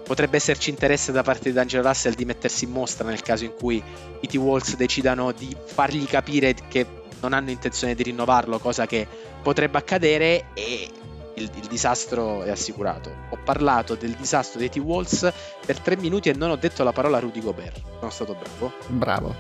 potrebbe 0.04 0.36
esserci 0.36 0.68
interesse 0.68 1.10
da 1.10 1.22
parte 1.22 1.48
di 1.48 1.54
D'Angelo 1.54 1.88
Russell 1.88 2.12
di 2.12 2.26
mettersi 2.26 2.64
in 2.64 2.70
mostra 2.70 3.08
nel 3.08 3.22
caso 3.22 3.44
in 3.44 3.54
cui 3.58 3.82
i 4.20 4.26
T-Wolves 4.26 4.76
decidano 4.76 5.32
di 5.32 5.56
fargli 5.64 6.04
capire 6.04 6.54
che 6.68 6.86
non 7.20 7.32
hanno 7.32 7.50
intenzione 7.50 7.94
di 7.94 8.02
rinnovarlo, 8.02 8.58
cosa 8.58 8.86
che 8.86 9.06
potrebbe 9.42 9.78
accadere 9.78 10.48
e 10.52 10.90
il, 11.34 11.50
il, 11.54 11.66
disastro 11.66 12.42
è 12.42 12.50
assicurato. 12.50 13.10
Ho 13.30 13.38
parlato 13.42 13.94
del 13.94 14.12
disastro 14.12 14.58
dei 14.58 14.68
T-Wolves 14.68 15.32
per 15.64 15.78
tre 15.80 15.96
minuti 15.96 16.28
e 16.28 16.34
non 16.34 16.50
ho 16.50 16.56
detto 16.56 16.84
la 16.84 16.92
parola 16.92 17.18
Rudy 17.18 17.40
Gobert. 17.40 17.80
Sono 18.00 18.10
stato 18.10 18.36
bravo. 18.36 18.72
Bravo. 18.88 19.34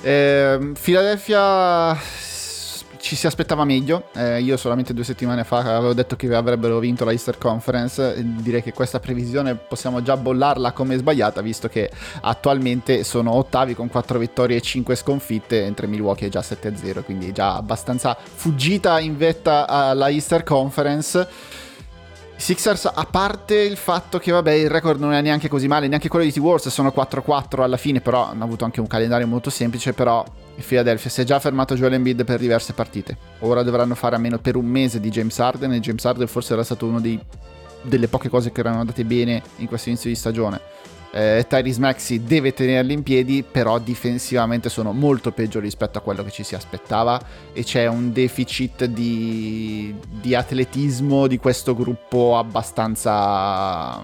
Eh, 0.00 0.72
Philadelphia 0.80 2.30
ci 3.02 3.16
si 3.16 3.26
aspettava 3.26 3.64
meglio. 3.64 4.04
Eh, 4.14 4.40
io 4.40 4.56
solamente 4.56 4.94
due 4.94 5.02
settimane 5.02 5.42
fa 5.42 5.58
avevo 5.58 5.92
detto 5.92 6.14
che 6.14 6.32
avrebbero 6.32 6.78
vinto 6.78 7.04
la 7.04 7.10
Easter 7.10 7.36
Conference. 7.36 8.14
Direi 8.24 8.62
che 8.62 8.72
questa 8.72 9.00
previsione 9.00 9.56
possiamo 9.56 10.02
già 10.02 10.16
bollarla 10.16 10.70
come 10.70 10.96
sbagliata, 10.96 11.42
visto 11.42 11.68
che 11.68 11.90
attualmente 12.20 13.02
sono 13.02 13.32
ottavi 13.32 13.74
con 13.74 13.88
4 13.88 14.18
vittorie 14.20 14.58
e 14.58 14.60
5 14.60 14.94
sconfitte, 14.94 15.62
mentre 15.62 15.88
Milwaukee 15.88 16.28
è 16.28 16.30
già 16.30 16.40
7-0, 16.40 17.02
quindi 17.02 17.32
già 17.32 17.56
abbastanza 17.56 18.16
fuggita 18.16 19.00
in 19.00 19.16
vetta 19.16 19.66
alla 19.66 20.08
Easter 20.08 20.44
Conference. 20.44 21.28
Sixers, 22.42 22.90
a 22.92 23.06
parte 23.08 23.54
il 23.54 23.76
fatto 23.76 24.18
che 24.18 24.32
vabbè 24.32 24.50
il 24.50 24.68
record 24.68 24.98
non 24.98 25.12
è 25.12 25.20
neanche 25.20 25.46
così 25.46 25.68
male, 25.68 25.86
neanche 25.86 26.08
quello 26.08 26.24
di 26.24 26.32
T-Wars 26.32 26.70
sono 26.70 26.92
4-4 26.92 27.62
alla 27.62 27.76
fine, 27.76 28.00
però 28.00 28.26
hanno 28.26 28.42
avuto 28.42 28.64
anche 28.64 28.80
un 28.80 28.88
calendario 28.88 29.28
molto 29.28 29.48
semplice, 29.48 29.92
però 29.92 30.24
il 30.56 30.64
Philadelphia 30.64 31.08
si 31.08 31.20
è 31.20 31.24
già 31.24 31.38
fermato 31.38 31.76
Joel 31.76 31.92
Embiid 31.92 32.24
per 32.24 32.40
diverse 32.40 32.72
partite. 32.72 33.16
Ora 33.42 33.62
dovranno 33.62 33.94
fare 33.94 34.16
a 34.16 34.18
meno 34.18 34.40
per 34.40 34.56
un 34.56 34.66
mese 34.66 34.98
di 34.98 35.08
James 35.08 35.38
Harden 35.38 35.72
e 35.72 35.78
James 35.78 36.04
Harden 36.04 36.26
forse 36.26 36.54
era 36.54 36.64
stato 36.64 36.84
una 36.84 37.00
delle 37.82 38.08
poche 38.08 38.28
cose 38.28 38.50
che 38.50 38.58
erano 38.58 38.80
andate 38.80 39.04
bene 39.04 39.40
in 39.58 39.68
questo 39.68 39.90
inizio 39.90 40.10
di 40.10 40.16
stagione. 40.16 40.60
Eh, 41.14 41.44
Tyrese 41.46 41.78
Maxi 41.78 42.22
deve 42.24 42.54
tenerli 42.54 42.94
in 42.94 43.02
piedi, 43.02 43.42
però 43.42 43.78
difensivamente 43.78 44.70
sono 44.70 44.92
molto 44.92 45.30
peggio 45.30 45.60
rispetto 45.60 45.98
a 45.98 46.00
quello 46.00 46.24
che 46.24 46.30
ci 46.30 46.42
si 46.42 46.54
aspettava. 46.54 47.20
E 47.52 47.62
c'è 47.64 47.86
un 47.86 48.12
deficit 48.12 48.86
di, 48.86 49.94
di 50.08 50.34
atletismo 50.34 51.26
di 51.26 51.36
questo 51.36 51.74
gruppo 51.76 52.38
abbastanza, 52.38 54.02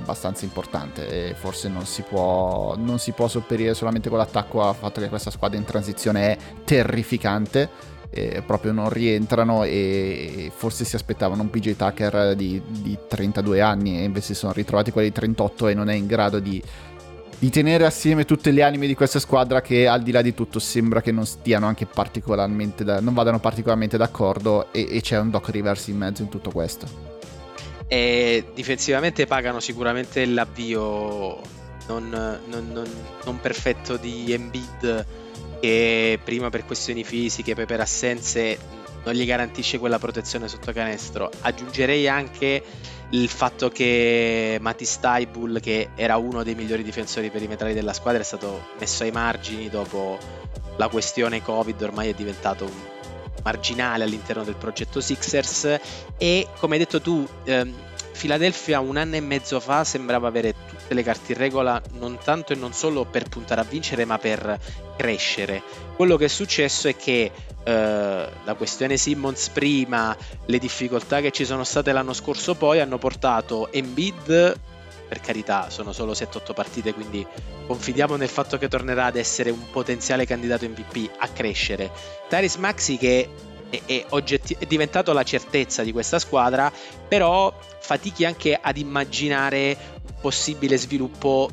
abbastanza 0.00 0.44
importante. 0.44 1.30
E 1.30 1.34
forse 1.34 1.68
non 1.68 1.86
si, 1.86 2.02
può, 2.02 2.76
non 2.76 3.00
si 3.00 3.10
può 3.10 3.26
sopperire 3.26 3.74
solamente 3.74 4.08
con 4.08 4.18
l'attacco 4.18 4.62
al 4.62 4.76
fatto 4.76 5.00
che 5.00 5.08
questa 5.08 5.32
squadra 5.32 5.58
in 5.58 5.64
transizione 5.64 6.30
è 6.30 6.38
terrificante 6.64 7.92
eh, 8.14 8.42
proprio 8.46 8.70
non 8.70 8.90
rientrano 8.90 9.64
e 9.64 10.52
forse 10.54 10.84
si 10.84 10.94
aspettavano 10.94 11.42
un 11.42 11.50
PJ 11.50 11.74
Tucker 11.74 12.36
di, 12.36 12.62
di 12.64 12.96
32 13.08 13.60
anni 13.60 13.98
e 13.98 14.04
invece 14.04 14.28
si 14.28 14.34
sono 14.34 14.52
ritrovati 14.52 14.92
quelli 14.92 15.08
di 15.08 15.14
38 15.14 15.68
e 15.68 15.74
non 15.74 15.88
è 15.88 15.94
in 15.94 16.06
grado 16.06 16.38
di, 16.38 16.62
di 17.36 17.50
tenere 17.50 17.84
assieme 17.84 18.24
tutte 18.24 18.52
le 18.52 18.62
anime 18.62 18.86
di 18.86 18.94
questa 18.94 19.18
squadra 19.18 19.60
che 19.60 19.88
al 19.88 20.02
di 20.02 20.12
là 20.12 20.22
di 20.22 20.32
tutto 20.32 20.60
sembra 20.60 21.00
che 21.00 21.10
non 21.10 21.26
stiano 21.26 21.66
anche 21.66 21.86
particolarmente 21.86 22.84
da, 22.84 23.00
non 23.00 23.14
vadano 23.14 23.40
particolarmente 23.40 23.96
d'accordo 23.96 24.72
e, 24.72 24.86
e 24.88 25.00
c'è 25.00 25.18
un 25.18 25.30
Doc 25.30 25.48
Rivers 25.48 25.88
in 25.88 25.96
mezzo 25.96 26.22
in 26.22 26.28
tutto 26.28 26.50
questo. 26.52 26.86
E 27.88 28.46
difensivamente 28.54 29.26
pagano 29.26 29.58
sicuramente 29.58 30.24
l'avvio 30.24 31.38
non, 31.88 32.08
non, 32.08 32.70
non, 32.72 32.88
non 33.24 33.40
perfetto 33.40 33.96
di 33.96 34.32
Embiid 34.32 35.22
che 35.64 36.20
prima 36.22 36.50
per 36.50 36.66
questioni 36.66 37.04
fisiche, 37.04 37.54
poi 37.54 37.64
per 37.64 37.80
assenze 37.80 38.58
non 39.02 39.14
gli 39.14 39.24
garantisce 39.24 39.78
quella 39.78 39.98
protezione 39.98 40.46
sotto 40.46 40.72
canestro. 40.72 41.30
Aggiungerei 41.40 42.06
anche 42.06 42.62
il 43.08 43.28
fatto 43.30 43.70
che 43.70 44.58
Matis 44.60 45.00
Taibul, 45.00 45.60
che 45.60 45.88
era 45.94 46.18
uno 46.18 46.42
dei 46.42 46.54
migliori 46.54 46.82
difensori 46.82 47.30
perimetrali 47.30 47.72
della 47.72 47.94
squadra, 47.94 48.20
è 48.20 48.24
stato 48.24 48.72
messo 48.78 49.04
ai 49.04 49.10
margini 49.10 49.70
dopo 49.70 50.18
la 50.76 50.88
questione 50.88 51.40
Covid, 51.40 51.80
ormai 51.80 52.10
è 52.10 52.14
diventato 52.14 52.70
marginale 53.42 54.04
all'interno 54.04 54.44
del 54.44 54.56
progetto 54.56 55.00
Sixers 55.00 55.78
e 56.18 56.46
come 56.58 56.74
hai 56.74 56.80
detto 56.80 57.00
tu 57.00 57.26
ehm, 57.44 57.74
Philadelphia 58.18 58.80
un 58.80 58.98
anno 58.98 59.16
e 59.16 59.20
mezzo 59.20 59.60
fa 59.60 59.82
sembrava 59.84 60.28
avere 60.28 60.54
tutte 60.84 60.94
le 60.94 61.02
carte 61.02 61.32
in 61.32 61.38
regola 61.38 61.82
non 61.94 62.18
tanto 62.22 62.52
e 62.52 62.56
non 62.56 62.74
solo 62.74 63.06
per 63.06 63.28
puntare 63.28 63.62
a 63.62 63.64
vincere 63.64 64.04
ma 64.04 64.18
per 64.18 64.58
crescere. 64.96 65.62
Quello 65.96 66.16
che 66.16 66.26
è 66.26 66.28
successo 66.28 66.88
è 66.88 66.96
che 66.96 67.32
eh, 67.64 68.28
la 68.44 68.54
questione 68.54 68.98
Simmons 68.98 69.48
prima, 69.48 70.16
le 70.44 70.58
difficoltà 70.58 71.20
che 71.20 71.30
ci 71.30 71.46
sono 71.46 71.64
state 71.64 71.92
l'anno 71.92 72.12
scorso 72.12 72.54
poi 72.54 72.80
hanno 72.80 72.98
portato 72.98 73.72
Embiid 73.72 74.58
per 75.06 75.20
carità 75.20 75.68
sono 75.70 75.92
solo 75.92 76.12
7-8 76.12 76.54
partite, 76.54 76.92
quindi 76.92 77.26
confidiamo 77.66 78.16
nel 78.16 78.28
fatto 78.28 78.58
che 78.58 78.68
tornerà 78.68 79.06
ad 79.06 79.16
essere 79.16 79.50
un 79.50 79.70
potenziale 79.70 80.26
candidato 80.26 80.66
MVP 80.66 81.10
a 81.18 81.28
crescere. 81.28 81.90
Taris 82.28 82.56
Maxi 82.56 82.96
che 82.96 83.28
è, 83.74 83.82
è, 83.84 84.06
oggetti- 84.10 84.56
è 84.58 84.66
diventato 84.66 85.12
la 85.12 85.22
certezza 85.22 85.82
di 85.82 85.92
questa 85.92 86.18
squadra, 86.18 86.72
però 87.08 87.56
fatichi 87.80 88.24
anche 88.24 88.58
ad 88.60 88.76
immaginare 88.76 89.76
un 90.02 90.14
possibile 90.20 90.76
sviluppo 90.76 91.50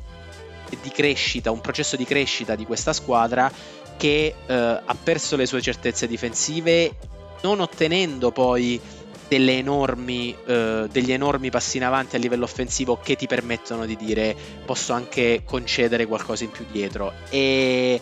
di 0.82 0.90
crescita, 0.90 1.52
un 1.52 1.62
processo 1.62 1.96
di 1.96 2.06
crescita 2.06 2.56
di 2.56 2.66
questa 2.66 2.94
squadra 2.94 3.52
che 3.98 4.34
eh, 4.46 4.54
ha 4.54 4.96
perso 5.02 5.36
le 5.36 5.46
sue 5.46 5.62
certezze 5.62 6.08
difensive, 6.08 6.96
non 7.42 7.60
ottenendo 7.60 8.32
poi 8.32 8.80
enormi, 9.34 10.36
eh, 10.46 10.88
degli 10.92 11.12
enormi 11.12 11.50
passi 11.50 11.78
in 11.78 11.86
avanti 11.86 12.16
a 12.16 12.20
livello 12.20 12.44
offensivo 12.44 13.00
che 13.02 13.16
ti 13.16 13.28
permettono 13.28 13.86
di 13.86 13.96
dire 13.96 14.36
posso 14.66 14.92
anche 14.92 15.44
concedere 15.46 16.06
qualcosa 16.06 16.44
in 16.44 16.52
più 16.52 16.66
dietro. 16.70 17.14
E 17.30 18.00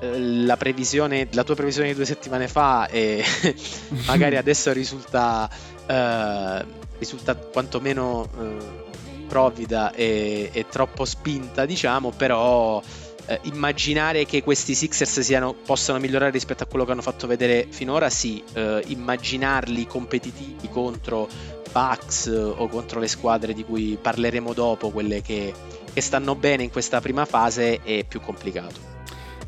la, 0.00 0.56
previsione, 0.56 1.28
la 1.32 1.44
tua 1.44 1.54
previsione 1.54 1.88
di 1.88 1.94
due 1.94 2.04
settimane 2.04 2.48
fa 2.48 2.88
e 2.88 3.24
magari 4.06 4.36
adesso 4.36 4.72
risulta, 4.72 5.48
eh, 5.86 6.64
risulta 6.98 7.34
quantomeno 7.34 8.28
eh, 8.38 8.84
provvida 9.26 9.92
e, 9.92 10.50
e, 10.52 10.66
troppo 10.68 11.04
spinta, 11.04 11.64
diciamo, 11.64 12.10
però 12.10 12.82
eh, 13.26 13.40
immaginare 13.44 14.24
che 14.26 14.42
questi 14.42 14.74
Sixers 14.74 15.20
siano, 15.20 15.54
possano 15.54 15.98
migliorare 15.98 16.30
rispetto 16.30 16.62
a 16.62 16.66
quello 16.66 16.84
che 16.84 16.92
hanno 16.92 17.02
fatto 17.02 17.26
vedere 17.26 17.66
finora, 17.70 18.10
sì, 18.10 18.42
eh, 18.52 18.82
immaginarli 18.86 19.86
competitivi 19.86 20.68
contro 20.68 21.28
Bucks 21.72 22.26
o 22.26 22.68
contro 22.68 23.00
le 23.00 23.08
squadre 23.08 23.52
di 23.52 23.64
cui 23.64 23.98
parleremo 24.00 24.54
dopo, 24.54 24.90
quelle 24.90 25.20
che, 25.20 25.52
che 25.92 26.00
stanno 26.00 26.34
bene 26.34 26.62
in 26.62 26.70
questa 26.70 27.00
prima 27.00 27.24
fase, 27.24 27.82
è 27.82 28.04
più 28.04 28.20
complicato. 28.20 28.95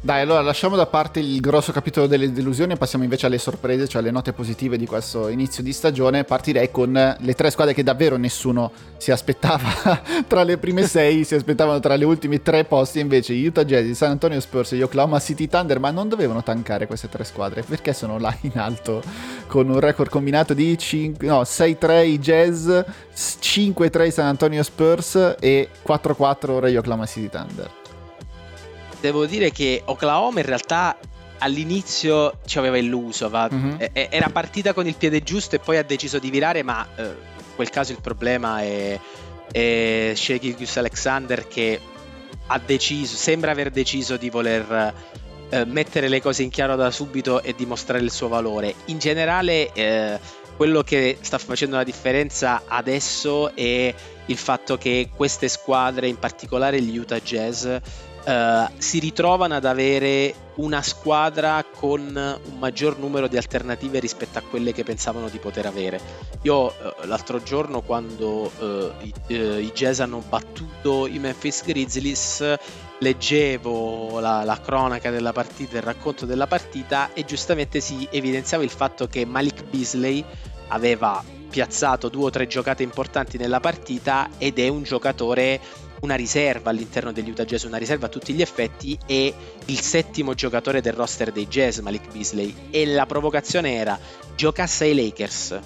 Dai, 0.01 0.21
allora 0.21 0.41
lasciamo 0.43 0.77
da 0.77 0.87
parte 0.87 1.19
il 1.19 1.41
grosso 1.41 1.73
capitolo 1.73 2.07
delle 2.07 2.31
delusioni 2.31 2.73
e 2.73 2.77
passiamo 2.77 3.03
invece 3.03 3.27
alle 3.27 3.37
sorprese, 3.37 3.89
cioè 3.89 4.01
alle 4.01 4.13
note 4.13 4.33
positive 4.33 4.79
di 4.79 4.87
questo 4.87 5.27
inizio 5.27 5.61
di 5.61 5.73
stagione. 5.73 6.23
Partirei 6.23 6.71
con 6.71 6.93
le 7.19 7.35
tre 7.35 7.51
squadre 7.51 7.75
che 7.75 7.83
davvero 7.83 8.17
nessuno 8.17 8.71
si 8.97 9.11
aspettava 9.11 10.01
tra 10.29 10.45
le 10.45 10.57
prime 10.57 10.87
sei, 10.87 11.25
si 11.25 11.35
aspettavano 11.35 11.81
tra 11.81 11.97
le 11.97 12.05
ultime 12.05 12.41
tre 12.43 12.65
posti, 12.65 13.01
invece 13.01 13.35
Utah 13.35 13.65
Jazz, 13.65 13.91
San 13.91 14.11
Antonio 14.11 14.39
Spurs 14.39 14.73
e 14.73 14.83
Oklahoma 14.85 15.19
City 15.19 15.49
Thunder, 15.49 15.81
ma 15.81 15.91
non 15.91 16.09
dovevano 16.09 16.45
tankare 16.45 16.87
queste 16.87 17.09
tre 17.09 17.25
squadre, 17.25 17.63
perché 17.63 17.93
sono 17.93 18.19
là 18.19 18.35
in 18.43 18.53
alto 18.55 19.03
con 19.49 19.69
un 19.69 19.81
record 19.81 20.11
combinato 20.11 20.55
di 20.55 20.79
5, 20.79 21.27
no, 21.27 21.43
6-3 21.43 22.07
i 22.07 22.19
Jazz, 22.21 22.71
5-3 23.13 24.07
i 24.07 24.11
San 24.13 24.27
Antonio 24.27 24.63
Spurs 24.63 25.35
e 25.41 25.71
4-4 25.85 26.51
ora 26.51 26.69
gli 26.69 26.77
Oklahoma 26.77 27.07
City 27.07 27.29
Thunder 27.29 27.78
devo 29.01 29.27
dire 29.27 29.51
che 29.51 29.83
Oklahoma 29.85 30.41
in 30.41 30.47
realtà 30.47 30.97
all'inizio 31.39 32.39
ci 32.47 32.59
aveva 32.59 32.77
illuso, 32.77 33.29
va, 33.29 33.49
mm-hmm. 33.53 33.77
era 33.93 34.29
partita 34.31 34.73
con 34.73 34.87
il 34.87 34.97
piede 34.97 35.23
giusto 35.23 35.57
e 35.57 35.59
poi 35.59 35.77
ha 35.77 35.85
deciso 35.85 36.19
di 36.19 36.31
virare, 36.31 36.63
ma 36.63 36.87
eh, 36.97 37.03
in 37.03 37.55
quel 37.55 37.71
caso 37.71 37.93
il 37.93 38.01
problema 38.01 38.61
è, 38.63 38.99
è 39.53 40.13
Shea 40.15 40.39
Alexander 40.75 41.47
che 41.47 41.81
ha 42.49 42.59
deciso, 42.59 43.17
sembra 43.17 43.53
aver 43.53 43.71
deciso 43.71 44.17
di 44.17 44.31
voler 44.31 44.95
eh, 45.51 45.65
mettere 45.65 46.09
le 46.09 46.21
cose 46.21 46.43
in 46.43 46.51
chiaro 46.51 46.77
da 46.77 46.91
subito 46.91 47.43
e 47.43 47.55
dimostrare 47.55 48.03
il 48.03 48.11
suo 48.11 48.29
valore. 48.29 48.75
In 48.87 48.99
generale, 48.99 49.73
eh, 49.73 50.19
quello 50.57 50.83
che 50.83 51.19
sta 51.21 51.39
facendo 51.39 51.77
la 51.77 51.85
differenza 51.85 52.63
adesso 52.67 53.55
è 53.55 53.95
il 54.27 54.37
fatto 54.37 54.77
che 54.77 55.11
queste 55.15 55.49
squadre, 55.49 56.09
in 56.09 56.19
particolare 56.19 56.81
gli 56.83 56.99
Utah 56.99 57.21
Jazz, 57.21 57.67
Uh, 58.29 58.69
si 58.77 58.99
ritrovano 58.99 59.55
ad 59.55 59.65
avere 59.65 60.35
una 60.57 60.83
squadra 60.83 61.65
con 61.65 62.01
un 62.15 62.59
maggior 62.59 62.99
numero 62.99 63.27
di 63.27 63.39
alternative 63.39 64.01
rispetto 64.01 64.37
a 64.37 64.43
quelle 64.43 64.75
che 64.75 64.85
pensavano 64.85 65.31
di 65.31 65.39
poter 65.39 65.65
avere. 65.65 65.99
Io 66.43 66.67
uh, 66.67 66.73
l'altro 67.07 67.43
giorno 67.43 67.81
quando 67.81 68.53
uh, 68.59 68.93
i, 69.01 69.15
i, 69.29 69.73
Jazz 69.73 70.01
hanno 70.01 70.23
battuto 70.29 71.07
i 71.07 71.19
Memphis 71.19 71.65
Grizzlies 71.65 72.57
leggevo 72.99 74.21
la, 74.21 74.45
la, 74.45 74.61
cronaca 74.61 75.11
della 75.11 75.33
partita, 75.33 75.79
il 75.79 75.83
racconto 75.83 76.27
della 76.27 76.47
partita 76.47 77.15
e 77.15 77.25
giustamente 77.25 77.81
si 77.81 78.07
evidenziava 78.11 78.63
il 78.63 78.69
fatto 78.71 79.07
che 79.07 79.25
Malik 79.25 79.65
Beasley 79.65 80.23
aveva 80.69 81.25
piazzato 81.49 82.11
due 82.11 82.25
o 82.25 82.31
tre 82.31 82.47
giocate 82.47 82.83
importanti 82.83 83.39
nella 83.39 83.61
partita 83.61 84.29
ed 84.37 84.59
è 84.59 84.69
un 84.69 84.83
giocatore 84.83 85.87
una 86.01 86.15
riserva 86.15 86.71
all'interno 86.71 87.13
degli 87.13 87.31
Utah 87.31 87.45
Jazz, 87.45 87.65
una 87.65 87.77
riserva 87.77 88.07
a 88.07 88.09
tutti 88.09 88.33
gli 88.33 88.43
effetti 88.43 88.99
e 89.07 89.35
il 89.67 89.81
settimo 89.81 90.35
giocatore 90.35 90.81
del 90.81 90.93
roster 90.93 91.33
dei 91.33 91.47
Jazz, 91.47 91.79
Malik 91.79 92.11
Beasley. 92.13 92.55
E 92.71 92.87
la 92.87 93.07
provocazione 93.07 93.75
era 93.75 93.99
giocasse 94.37 94.85
ai 94.85 94.95
Lakers. 94.95 95.59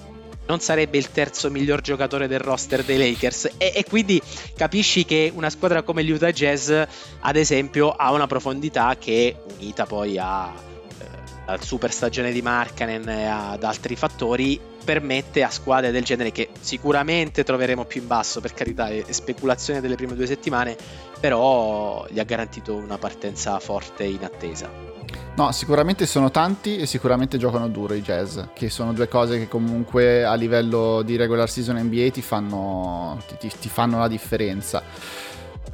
Non 0.45 0.59
sarebbe 0.59 0.97
il 0.97 1.11
terzo 1.11 1.49
miglior 1.49 1.81
giocatore 1.81 2.27
del 2.27 2.39
roster 2.39 2.83
dei 2.83 2.97
Lakers. 2.97 3.51
E, 3.57 3.73
e 3.75 3.85
quindi 3.87 4.21
capisci 4.55 5.05
che 5.05 5.31
una 5.33 5.49
squadra 5.49 5.83
come 5.83 6.03
gli 6.03 6.11
Utah 6.11 6.31
Jazz, 6.31 6.71
ad 7.19 7.35
esempio, 7.35 7.91
ha 7.91 8.11
una 8.11 8.27
profondità 8.27 8.95
che, 8.97 9.37
unita 9.57 9.85
poi 9.85 10.17
a 10.17 10.71
al 11.45 11.61
super 11.61 11.91
stagione 11.91 12.31
di 12.31 12.41
Markanen 12.41 13.07
e 13.09 13.25
ad 13.25 13.63
altri 13.63 13.95
fattori 13.95 14.59
permette 14.83 15.43
a 15.43 15.49
squadre 15.49 15.91
del 15.91 16.03
genere 16.03 16.31
che 16.31 16.49
sicuramente 16.59 17.43
troveremo 17.43 17.85
più 17.85 18.01
in 18.01 18.07
basso 18.07 18.41
per 18.41 18.53
carità 18.53 18.89
è 18.89 19.03
speculazione 19.09 19.81
delle 19.81 19.95
prime 19.95 20.15
due 20.15 20.25
settimane 20.25 20.75
però 21.19 22.05
gli 22.09 22.19
ha 22.19 22.23
garantito 22.23 22.75
una 22.75 22.97
partenza 22.97 23.57
forte 23.59 24.03
in 24.03 24.23
attesa. 24.23 24.69
No, 25.35 25.51
sicuramente 25.51 26.05
sono 26.05 26.29
tanti 26.29 26.77
e 26.77 26.85
sicuramente 26.85 27.37
giocano 27.37 27.67
duro 27.69 27.93
i 27.93 28.01
jazz, 28.01 28.39
che 28.53 28.69
sono 28.69 28.93
due 28.93 29.07
cose 29.07 29.39
che 29.39 29.47
comunque 29.47 30.25
a 30.25 30.35
livello 30.35 31.01
di 31.01 31.15
regular 31.15 31.49
season 31.49 31.77
NBA 31.77 32.09
ti 32.11 32.21
fanno, 32.21 33.19
ti, 33.39 33.49
ti 33.59 33.69
fanno 33.69 33.99
la 33.99 34.07
differenza 34.07 34.83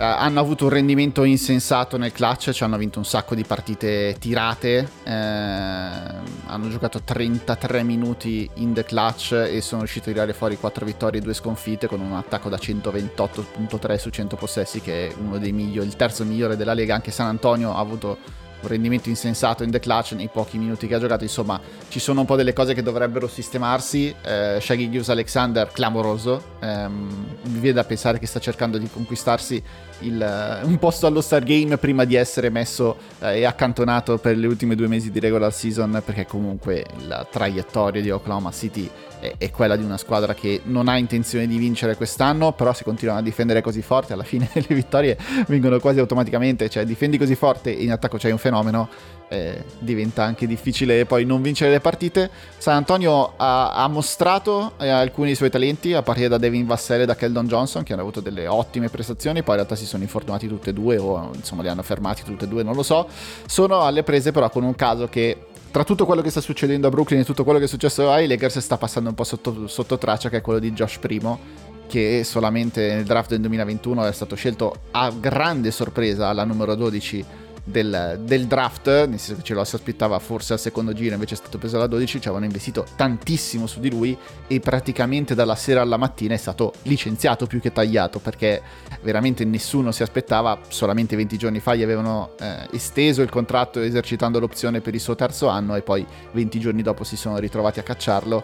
hanno 0.01 0.39
avuto 0.39 0.63
un 0.63 0.69
rendimento 0.69 1.23
insensato 1.25 1.97
nel 1.97 2.13
clutch, 2.13 2.51
ci 2.51 2.63
hanno 2.63 2.77
vinto 2.77 2.99
un 2.99 3.05
sacco 3.05 3.35
di 3.35 3.43
partite 3.43 4.15
tirate, 4.17 4.89
eh, 5.03 5.11
hanno 5.11 6.69
giocato 6.69 7.01
33 7.03 7.83
minuti 7.83 8.49
in 8.55 8.73
the 8.73 8.85
clutch 8.85 9.33
e 9.33 9.59
sono 9.59 9.81
riusciti 9.81 10.09
a 10.09 10.13
tirare 10.13 10.33
fuori 10.33 10.57
4 10.57 10.85
vittorie 10.85 11.19
e 11.19 11.23
2 11.23 11.33
sconfitte 11.33 11.87
con 11.87 11.99
un 11.99 12.13
attacco 12.13 12.47
da 12.47 12.55
128.3 12.55 13.97
su 13.97 14.09
100 14.09 14.35
possessi 14.37 14.79
che 14.79 15.09
è 15.09 15.13
uno 15.19 15.37
dei 15.37 15.51
migliori, 15.51 15.87
il 15.87 15.97
terzo 15.97 16.23
migliore 16.23 16.55
della 16.55 16.73
Lega, 16.73 16.95
anche 16.95 17.11
San 17.11 17.27
Antonio 17.27 17.73
ha 17.73 17.79
avuto 17.79 18.17
un 18.61 18.67
rendimento 18.67 19.09
insensato 19.09 19.63
in 19.63 19.71
the 19.71 19.79
clutch 19.79 20.13
nei 20.13 20.29
pochi 20.31 20.57
minuti 20.57 20.87
che 20.87 20.95
ha 20.95 20.99
giocato. 20.99 21.23
Insomma, 21.23 21.59
ci 21.87 21.99
sono 21.99 22.21
un 22.21 22.25
po' 22.25 22.35
delle 22.35 22.53
cose 22.53 22.73
che 22.73 22.83
dovrebbero 22.83 23.27
sistemarsi. 23.27 24.13
Eh, 24.21 24.59
Shaggy 24.61 24.87
Hughes 24.87 25.09
Alexander, 25.09 25.69
clamoroso. 25.71 26.57
Ehm, 26.59 27.25
mi 27.43 27.59
viene 27.59 27.75
da 27.75 27.83
pensare 27.83 28.19
che 28.19 28.27
sta 28.27 28.39
cercando 28.39 28.77
di 28.77 28.89
conquistarsi 28.89 29.61
il, 29.99 30.61
un 30.63 30.77
posto 30.77 31.07
allo 31.07 31.21
Star 31.21 31.43
Game 31.43 31.77
prima 31.77 32.05
di 32.05 32.15
essere 32.15 32.49
messo 32.49 32.97
eh, 33.19 33.39
e 33.39 33.45
accantonato 33.45 34.17
per 34.17 34.37
le 34.37 34.47
ultime 34.47 34.75
due 34.75 34.87
mesi 34.87 35.11
di 35.11 35.19
regular 35.19 35.53
season, 35.53 36.01
perché 36.05 36.25
comunque 36.25 36.85
la 37.07 37.25
traiettoria 37.29 38.01
di 38.01 38.09
Oklahoma 38.09 38.51
City 38.51 38.89
è, 39.19 39.33
è, 39.37 39.51
quella 39.51 39.75
di 39.75 39.83
una 39.83 39.97
squadra 39.97 40.33
che 40.33 40.61
non 40.63 40.87
ha 40.87 40.97
intenzione 40.97 41.47
di 41.47 41.57
vincere 41.57 41.95
quest'anno, 41.95 42.53
però 42.53 42.73
se 42.73 42.83
continuano 42.83 43.19
a 43.19 43.23
difendere 43.23 43.61
così 43.61 43.81
forte, 43.81 44.13
alla 44.13 44.23
fine 44.23 44.49
le 44.53 44.75
vittorie 44.75 45.17
vengono 45.47 45.79
quasi 45.79 45.99
automaticamente, 45.99 46.69
cioè 46.69 46.85
difendi 46.85 47.17
così 47.17 47.35
forte 47.35 47.77
e 47.77 47.83
in 47.83 47.91
attacco 47.91 48.17
c'hai 48.17 48.31
un 48.31 48.37
fenomeno, 48.37 48.89
eh, 49.29 49.63
diventa 49.77 50.23
anche 50.23 50.47
difficile 50.47 51.05
poi 51.05 51.25
non 51.25 51.41
vincere 51.41 51.71
le 51.71 51.79
partite. 51.79 52.29
San 52.57 52.75
Antonio 52.75 53.33
ha, 53.37 53.73
ha 53.73 53.87
mostrato 53.87 54.73
eh, 54.79 54.89
alcuni 54.89 55.27
dei 55.27 55.35
suoi 55.35 55.49
talenti, 55.49 55.93
a 55.93 56.01
partire 56.01 56.27
da 56.27 56.37
Devin 56.37 56.65
Vassell 56.65 57.01
e 57.01 57.05
da 57.05 57.15
Keldon 57.15 57.47
Johnson, 57.47 57.83
che 57.83 57.93
hanno 57.93 58.01
avuto 58.01 58.19
delle 58.19 58.47
ottime 58.47 58.89
prestazioni, 58.89 59.41
poi 59.41 59.55
in 59.55 59.61
realtà 59.61 59.75
si 59.75 59.85
sono 59.85 60.03
infortunati 60.03 60.47
tutte 60.47 60.71
e 60.71 60.73
due, 60.73 60.97
o 60.97 61.31
insomma 61.33 61.61
li 61.61 61.69
hanno 61.69 61.83
fermati 61.83 62.23
tutte 62.23 62.45
e 62.45 62.47
due, 62.47 62.63
non 62.63 62.75
lo 62.75 62.83
so. 62.83 63.07
Sono 63.45 63.81
alle 63.81 64.03
prese 64.03 64.31
però 64.31 64.49
con 64.49 64.63
un 64.63 64.75
caso 64.75 65.07
che 65.07 65.48
tra 65.71 65.83
tutto 65.83 66.05
quello 66.05 66.21
che 66.21 66.29
sta 66.29 66.41
succedendo 66.41 66.87
a 66.87 66.89
Brooklyn 66.89 67.21
e 67.21 67.25
tutto 67.25 67.43
quello 67.43 67.59
che 67.59 67.65
è 67.65 67.67
successo 67.67 68.11
ai 68.11 68.27
Lakers 68.27 68.59
sta 68.59 68.77
passando 68.77 69.09
un 69.09 69.15
po' 69.15 69.23
sotto, 69.23 69.67
sotto 69.67 69.97
traccia 69.97 70.29
che 70.29 70.37
è 70.37 70.41
quello 70.41 70.59
di 70.59 70.71
Josh 70.71 70.97
Primo 70.97 71.67
che 71.87 72.23
solamente 72.23 72.93
nel 72.93 73.03
draft 73.03 73.29
del 73.31 73.39
2021 73.39 74.05
è 74.05 74.11
stato 74.11 74.35
scelto 74.35 74.81
a 74.91 75.11
grande 75.11 75.71
sorpresa 75.71 76.27
alla 76.27 76.43
numero 76.43 76.75
12 76.75 77.25
del, 77.69 78.19
del, 78.23 78.45
draft, 78.45 78.87
nel 78.87 79.19
senso 79.19 79.35
che 79.35 79.43
ce 79.43 79.53
lo 79.53 79.63
si 79.63 79.75
aspettava 79.75 80.17
forse 80.19 80.53
al 80.53 80.59
secondo 80.59 80.93
giro, 80.93 81.13
invece 81.13 81.35
è 81.35 81.37
stato 81.37 81.57
preso 81.57 81.75
alla 81.77 81.87
12, 81.87 82.19
ci 82.19 82.27
avevano 82.27 82.45
investito 82.45 82.85
tantissimo 82.95 83.67
su 83.67 83.79
di 83.79 83.89
lui 83.89 84.17
e 84.47 84.59
praticamente 84.59 85.35
dalla 85.35 85.55
sera 85.55 85.81
alla 85.81 85.97
mattina 85.97 86.33
è 86.33 86.37
stato 86.37 86.73
licenziato 86.83 87.45
più 87.45 87.59
che 87.59 87.71
tagliato 87.71 88.19
perché 88.19 88.61
veramente 89.01 89.45
nessuno 89.45 89.91
si 89.91 90.03
aspettava, 90.03 90.59
solamente 90.67 91.15
20 91.15 91.37
giorni 91.37 91.59
fa 91.59 91.75
gli 91.75 91.83
avevano 91.83 92.31
eh, 92.39 92.67
esteso 92.71 93.21
il 93.21 93.29
contratto 93.29 93.79
esercitando 93.79 94.39
l'opzione 94.39 94.81
per 94.81 94.93
il 94.93 94.99
suo 94.99 95.15
terzo 95.15 95.47
anno 95.47 95.75
e 95.75 95.81
poi 95.81 96.05
20 96.31 96.59
giorni 96.59 96.81
dopo 96.81 97.03
si 97.03 97.15
sono 97.15 97.37
ritrovati 97.37 97.79
a 97.79 97.83
cacciarlo. 97.83 98.43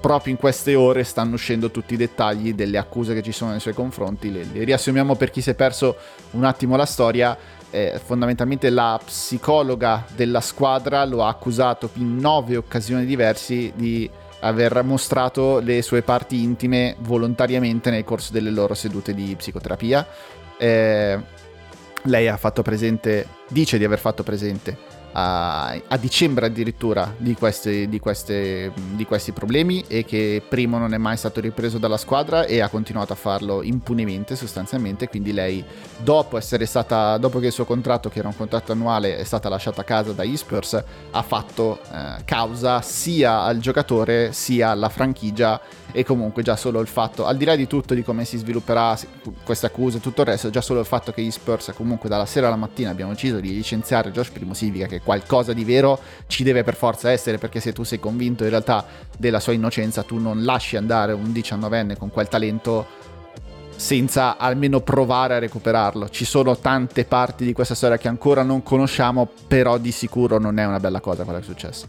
Proprio 0.00 0.32
in 0.32 0.38
queste 0.38 0.74
ore 0.74 1.02
stanno 1.02 1.34
uscendo 1.34 1.70
tutti 1.70 1.94
i 1.94 1.96
dettagli 1.96 2.52
delle 2.52 2.76
accuse 2.76 3.14
che 3.14 3.22
ci 3.22 3.32
sono 3.32 3.52
nei 3.52 3.60
suoi 3.60 3.72
confronti, 3.72 4.30
le, 4.30 4.44
le 4.52 4.64
riassumiamo 4.64 5.14
per 5.14 5.30
chi 5.30 5.40
si 5.40 5.50
è 5.50 5.54
perso 5.54 5.96
un 6.32 6.44
attimo 6.44 6.76
la 6.76 6.84
storia 6.84 7.36
eh, 7.74 8.00
fondamentalmente 8.02 8.70
la 8.70 9.00
psicologa 9.04 10.06
della 10.14 10.40
squadra 10.40 11.04
lo 11.04 11.24
ha 11.24 11.28
accusato 11.28 11.90
in 11.94 12.18
nove 12.18 12.56
occasioni 12.56 13.04
diverse 13.04 13.72
di 13.74 14.08
aver 14.40 14.84
mostrato 14.84 15.58
le 15.58 15.82
sue 15.82 16.02
parti 16.02 16.40
intime 16.40 16.94
volontariamente 17.00 17.90
nel 17.90 18.04
corso 18.04 18.32
delle 18.32 18.50
loro 18.50 18.74
sedute 18.74 19.12
di 19.12 19.34
psicoterapia. 19.34 20.06
Eh, 20.56 21.18
lei 22.02 22.28
ha 22.28 22.36
fatto 22.36 22.62
presente, 22.62 23.26
dice 23.48 23.76
di 23.76 23.84
aver 23.84 23.98
fatto 23.98 24.22
presente 24.22 24.93
a, 25.16 25.68
a 25.68 25.96
dicembre 25.96 26.46
addirittura 26.46 27.14
di 27.16 27.34
questi, 27.34 27.88
di, 27.88 28.00
queste, 28.00 28.72
di 28.92 29.04
questi 29.04 29.32
problemi 29.32 29.84
e 29.86 30.04
che 30.04 30.42
Primo 30.46 30.78
non 30.78 30.92
è 30.92 30.98
mai 30.98 31.16
stato 31.16 31.40
ripreso 31.40 31.78
dalla 31.78 31.96
squadra 31.96 32.44
e 32.44 32.60
ha 32.60 32.68
continuato 32.68 33.12
a 33.12 33.16
farlo 33.16 33.62
impunemente 33.62 34.36
sostanzialmente, 34.36 35.08
quindi 35.08 35.32
lei 35.32 35.64
dopo 35.98 36.36
essere 36.36 36.66
stata, 36.66 37.16
dopo 37.18 37.38
che 37.38 37.46
il 37.46 37.52
suo 37.52 37.64
contratto 37.64 38.08
che 38.08 38.18
era 38.18 38.28
un 38.28 38.36
contratto 38.36 38.72
annuale 38.72 39.16
è 39.16 39.24
stata 39.24 39.48
lasciata 39.48 39.82
a 39.82 39.84
casa 39.84 40.12
dagli 40.12 40.36
Spurs 40.36 40.82
ha 41.10 41.22
fatto 41.22 41.80
eh, 41.92 42.24
causa 42.24 42.80
sia 42.80 43.42
al 43.42 43.58
giocatore 43.58 44.32
sia 44.32 44.70
alla 44.70 44.88
franchigia 44.88 45.60
e 45.92 46.02
comunque 46.02 46.42
già 46.42 46.56
solo 46.56 46.80
il 46.80 46.88
fatto, 46.88 47.24
al 47.24 47.36
di 47.36 47.44
là 47.44 47.54
di 47.54 47.68
tutto 47.68 47.94
di 47.94 48.02
come 48.02 48.24
si 48.24 48.36
svilupperà 48.36 48.98
questa 49.44 49.68
accusa 49.68 49.98
e 49.98 50.00
tutto 50.00 50.22
il 50.22 50.26
resto, 50.26 50.50
già 50.50 50.60
solo 50.60 50.80
il 50.80 50.86
fatto 50.86 51.12
che 51.12 51.22
gli 51.22 51.30
Spurs 51.30 51.72
comunque 51.76 52.08
dalla 52.08 52.26
sera 52.26 52.48
alla 52.48 52.56
mattina 52.56 52.90
abbiamo 52.90 53.12
deciso 53.12 53.38
di 53.38 53.54
licenziare 53.54 54.10
Josh 54.10 54.30
Primo 54.30 54.54
significa 54.54 54.86
che 54.86 55.02
qualcosa 55.04 55.52
di 55.52 55.64
vero 55.64 56.00
ci 56.26 56.42
deve 56.42 56.64
per 56.64 56.74
forza 56.74 57.10
essere, 57.10 57.38
perché 57.38 57.60
se 57.60 57.72
tu 57.72 57.84
sei 57.84 58.00
convinto 58.00 58.42
in 58.42 58.50
realtà 58.50 58.84
della 59.16 59.38
sua 59.38 59.52
innocenza, 59.52 60.02
tu 60.02 60.18
non 60.18 60.42
lasci 60.42 60.76
andare 60.76 61.12
un 61.12 61.30
diciannovenne 61.30 61.96
con 61.96 62.10
quel 62.10 62.28
talento 62.28 63.02
senza 63.76 64.36
almeno 64.36 64.80
provare 64.80 65.34
a 65.34 65.38
recuperarlo. 65.38 66.08
Ci 66.08 66.24
sono 66.24 66.56
tante 66.56 67.04
parti 67.04 67.44
di 67.44 67.52
questa 67.52 67.74
storia 67.74 67.98
che 67.98 68.08
ancora 68.08 68.42
non 68.42 68.62
conosciamo, 68.62 69.28
però 69.46 69.78
di 69.78 69.92
sicuro 69.92 70.38
non 70.38 70.58
è 70.58 70.64
una 70.64 70.80
bella 70.80 71.00
cosa 71.00 71.24
quella 71.24 71.38
che 71.38 71.44
è 71.44 71.48
successa. 71.48 71.86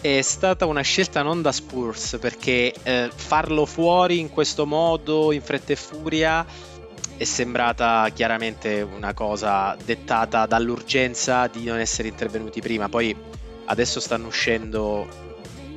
È 0.00 0.20
stata 0.20 0.66
una 0.66 0.80
scelta 0.80 1.22
non 1.22 1.42
da 1.42 1.52
Spurs 1.52 2.18
perché 2.20 2.74
eh, 2.82 3.08
farlo 3.14 3.66
fuori 3.66 4.18
in 4.18 4.30
questo 4.30 4.66
modo, 4.66 5.30
in 5.30 5.42
fretta 5.42 5.74
e 5.74 5.76
furia, 5.76 6.44
è 7.22 7.24
sembrata 7.24 8.08
chiaramente 8.12 8.82
una 8.82 9.14
cosa 9.14 9.76
dettata 9.84 10.44
dall'urgenza 10.46 11.46
di 11.46 11.64
non 11.66 11.78
essere 11.78 12.08
intervenuti 12.08 12.60
prima. 12.60 12.88
Poi 12.88 13.14
adesso 13.66 14.00
stanno 14.00 14.26
uscendo 14.26 15.06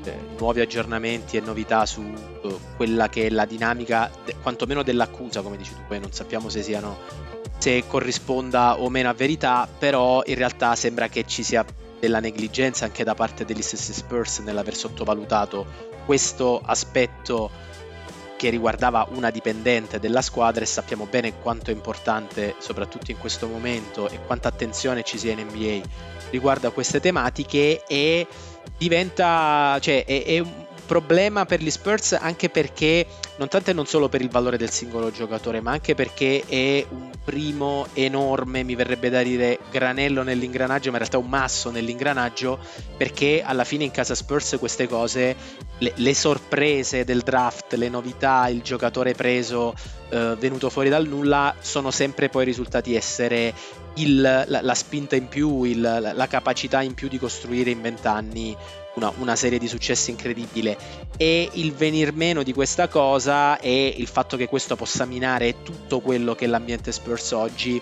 eh, 0.04 0.18
nuovi 0.40 0.62
aggiornamenti 0.62 1.38
e 1.38 1.42
novità 1.42 1.86
su 1.86 2.02
eh, 2.02 2.56
quella 2.76 3.10
che 3.10 3.28
è 3.28 3.30
la 3.30 3.46
dinamica, 3.46 4.10
de- 4.26 4.36
quantomeno 4.42 4.82
dell'accusa, 4.82 5.44
come 5.44 5.56
dici 5.58 5.76
tu, 5.76 5.82
poi 5.88 6.00
non 6.00 6.12
sappiamo 6.12 6.50
se 6.50 6.64
siano 6.64 6.98
se 7.60 7.84
corrisponda 7.88 8.82
o 8.82 8.90
meno 8.90 9.10
a 9.10 9.14
verità, 9.14 9.68
però 9.78 10.24
in 10.26 10.36
realtà 10.36 10.76
sembra 10.76 11.10
che 11.10 11.26
ci 11.28 11.44
sia 11.44 11.64
della 12.00 12.20
negligenza 12.20 12.86
anche 12.86 13.04
da 13.04 13.14
parte 13.14 13.46
degli 13.46 13.62
stessi 13.62 13.94
Spurs 13.94 14.40
nell'aver 14.40 14.76
sottovalutato 14.76 15.94
questo 16.06 16.60
aspetto 16.64 17.50
che 18.36 18.50
riguardava 18.50 19.08
una 19.12 19.32
dipendente 19.32 20.00
della 20.00 20.22
squadra 20.22 20.64
e 20.64 20.68
sappiamo 20.68 21.08
bene 21.10 21.40
quanto 21.40 21.72
è 21.72 21.74
importante, 21.74 22.56
soprattutto 22.60 23.12
in 23.12 23.18
questo 23.18 23.48
momento, 23.48 24.10
e 24.10 24.20
quanta 24.26 24.50
attenzione 24.50 25.04
ci 25.04 25.18
sia 25.18 25.32
in 25.32 25.40
NBA 25.40 25.82
riguardo 26.32 26.68
a 26.68 26.72
queste 26.72 27.00
tematiche 27.00 27.84
e 27.88 28.28
diventa, 28.78 29.78
cioè, 29.80 30.06
è, 30.06 30.24
è 30.26 30.40
un 30.40 30.65
problema 30.86 31.46
per 31.46 31.62
gli 31.62 31.70
Spurs 31.70 32.14
anche 32.14 32.50
perché 32.50 33.06
non 33.38 33.48
tanto 33.48 33.72
e 33.72 33.74
non 33.74 33.86
solo 33.86 34.08
per 34.08 34.22
il 34.22 34.30
valore 34.30 34.58
del 34.58 34.70
singolo 34.70 35.12
giocatore, 35.12 35.60
ma 35.60 35.72
anche 35.72 35.96
perché 35.96 36.44
è 36.48 36.86
un 36.90 37.12
primo 37.24 37.88
enorme, 37.94 38.64
mi 38.64 38.76
verrebbe 38.76 39.10
da 39.10 39.22
dire 39.22 39.60
granello 39.70 40.24
nell'ingranaggio, 40.24 40.92
ma 40.92 40.98
in 40.98 41.00
realtà 41.00 41.18
un 41.18 41.28
masso 41.28 41.70
nell'ingranaggio, 41.72 42.60
perché 42.96 43.42
alla 43.44 43.64
fine 43.64 43.84
in 43.84 43.92
casa 43.92 44.16
Spurs 44.16 44.56
queste 44.60 44.88
cose, 44.88 45.36
le, 45.80 45.94
le 45.96 46.14
sorprese 46.14 47.04
del 47.04 47.22
draft, 47.22 47.74
le 47.74 47.90
novità, 47.90 48.48
il 48.48 48.62
giocatore 48.62 49.14
preso, 49.14 49.74
eh, 50.10 50.36
venuto 50.40 50.70
fuori 50.70 50.90
dal 50.90 51.08
nulla, 51.08 51.56
sono 51.60 51.92
sempre 51.92 52.30
poi 52.30 52.46
risultati 52.46 52.96
essere 52.96 53.54
il, 53.96 54.22
la, 54.22 54.62
la, 54.62 54.74
spinta 54.74 55.16
in 55.16 55.28
più, 55.28 55.64
il, 55.64 55.82
la 55.82 56.28
capacità 56.28 56.82
in 56.82 56.94
più 56.94 57.08
di 57.08 57.18
costruire 57.18 57.72
in 57.72 57.82
vent'anni 57.82 58.56
una, 58.96 59.12
una, 59.18 59.36
serie 59.36 59.60
di 59.60 59.68
successi 59.68 60.12
incredibile. 60.12 60.78
E 61.18 61.50
il 61.54 61.74
venir 61.74 62.14
meno 62.14 62.44
di 62.44 62.54
questa 62.54 62.88
cosa 62.88 63.60
e 63.60 63.94
il 63.98 64.08
fatto 64.08 64.38
che 64.38 64.48
questo 64.48 64.76
possa 64.76 65.06
minare 65.06 65.62
tutto 65.64 66.00
quello 66.00 66.36
che 66.36 66.46
è 66.46 66.48
l'ambiente 66.48 66.92
Spurs 66.92 67.32
oggi 67.32 67.82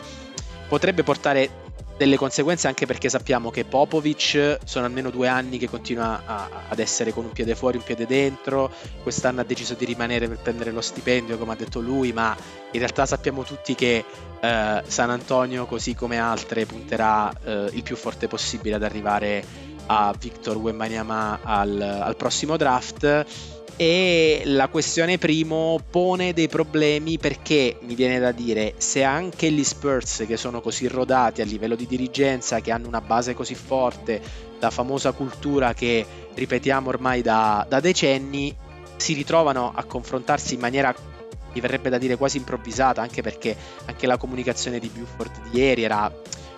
potrebbe 0.68 1.04
portare 1.04 1.62
delle 1.98 2.18
conseguenze 2.18 2.68
anche 2.68 2.86
perché 2.86 3.10
sappiamo 3.10 3.52
che 3.52 3.66
Popovic 3.66 4.60
sono 4.66 4.86
almeno 4.86 5.10
due 5.10 5.28
anni 5.28 5.58
che 5.58 5.70
continua 5.70 6.24
a, 6.26 6.50
ad 6.70 6.80
essere 6.80 7.14
con 7.14 7.26
un 7.26 7.32
piede 7.32 7.56
fuori, 7.56 7.78
un 7.78 7.84
piede 7.84 8.06
dentro, 8.06 8.72
quest'anno 9.04 9.42
ha 9.42 9.44
deciso 9.44 9.76
di 9.76 9.86
rimanere 9.86 10.28
per 10.28 10.40
prendere 10.40 10.72
lo 10.72 10.82
stipendio 10.82 11.38
come 11.38 11.54
ha 11.54 11.56
detto 11.56 11.80
lui, 11.80 12.12
ma 12.12 12.36
in 12.72 12.80
realtà 12.80 13.06
sappiamo 13.06 13.44
tutti 13.44 13.76
che 13.76 14.04
eh, 14.40 14.84
San 14.86 15.10
Antonio 15.10 15.66
così 15.66 15.94
come 15.94 16.18
altre 16.18 16.66
punterà 16.66 17.32
eh, 17.44 17.70
il 17.74 17.84
più 17.84 17.96
forte 17.96 18.28
possibile 18.28 18.76
ad 18.76 18.84
arrivare 18.84 19.72
a 19.88 20.14
Victor 20.18 20.58
Wembanyama 20.58 21.40
al, 21.44 21.82
al 21.82 22.16
prossimo 22.16 22.58
draft. 22.58 23.26
E 23.76 24.44
la 24.46 24.68
questione 24.68 25.18
primo 25.18 25.80
pone 25.90 26.34
dei 26.34 26.48
problemi 26.48 27.18
perché 27.18 27.80
mi 27.82 27.96
viene 27.96 28.20
da 28.20 28.32
dire 28.32 28.76
se 28.78 29.04
anche 29.04 29.52
gli 29.52 29.64
Spurs 29.64 30.26
che 30.28 30.38
sono 30.38 30.62
così 30.62 30.88
rodati 30.88 31.42
a 31.42 31.46
livello 31.46 31.74
di 31.74 31.88
dirigenza 31.88 32.60
che 32.60 32.72
hanno 32.72 32.88
una 32.88 33.02
base 33.02 33.34
così 33.34 33.56
forte 33.56 34.22
la 34.60 34.70
famosa 34.70 35.12
cultura 35.12 35.74
che 35.74 36.06
ripetiamo 36.36 36.88
ormai 36.88 37.24
da, 37.24 37.66
da 37.68 37.80
decenni 37.80 38.56
si 38.96 39.14
ritrovano 39.14 39.72
a 39.74 39.84
confrontarsi 39.86 40.54
in 40.54 40.60
maniera 40.60 40.94
mi 41.54 41.60
verrebbe 41.60 41.90
da 41.90 41.98
dire 41.98 42.16
quasi 42.16 42.38
improvvisata 42.38 43.02
anche 43.02 43.22
perché 43.22 43.56
anche 43.86 44.08
la 44.08 44.18
comunicazione 44.18 44.80
di 44.80 44.90
Buford 44.90 45.50
di 45.50 45.60
ieri 45.60 45.84
era 45.84 46.12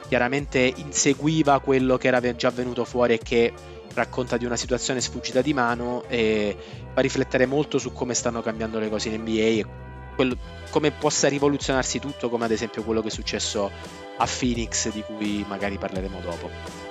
chiaramente 0.08 0.74
inseguiva 0.76 1.60
quello 1.60 1.98
che 1.98 2.08
era 2.08 2.36
già 2.36 2.50
venuto 2.50 2.86
fuori 2.86 3.14
e 3.14 3.18
che 3.18 3.54
racconta 3.94 4.38
di 4.38 4.46
una 4.46 4.58
situazione 4.58 5.02
sfuggita 5.02 5.42
di 5.42 5.54
mano 5.54 6.04
e 6.08 6.56
fa 6.94 7.02
riflettere 7.02 7.46
molto 7.46 7.78
su 7.78 7.94
come 7.94 8.14
stanno 8.14 8.42
cambiando 8.42 8.78
le 8.80 8.90
cose 8.90 9.10
in 9.10 9.22
NBA 9.22 9.32
e 9.32 9.66
quello, 10.16 10.38
come 10.70 10.92
possa 10.92 11.28
rivoluzionarsi 11.28 12.00
tutto, 12.00 12.30
come 12.30 12.46
ad 12.46 12.52
esempio 12.52 12.84
quello 12.84 13.02
che 13.02 13.08
è 13.08 13.12
successo 13.12 13.72
a 14.18 14.28
Phoenix, 14.28 14.92
di 14.92 15.02
cui 15.02 15.46
magari 15.48 15.78
parleremo 15.78 16.20
dopo. 16.22 16.85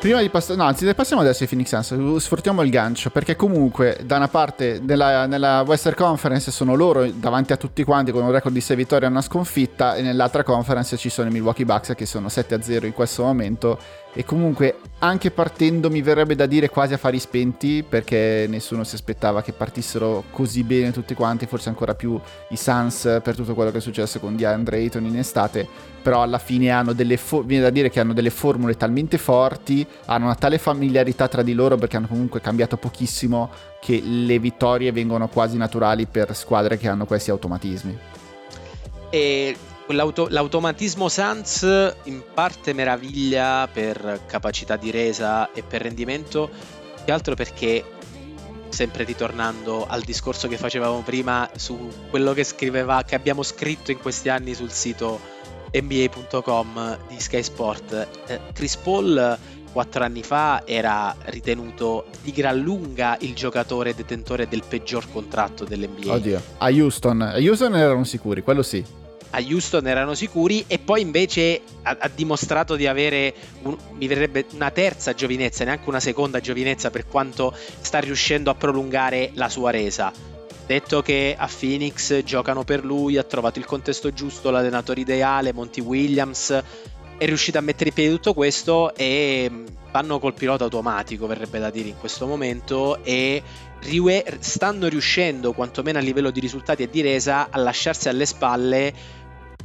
Prima 0.00 0.22
di 0.22 0.30
passare, 0.30 0.56
no, 0.56 0.64
anzi, 0.64 0.94
passiamo 0.94 1.20
adesso 1.20 1.42
ai 1.42 1.48
Phoenix 1.50 1.78
Suns, 1.78 2.16
sfruttiamo 2.16 2.62
il 2.62 2.70
gancio, 2.70 3.10
perché 3.10 3.36
comunque 3.36 4.00
da 4.02 4.16
una 4.16 4.28
parte 4.28 4.80
nella, 4.82 5.26
nella, 5.26 5.62
Western 5.66 5.94
Conference 5.94 6.50
sono 6.50 6.74
loro 6.74 7.04
davanti 7.10 7.52
a 7.52 7.58
tutti 7.58 7.84
quanti 7.84 8.10
con 8.10 8.24
un 8.24 8.30
record 8.30 8.54
di 8.54 8.62
6 8.62 8.76
vittorie 8.76 9.06
e 9.06 9.10
una 9.10 9.20
sconfitta, 9.20 9.96
e 9.96 10.00
nell'altra 10.00 10.42
conference 10.42 10.96
ci 10.96 11.10
sono 11.10 11.28
i 11.28 11.30
Milwaukee 11.30 11.66
Bucks 11.66 11.92
che 11.94 12.06
sono 12.06 12.28
7-0 12.28 12.86
in 12.86 12.94
questo 12.94 13.24
momento 13.24 13.78
e 14.12 14.24
comunque 14.24 14.78
anche 14.98 15.30
partendo 15.30 15.88
mi 15.88 16.02
verrebbe 16.02 16.34
da 16.34 16.46
dire 16.46 16.68
quasi 16.68 16.94
a 16.94 16.98
fari 16.98 17.18
spenti 17.18 17.84
perché 17.88 18.46
nessuno 18.48 18.84
si 18.84 18.94
aspettava 18.94 19.40
che 19.40 19.52
partissero 19.52 20.24
così 20.30 20.64
bene 20.64 20.90
tutti 20.90 21.14
quanti, 21.14 21.46
forse 21.46 21.68
ancora 21.68 21.94
più 21.94 22.20
i 22.50 22.56
Suns 22.56 23.20
per 23.22 23.34
tutto 23.34 23.54
quello 23.54 23.70
che 23.70 23.78
è 23.78 23.80
successo 23.80 24.18
con 24.18 24.36
DeAndre 24.36 24.78
Ayton 24.78 25.06
in 25.06 25.16
estate, 25.16 25.66
però 26.02 26.22
alla 26.22 26.38
fine 26.38 26.70
hanno 26.70 26.92
delle 26.92 27.16
fo- 27.16 27.44
hanno 27.46 28.12
delle 28.12 28.30
formule 28.30 28.76
talmente 28.76 29.16
forti, 29.16 29.86
hanno 30.06 30.24
una 30.26 30.34
tale 30.34 30.58
familiarità 30.58 31.28
tra 31.28 31.42
di 31.42 31.54
loro 31.54 31.76
perché 31.76 31.96
hanno 31.96 32.08
comunque 32.08 32.40
cambiato 32.40 32.76
pochissimo 32.76 33.50
che 33.80 34.00
le 34.02 34.38
vittorie 34.38 34.92
vengono 34.92 35.28
quasi 35.28 35.56
naturali 35.56 36.06
per 36.06 36.34
squadre 36.34 36.76
che 36.76 36.88
hanno 36.88 37.06
questi 37.06 37.30
automatismi. 37.30 37.98
E 39.08 39.56
l'automatismo 39.94 41.08
Sans 41.08 41.62
in 42.04 42.22
parte 42.32 42.72
meraviglia 42.72 43.68
per 43.72 44.22
capacità 44.26 44.76
di 44.76 44.90
resa 44.90 45.52
e 45.52 45.62
per 45.62 45.82
rendimento, 45.82 46.50
che 47.04 47.12
altro 47.12 47.34
perché 47.34 47.84
sempre 48.68 49.04
ritornando 49.04 49.86
al 49.86 50.02
discorso 50.02 50.48
che 50.48 50.56
facevamo 50.56 51.00
prima 51.00 51.48
su 51.56 51.90
quello 52.08 52.32
che 52.32 52.44
scriveva 52.44 53.02
che 53.02 53.14
abbiamo 53.14 53.42
scritto 53.42 53.90
in 53.90 53.98
questi 53.98 54.28
anni 54.28 54.54
sul 54.54 54.70
sito 54.70 55.20
NBA.com 55.72 56.98
di 57.08 57.20
Sky 57.20 57.42
Sport. 57.42 58.08
Eh, 58.26 58.40
Chris 58.52 58.76
Paul 58.76 59.38
quattro 59.72 60.02
anni 60.02 60.22
fa 60.22 60.62
era 60.66 61.14
ritenuto 61.26 62.06
di 62.22 62.32
gran 62.32 62.58
lunga 62.58 63.16
il 63.20 63.34
giocatore 63.34 63.94
detentore 63.94 64.48
del 64.48 64.62
peggior 64.66 65.10
contratto 65.10 65.64
dell'NBA. 65.64 66.12
Oddio, 66.12 66.42
a 66.58 66.68
Houston, 66.70 67.22
a 67.22 67.36
Houston 67.36 67.76
erano 67.76 68.04
sicuri, 68.04 68.42
quello 68.42 68.62
sì. 68.62 68.98
A 69.30 69.40
Houston 69.40 69.86
erano 69.86 70.14
sicuri 70.14 70.64
e 70.66 70.78
poi 70.78 71.02
invece 71.02 71.60
ha, 71.82 71.96
ha 72.00 72.08
dimostrato 72.08 72.74
di 72.76 72.86
avere, 72.86 73.32
un, 73.62 73.76
mi 73.92 74.06
verrebbe 74.06 74.46
una 74.52 74.70
terza 74.70 75.14
giovinezza, 75.14 75.64
neanche 75.64 75.88
una 75.88 76.00
seconda 76.00 76.40
giovinezza 76.40 76.90
per 76.90 77.06
quanto 77.06 77.54
sta 77.80 78.00
riuscendo 78.00 78.50
a 78.50 78.54
prolungare 78.54 79.30
la 79.34 79.48
sua 79.48 79.70
resa. 79.70 80.12
Detto 80.66 81.02
che 81.02 81.34
a 81.36 81.48
Phoenix 81.48 82.22
giocano 82.22 82.62
per 82.62 82.84
lui, 82.84 83.16
ha 83.18 83.24
trovato 83.24 83.58
il 83.58 83.64
contesto 83.64 84.12
giusto, 84.12 84.50
l'allenatore 84.50 85.00
ideale, 85.00 85.52
Monty 85.52 85.80
Williams, 85.80 86.62
è 87.20 87.26
riuscito 87.26 87.58
a 87.58 87.60
mettere 87.60 87.90
in 87.90 87.94
piedi 87.94 88.14
tutto 88.14 88.34
questo 88.34 88.94
e 88.94 89.46
mm, 89.50 89.66
vanno 89.90 90.18
col 90.18 90.32
pilota 90.32 90.64
automatico, 90.64 91.26
verrebbe 91.26 91.58
da 91.58 91.70
dire 91.70 91.88
in 91.88 91.98
questo 91.98 92.26
momento, 92.26 93.02
e 93.02 93.42
stanno 94.38 94.88
riuscendo, 94.88 95.52
quantomeno 95.52 95.98
a 95.98 96.00
livello 96.00 96.30
di 96.30 96.40
risultati 96.40 96.84
e 96.84 96.88
di 96.88 97.00
resa, 97.00 97.48
a 97.50 97.58
lasciarsi 97.58 98.08
alle 98.08 98.24
spalle 98.24 98.94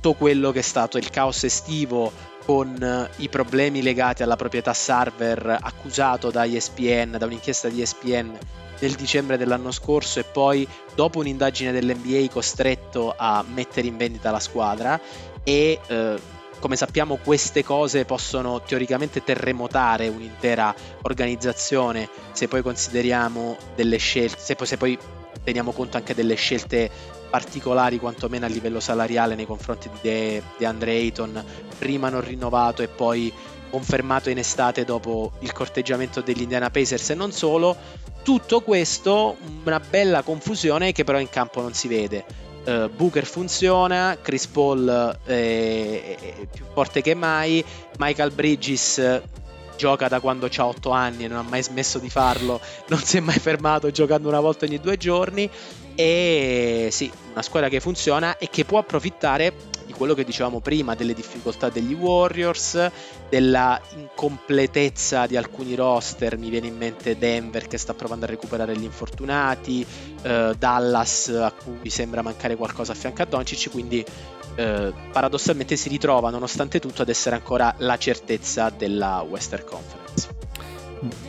tutto 0.06 0.14
quello 0.14 0.52
che 0.52 0.60
è 0.60 0.62
stato 0.62 1.00
il 1.00 1.10
caos 1.10 1.46
estivo 1.46 2.12
con 2.46 2.78
eh, 2.80 3.10
i 3.24 3.28
problemi 3.28 3.82
legati 3.82 4.22
alla 4.22 4.36
proprietà 4.36 4.72
server 4.72 5.58
accusato 5.60 6.30
da 6.30 6.46
ESPN, 6.46 7.16
da 7.18 7.26
un'inchiesta 7.26 7.70
di 7.70 7.82
ESPN 7.82 8.38
nel 8.78 8.94
dicembre 8.94 9.36
dell'anno 9.36 9.72
scorso 9.72 10.20
e 10.20 10.24
poi 10.24 10.68
dopo 10.94 11.18
un'indagine 11.18 11.72
dell'NBA 11.72 12.28
costretto 12.32 13.16
a 13.18 13.44
mettere 13.52 13.88
in 13.88 13.98
vendita 13.98 14.30
la 14.30 14.40
squadra 14.40 15.02
e 15.44 15.80
eh, 15.88 16.16
come 16.60 16.76
sappiamo 16.76 17.16
queste 17.16 17.64
cose 17.64 18.06
possono 18.06 18.62
teoricamente 18.62 19.24
terremotare 19.24 20.08
un'intera 20.08 20.76
organizzazione 21.02 22.08
se 22.32 22.48
poi 22.48 22.62
consideriamo 22.62 23.58
delle 23.74 23.98
scelte, 23.98 24.38
se 24.40 24.54
poi, 24.56 24.68
se 24.68 24.78
poi 24.78 25.00
teniamo 25.44 25.72
conto 25.72 25.98
anche 25.98 26.14
delle 26.14 26.36
scelte 26.36 26.92
particolari 27.36 28.00
quantomeno 28.00 28.46
a 28.46 28.48
livello 28.48 28.80
salariale 28.80 29.36
nei 29.36 29.46
confronti 29.46 29.90
di 29.90 29.98
De, 30.00 30.42
De 30.58 30.66
Andre 30.66 30.92
Ayton, 30.92 31.44
prima 31.78 32.08
non 32.08 32.22
rinnovato 32.22 32.82
e 32.82 32.88
poi 32.88 33.30
confermato 33.70 34.30
in 34.30 34.38
estate 34.38 34.86
dopo 34.86 35.34
il 35.40 35.52
corteggiamento 35.52 36.22
degli 36.22 36.44
Indiana 36.44 36.70
Pacers. 36.70 37.10
E 37.10 37.14
non 37.14 37.34
solo, 37.34 37.76
tutto 38.24 38.62
questo 38.62 39.36
una 39.66 39.82
bella 39.82 40.22
confusione 40.22 40.94
che 40.94 41.04
però 41.04 41.20
in 41.20 41.28
campo 41.28 41.60
non 41.60 41.74
si 41.74 41.90
vede. 41.90 42.24
Uh, 42.64 42.90
Booker 42.90 43.26
funziona, 43.26 44.18
Chris 44.22 44.48
Paul 44.48 45.20
è, 45.26 46.16
è, 46.18 46.48
più 46.50 46.64
forte 46.72 47.02
che 47.02 47.16
mai, 47.16 47.62
Michael 47.98 48.32
Bridges 48.32 49.22
gioca 49.76 50.08
da 50.08 50.22
quando 50.22 50.50
ha 50.56 50.66
8 50.66 50.90
anni 50.90 51.26
e 51.26 51.28
non 51.28 51.40
ha 51.40 51.50
mai 51.50 51.62
smesso 51.62 52.00
di 52.00 52.10
farlo, 52.10 52.62
non 52.88 53.00
si 53.00 53.18
è 53.18 53.20
mai 53.20 53.38
fermato 53.38 53.92
giocando 53.92 54.30
una 54.30 54.40
volta 54.40 54.64
ogni 54.64 54.80
due 54.80 54.96
giorni 54.96 55.52
e 55.96 56.90
sì, 56.92 57.12
una 57.32 57.42
squadra 57.42 57.70
che 57.70 57.80
funziona 57.80 58.38
e 58.38 58.50
che 58.50 58.66
può 58.66 58.78
approfittare 58.78 59.74
di 59.86 59.94
quello 59.94 60.14
che 60.14 60.24
dicevamo 60.24 60.60
prima, 60.60 60.96
delle 60.96 61.14
difficoltà 61.14 61.70
degli 61.70 61.94
Warriors, 61.94 62.90
della 63.30 63.80
incompletezza 63.96 65.28
di 65.28 65.38
alcuni 65.38 65.76
roster, 65.76 66.38
mi 66.38 66.50
viene 66.50 66.68
in 66.68 66.76
mente 66.76 67.18
Denver 67.18 67.68
che 67.68 67.78
sta 67.78 67.94
provando 67.94 68.26
a 68.26 68.30
recuperare 68.30 68.76
gli 68.76 68.84
infortunati, 68.84 69.86
eh, 70.24 70.54
Dallas 70.58 71.30
a 71.30 71.52
cui 71.52 71.90
sembra 71.90 72.22
mancare 72.22 72.56
qualcosa 72.56 72.94
a 72.94 72.96
fianco 72.96 73.22
a 73.22 73.26
Doncic, 73.26 73.70
quindi 73.70 74.04
eh, 74.56 74.94
paradossalmente 75.12 75.76
si 75.76 75.90
ritrova 75.90 76.30
nonostante 76.30 76.80
tutto 76.80 77.04
ad 77.04 77.10
essere 77.10 77.36
ancora 77.36 77.74
la 77.80 77.98
certezza 77.98 78.70
della 78.70 79.24
Western 79.28 79.66
Conference. 79.66 80.05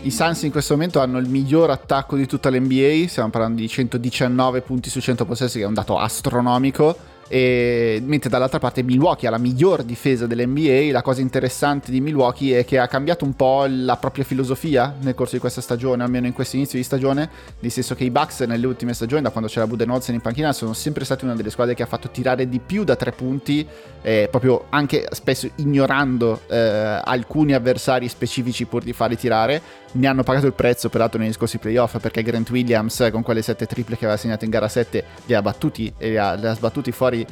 I 0.03 0.11
Suns 0.11 0.43
in 0.43 0.51
questo 0.51 0.75
momento 0.75 1.01
hanno 1.01 1.19
il 1.19 1.29
miglior 1.29 1.71
attacco 1.71 2.17
di 2.17 2.27
tutta 2.27 2.51
l'NBA, 2.51 3.09
stiamo 3.09 3.31
parlando 3.31 3.61
di 3.61 3.69
119 3.69 4.61
punti 4.63 4.91
su 4.91 5.01
100 5.01 5.25
possessi, 5.25 5.59
che 5.59 5.65
è 5.65 5.67
un 5.67 5.75
dato 5.75 5.99
astronomico 5.99 7.15
e, 7.29 8.03
mentre 8.05 8.31
dall'altra 8.31 8.59
parte 8.59 8.83
Milwaukee 8.83 9.27
ha 9.27 9.31
la 9.31 9.39
miglior 9.39 9.83
difesa 9.83 10.27
dell'NBA. 10.27 10.93
La 10.93 11.03
cosa 11.03 11.21
interessante 11.21 11.91
di 11.91 12.01
Milwaukee 12.01 12.59
è 12.59 12.65
che 12.65 12.79
ha 12.79 12.87
cambiato 12.87 13.25
un 13.25 13.35
po' 13.35 13.67
la 13.69 13.97
propria 13.97 14.25
filosofia 14.25 14.95
nel 15.01 15.15
corso 15.15 15.35
di 15.35 15.41
questa 15.41 15.61
stagione, 15.61 16.03
almeno 16.03 16.27
in 16.27 16.33
questo 16.33 16.57
inizio 16.57 16.79
di 16.79 16.85
stagione, 16.85 17.29
nel 17.61 17.71
senso 17.71 17.95
che 17.95 18.05
i 18.05 18.11
Bucks 18.11 18.41
nelle 18.41 18.67
ultime 18.67 18.95
stagioni, 18.95 19.23
da 19.23 19.31
quando 19.31 19.49
c'era 19.49 19.67
Budenholzer 19.67 20.15
in 20.15 20.21
panchina, 20.21 20.53
sono 20.53 20.73
sempre 20.73 21.05
stati 21.05 21.25
una 21.25 21.35
delle 21.35 21.51
squadre 21.51 21.75
che 21.75 21.83
ha 21.83 21.87
fatto 21.87 22.11
tirare 22.11 22.49
di 22.49 22.61
più 22.61 22.85
da 22.85 22.97
tre 22.97 23.13
punti, 23.13 23.67
eh, 24.03 24.29
proprio 24.31 24.67
anche 24.71 25.09
spesso 25.11 25.49
ignorando 25.57 26.43
eh, 26.49 26.57
alcuni 26.57 27.55
avversari 27.55 28.09
specifici 28.09 28.65
pur 28.67 28.83
di 28.83 28.93
farli 28.93 29.17
tirare. 29.17 29.85
Ne 29.93 30.07
hanno 30.09 30.23
pagato 30.23 30.47
il 30.47 30.53
prezzo 30.53 30.89
peraltro 30.91 31.19
negli 31.19 31.33
scorsi 31.33 31.59
playoff 31.59 31.99
perché 31.99 32.23
Grant 32.23 32.51
Williams 32.51 33.09
con 33.11 33.23
quelle 33.23 33.41
sette 33.41 33.67
triple 33.67 33.97
che 33.97 34.05
aveva 34.05 34.19
segnato 34.19 34.45
in 34.45 34.51
gara 34.51 34.69
7 34.69 35.05
li 35.25 35.33
ha 35.33 35.41
battuti 35.41 35.93
e 35.97 36.11
li 36.11 36.19
ha, 36.19 36.35
li 36.35 36.47
ha 36.47 36.55
sbattuti 36.55 36.93
fuori 36.93 37.16
fuori 37.17 37.27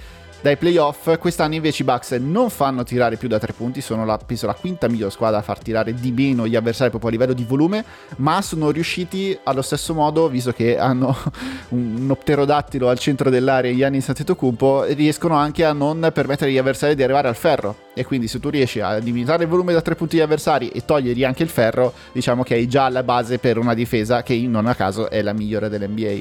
dai 0.45 0.59
playoff. 0.59 1.17
Quest'anno 1.19 1.55
invece 1.55 1.85
i 1.85 1.87
Bucks 1.87 2.11
non 2.21 2.51
fanno 2.51 2.83
tirare 2.83 3.17
più 3.17 3.29
da 3.29 3.39
tre 3.39 3.55
punti, 3.55 3.81
sono 3.81 4.05
la, 4.05 4.19
penso 4.19 4.45
la 4.45 4.53
quinta 4.53 4.89
miglior 4.89 5.11
squadra 5.11 5.39
a 5.39 5.43
far 5.43 5.59
tirare 5.59 5.95
di 5.95 6.13
meno 6.13 6.47
gli 6.47 6.55
avversari 6.55 6.91
proprio 6.91 7.09
a 7.09 7.13
livello 7.15 7.33
di 7.33 7.45
volume, 7.45 7.83
ma 8.17 8.43
sono 8.43 8.69
riusciti 8.69 9.39
allo 9.43 9.63
stesso 9.63 9.95
modo, 9.95 10.29
visto 10.29 10.53
che 10.53 10.77
hanno 10.77 11.17
un, 11.71 12.15
pterodattilo 12.23 12.91
al 12.91 12.99
centro 12.99 13.31
dell'area 13.31 13.75
Giannis 13.75 14.07
Antetokounmpo, 14.11 14.85
riescono 14.89 15.35
anche 15.35 15.65
a 15.65 15.73
non 15.73 16.11
permettere 16.13 16.51
agli 16.51 16.59
avversari 16.59 16.95
di 16.95 17.03
arrivare 17.03 17.29
al 17.29 17.37
ferro. 17.37 17.77
E 17.95 18.05
quindi 18.05 18.29
se 18.29 18.39
tu 18.39 18.51
riesci 18.51 18.81
a 18.81 18.97
limitare 18.97 19.45
il 19.45 19.49
volume 19.49 19.73
da 19.73 19.81
tre 19.81 19.95
punti 19.95 20.17
degli 20.17 20.25
avversari 20.25 20.69
e 20.69 20.85
togliergli 20.85 21.25
anche 21.25 21.43
il 21.43 21.49
ferro, 21.49 21.95
diciamo 22.13 22.43
che 22.43 22.53
hai 22.53 22.69
già 22.69 22.91
la 22.91 23.03
base 23.03 23.39
per 23.39 23.57
una 23.57 23.73
difesa 23.73 24.23
che 24.23 24.37
non 24.47 24.67
a 24.67 24.75
caso 24.75 25.09
è 25.09 25.23
la 25.23 25.33
migliore 25.33 25.71
dell'NBA. 25.71 26.13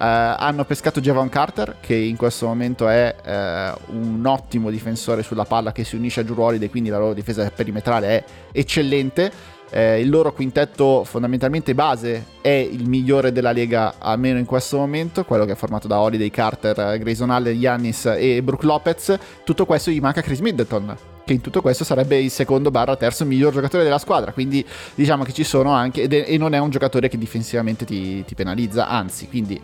Uh, 0.00 0.36
hanno 0.38 0.64
pescato 0.64 1.00
Javon 1.00 1.28
Carter, 1.28 1.76
che 1.80 1.94
in 1.94 2.16
questo 2.16 2.46
momento 2.46 2.88
è 2.88 3.14
uh, 3.24 3.69
un 3.88 4.24
ottimo 4.26 4.70
difensore 4.70 5.22
sulla 5.22 5.44
palla 5.44 5.72
che 5.72 5.84
si 5.84 5.96
unisce 5.96 6.20
a 6.20 6.24
Holiday, 6.34 6.68
quindi 6.68 6.90
la 6.90 6.98
loro 6.98 7.14
difesa 7.14 7.50
perimetrale 7.50 8.06
è 8.08 8.24
eccellente. 8.52 9.58
Eh, 9.72 10.00
il 10.00 10.10
loro 10.10 10.32
quintetto 10.32 11.04
fondamentalmente 11.04 11.76
base 11.76 12.24
è 12.40 12.48
il 12.48 12.88
migliore 12.88 13.30
della 13.30 13.52
lega 13.52 13.94
almeno 13.98 14.38
in 14.38 14.44
questo 14.44 14.78
momento, 14.78 15.24
quello 15.24 15.44
che 15.44 15.52
è 15.52 15.54
formato 15.54 15.86
da 15.86 16.00
Holiday, 16.00 16.28
Carter, 16.28 16.98
Grayson 16.98 17.30
Allen, 17.30 17.58
Giannis 17.60 18.06
e 18.06 18.42
Brook 18.42 18.64
Lopez. 18.64 19.16
Tutto 19.44 19.66
questo 19.66 19.92
gli 19.92 20.00
manca 20.00 20.22
Chris 20.22 20.40
Middleton, 20.40 20.96
che 21.24 21.32
in 21.34 21.40
tutto 21.40 21.60
questo 21.60 21.84
sarebbe 21.84 22.18
il 22.18 22.32
secondo 22.32 22.72
barra 22.72 22.96
terzo 22.96 23.24
miglior 23.24 23.52
giocatore 23.52 23.84
della 23.84 23.98
squadra. 23.98 24.32
Quindi 24.32 24.66
diciamo 24.96 25.22
che 25.22 25.32
ci 25.32 25.44
sono 25.44 25.70
anche, 25.70 26.02
e 26.02 26.36
non 26.36 26.52
è 26.52 26.58
un 26.58 26.70
giocatore 26.70 27.08
che 27.08 27.16
difensivamente 27.16 27.84
ti, 27.84 28.24
ti 28.24 28.34
penalizza, 28.34 28.88
anzi, 28.88 29.28
quindi 29.28 29.60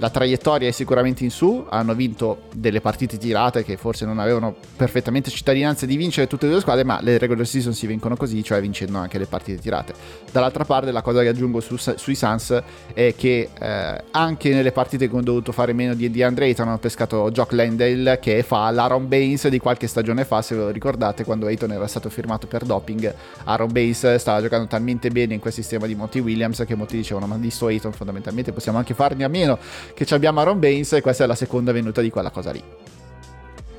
la 0.00 0.08
traiettoria 0.08 0.66
è 0.66 0.70
sicuramente 0.70 1.24
in 1.24 1.30
su, 1.30 1.66
hanno 1.68 1.94
vinto 1.94 2.44
delle 2.54 2.80
partite 2.80 3.18
tirate 3.18 3.62
che 3.62 3.76
forse 3.76 4.06
non 4.06 4.18
avevano 4.18 4.56
perfettamente 4.74 5.28
cittadinanza 5.30 5.84
di 5.84 5.96
vincere 5.96 6.26
tutte 6.26 6.46
e 6.46 6.48
due 6.48 6.56
le 6.56 6.62
squadre, 6.62 6.84
ma 6.84 7.00
le 7.02 7.18
regular 7.18 7.46
season 7.46 7.74
si 7.74 7.86
vincono 7.86 8.16
così, 8.16 8.42
cioè 8.42 8.62
vincendo 8.62 8.96
anche 8.96 9.18
le 9.18 9.26
partite 9.26 9.60
tirate. 9.60 9.92
Dall'altra 10.32 10.64
parte 10.64 10.90
la 10.90 11.02
cosa 11.02 11.20
che 11.20 11.28
aggiungo 11.28 11.60
su, 11.60 11.76
sui 11.76 12.14
Suns 12.14 12.62
è 12.94 13.14
che 13.14 13.50
eh, 13.58 14.04
anche 14.10 14.54
nelle 14.54 14.72
partite 14.72 15.06
che 15.06 15.12
hanno 15.12 15.22
dovuto 15.22 15.52
fare 15.52 15.74
meno 15.74 15.92
di, 15.92 16.22
Andre 16.22 16.46
Ayton 16.46 16.68
hanno 16.68 16.78
pescato 16.78 17.30
Jock 17.30 17.52
Landale 17.52 18.18
che 18.20 18.42
fa 18.42 18.70
l'Aaron 18.70 19.06
Baines 19.06 19.48
di 19.48 19.58
qualche 19.58 19.86
stagione 19.86 20.24
fa, 20.24 20.40
se 20.40 20.54
ve 20.54 20.62
lo 20.62 20.70
ricordate, 20.70 21.24
quando 21.24 21.46
Ayton 21.46 21.72
era 21.72 21.86
stato 21.86 22.08
firmato 22.08 22.46
per 22.46 22.64
doping. 22.64 23.14
Aaron 23.44 23.70
Baines 23.70 24.14
stava 24.14 24.40
giocando 24.40 24.66
talmente 24.66 25.10
bene 25.10 25.34
in 25.34 25.40
quel 25.40 25.52
sistema 25.52 25.86
di 25.86 25.94
Monty 25.94 26.20
Williams 26.20 26.64
che 26.66 26.74
molti 26.74 26.96
dicevano 26.96 27.26
ma 27.26 27.36
di 27.36 27.50
sto 27.50 27.66
Ayton 27.66 27.92
fondamentalmente 27.92 28.52
possiamo 28.52 28.78
anche 28.78 28.94
farne 28.94 29.24
a 29.24 29.28
meno 29.28 29.58
che 29.94 30.04
ci 30.06 30.14
abbiamo 30.14 30.40
Aaron 30.40 30.58
Baines 30.58 30.92
e 30.92 31.00
questa 31.00 31.24
è 31.24 31.26
la 31.26 31.34
seconda 31.34 31.72
venuta 31.72 32.00
di 32.00 32.10
quella 32.10 32.30
cosa 32.30 32.50
lì. 32.50 32.62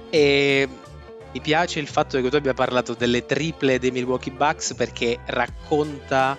E 0.10 0.68
mi 1.32 1.40
piace 1.40 1.80
il 1.80 1.88
fatto 1.88 2.22
che 2.22 2.30
tu 2.30 2.36
abbia 2.36 2.54
parlato 2.54 2.94
delle 2.94 3.26
triple 3.26 3.80
dei 3.80 3.92
Milwaukee 3.92 4.34
Bucks 4.34 4.74
perché 4.74 5.20
racconta 5.26 6.38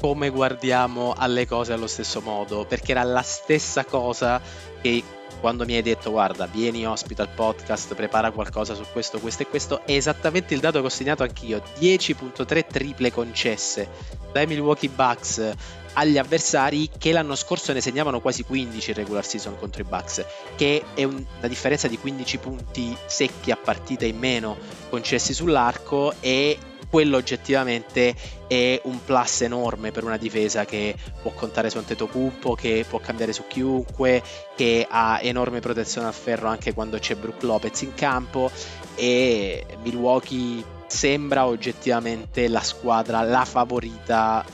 come 0.00 0.30
guardiamo 0.30 1.14
alle 1.16 1.46
cose 1.46 1.72
allo 1.72 1.86
stesso 1.86 2.20
modo, 2.20 2.64
perché 2.66 2.90
era 2.90 3.04
la 3.04 3.22
stessa 3.22 3.84
cosa 3.84 4.40
che 4.80 5.02
quando 5.40 5.64
mi 5.64 5.74
hai 5.74 5.82
detto 5.82 6.10
guarda 6.10 6.46
vieni 6.46 6.84
ospite 6.84 7.22
al 7.22 7.28
podcast, 7.28 7.94
prepara 7.94 8.32
qualcosa 8.32 8.74
su 8.74 8.84
questo, 8.92 9.20
questo 9.20 9.42
e 9.42 9.46
questo, 9.46 9.86
è 9.86 9.92
esattamente 9.92 10.54
il 10.54 10.60
dato 10.60 10.80
che 10.80 10.86
ho 10.86 10.88
segnato 10.88 11.22
anch'io, 11.22 11.62
10.3 11.78 12.66
triple 12.66 13.12
concesse 13.12 13.88
dai 14.32 14.46
Milwaukee 14.46 14.88
Bucks 14.88 15.52
agli 15.94 16.18
avversari 16.18 16.88
che 16.98 17.12
l'anno 17.12 17.34
scorso 17.34 17.72
ne 17.72 17.80
segnavano 17.80 18.20
quasi 18.20 18.44
15 18.44 18.90
in 18.90 18.96
regular 18.96 19.24
season 19.24 19.58
contro 19.58 19.82
i 19.82 19.84
Bucks, 19.84 20.24
che 20.56 20.82
è 20.94 21.04
un, 21.04 21.24
una 21.38 21.48
differenza 21.48 21.88
di 21.88 21.98
15 21.98 22.38
punti 22.38 22.96
secchi 23.06 23.50
a 23.50 23.56
partita 23.56 24.04
in 24.04 24.18
meno 24.18 24.56
concessi 24.88 25.34
sull'arco 25.34 26.14
e 26.20 26.58
quello 26.92 27.16
oggettivamente 27.16 28.14
è 28.46 28.78
un 28.84 29.02
plus 29.02 29.40
enorme 29.40 29.92
per 29.92 30.04
una 30.04 30.18
difesa 30.18 30.66
che 30.66 30.94
può 31.22 31.30
contare 31.30 31.70
su 31.70 31.78
Antetokounmpo, 31.78 32.54
che 32.54 32.84
può 32.86 32.98
cambiare 32.98 33.32
su 33.32 33.46
chiunque, 33.46 34.22
che 34.54 34.86
ha 34.86 35.18
enorme 35.22 35.60
protezione 35.60 36.08
al 36.08 36.12
ferro 36.12 36.48
anche 36.48 36.74
quando 36.74 36.98
c'è 36.98 37.14
Brook 37.14 37.44
Lopez 37.44 37.80
in 37.80 37.94
campo 37.94 38.50
e 38.94 39.64
Milwaukee 39.82 40.62
sembra 40.86 41.46
oggettivamente 41.46 42.46
la 42.48 42.60
squadra, 42.60 43.22
la 43.22 43.46
favorita 43.46 44.44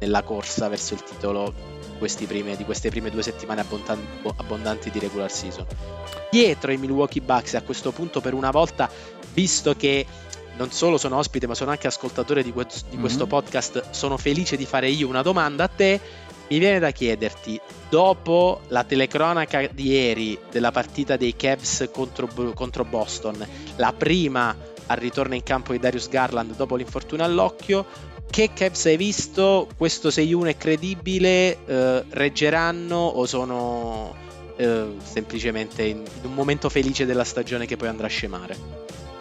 nella 0.00 0.22
corsa 0.22 0.68
verso 0.68 0.94
il 0.94 1.02
titolo 1.02 1.78
prime, 2.26 2.56
di 2.56 2.64
queste 2.64 2.88
prime 2.88 3.10
due 3.10 3.22
settimane 3.22 3.60
abbondanti 3.60 4.90
di 4.90 4.98
regular 4.98 5.30
season. 5.30 5.66
Dietro 6.30 6.72
i 6.72 6.78
Milwaukee 6.78 7.20
Bucks 7.20 7.54
a 7.54 7.62
questo 7.62 7.92
punto 7.92 8.20
per 8.20 8.34
una 8.34 8.50
volta, 8.50 8.90
visto 9.34 9.74
che 9.74 10.06
non 10.56 10.70
solo 10.70 10.98
sono 10.98 11.16
ospite 11.16 11.46
ma 11.46 11.54
sono 11.54 11.70
anche 11.70 11.86
ascoltatore 11.86 12.42
di, 12.42 12.52
que- 12.52 12.66
di 12.88 12.98
questo 12.98 13.20
mm-hmm. 13.20 13.28
podcast, 13.28 13.90
sono 13.90 14.16
felice 14.16 14.56
di 14.56 14.66
fare 14.66 14.88
io 14.88 15.08
una 15.08 15.22
domanda 15.22 15.64
a 15.64 15.68
te. 15.68 16.00
Mi 16.48 16.58
viene 16.58 16.80
da 16.80 16.90
chiederti, 16.90 17.60
dopo 17.88 18.62
la 18.68 18.82
telecronaca 18.82 19.68
di 19.68 19.86
ieri 19.86 20.36
della 20.50 20.72
partita 20.72 21.16
dei 21.16 21.36
Cavs 21.36 21.88
contro, 21.92 22.28
contro 22.54 22.84
Boston, 22.84 23.46
la 23.76 23.92
prima 23.92 24.56
al 24.86 24.96
ritorno 24.96 25.36
in 25.36 25.44
campo 25.44 25.70
di 25.70 25.78
Darius 25.78 26.08
Garland 26.08 26.56
dopo 26.56 26.74
l'infortunio 26.74 27.24
all'occhio, 27.24 27.86
che 28.30 28.50
Cavs 28.54 28.86
hai 28.86 28.96
visto? 28.96 29.68
Questo 29.76 30.08
6-1 30.08 30.46
è 30.46 30.56
credibile? 30.56 31.58
Eh, 31.66 32.04
reggeranno 32.10 32.96
o 32.96 33.26
sono 33.26 34.14
eh, 34.56 34.94
semplicemente 35.02 35.82
in, 35.82 36.02
un 36.22 36.34
momento 36.34 36.68
felice 36.68 37.06
della 37.06 37.24
stagione 37.24 37.66
che 37.66 37.76
poi 37.76 37.88
andrà 37.88 38.06
a 38.06 38.10
scemare? 38.10 38.56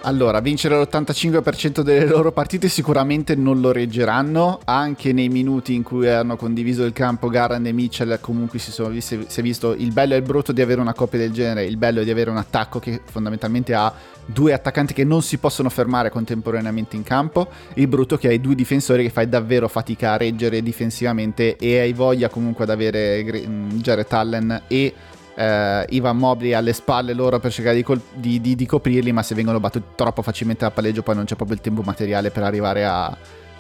Allora, 0.04 0.40
vincere 0.40 0.80
l'85% 0.80 1.82
delle 1.82 2.06
loro 2.06 2.32
partite 2.32 2.70
sicuramente 2.70 3.36
non 3.36 3.60
lo 3.60 3.74
reggeranno, 3.74 4.62
anche 4.64 5.12
nei 5.12 5.28
minuti 5.28 5.76
in 5.76 5.84
cui 5.84 6.08
hanno 6.08 6.38
condiviso 6.38 6.86
il 6.86 6.94
campo 6.94 7.28
Garand 7.28 7.66
e 7.66 7.74
Mitchell 7.74 8.18
comunque 8.22 8.60
si, 8.60 8.72
sono, 8.72 8.98
si 8.98 9.16
è 9.16 9.42
visto 9.42 9.74
il 9.74 9.92
bello 9.92 10.14
e 10.14 10.18
il 10.18 10.24
brutto 10.24 10.54
di 10.54 10.62
avere 10.62 10.80
una 10.80 10.94
coppia 10.94 11.20
del 11.20 11.34
genere, 11.34 11.66
il 11.66 11.76
bello 11.76 12.00
è 12.00 12.06
di 12.06 12.12
avere 12.12 12.30
un 12.30 12.38
attacco 12.38 12.80
che 12.80 13.02
fondamentalmente 13.04 13.74
ha 13.74 13.94
due 14.26 14.54
attaccanti 14.54 14.94
che 14.94 15.04
non 15.04 15.22
si 15.22 15.38
possono 15.38 15.70
fermare 15.70 16.10
contemporaneamente 16.10 16.96
in 16.96 17.04
campo, 17.04 17.50
il 17.74 17.88
brutto 17.88 18.18
che 18.18 18.30
hai 18.30 18.40
due 18.40 18.56
difensori 18.56 19.04
che 19.04 19.10
fai 19.10 19.28
davvero 19.28 19.68
fatica 19.68 20.14
a 20.14 20.18
reggere 20.18 20.62
difensivamente 20.62 21.58
e 21.58 21.78
hai 21.78 21.92
voglia 21.92 22.30
comunque 22.30 22.64
ad 22.64 22.70
avere 22.70 23.22
Jared 23.74 24.06
Allen 24.10 24.62
e 24.68 24.94
eh, 25.40 25.86
Ivan 25.90 26.18
Mobley 26.18 26.52
alle 26.52 26.74
spalle 26.74 27.14
loro 27.14 27.40
per 27.40 27.52
cercare 27.52 27.78
di, 27.78 27.84
col- 27.84 28.02
di, 28.14 28.42
di, 28.42 28.56
di, 28.56 28.66
coprirli, 28.66 29.14
ma 29.14 29.24
se 29.24 29.36
vengono 29.36 29.60
battuti 29.60 29.86
troppo 29.96 30.22
facilmente 30.22 30.66
a 30.66 30.72
palleggio 30.72 31.02
poi 31.02 31.16
non 31.16 31.24
c'è 31.24 31.36
proprio 31.36 31.56
il 31.56 31.64
tempo 31.64 31.82
materiale 31.82 32.30
per 32.30 32.44
arrivare 32.44 32.86
a, 32.86 33.18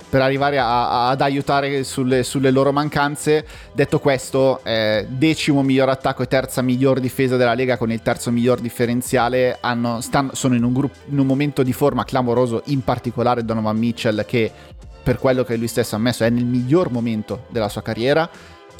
per 0.09 0.21
arrivare 0.21 0.59
a, 0.59 0.89
a, 0.89 1.09
ad 1.09 1.21
aiutare 1.21 1.85
sulle, 1.85 2.23
sulle, 2.23 2.51
loro 2.51 2.73
mancanze. 2.73 3.45
Detto 3.71 3.99
questo, 3.99 4.59
eh, 4.63 5.07
decimo 5.09 5.63
miglior 5.63 5.87
attacco 5.87 6.23
e 6.23 6.27
terza 6.27 6.61
miglior 6.61 6.99
difesa 6.99 7.37
della 7.37 7.53
Lega 7.53 7.77
con 7.77 7.91
il 7.91 8.01
terzo 8.01 8.29
miglior 8.29 8.59
differenziale. 8.59 9.57
Hanno, 9.61 10.01
stanno, 10.01 10.31
sono 10.33 10.55
in 10.55 10.63
un, 10.63 10.73
gruppo, 10.73 10.97
in 11.09 11.19
un 11.19 11.25
momento 11.25 11.63
di 11.63 11.71
forma 11.71 12.03
clamoroso, 12.03 12.63
in 12.65 12.83
particolare 12.83 13.45
Donovan 13.45 13.77
Mitchell 13.77 14.25
che 14.25 14.51
per 15.01 15.17
quello 15.17 15.45
che 15.45 15.55
lui 15.55 15.67
stesso 15.67 15.95
ha 15.95 15.97
ammesso 15.97 16.25
è 16.25 16.29
nel 16.29 16.45
miglior 16.45 16.91
momento 16.91 17.45
della 17.49 17.69
sua 17.69 17.81
carriera 17.81 18.29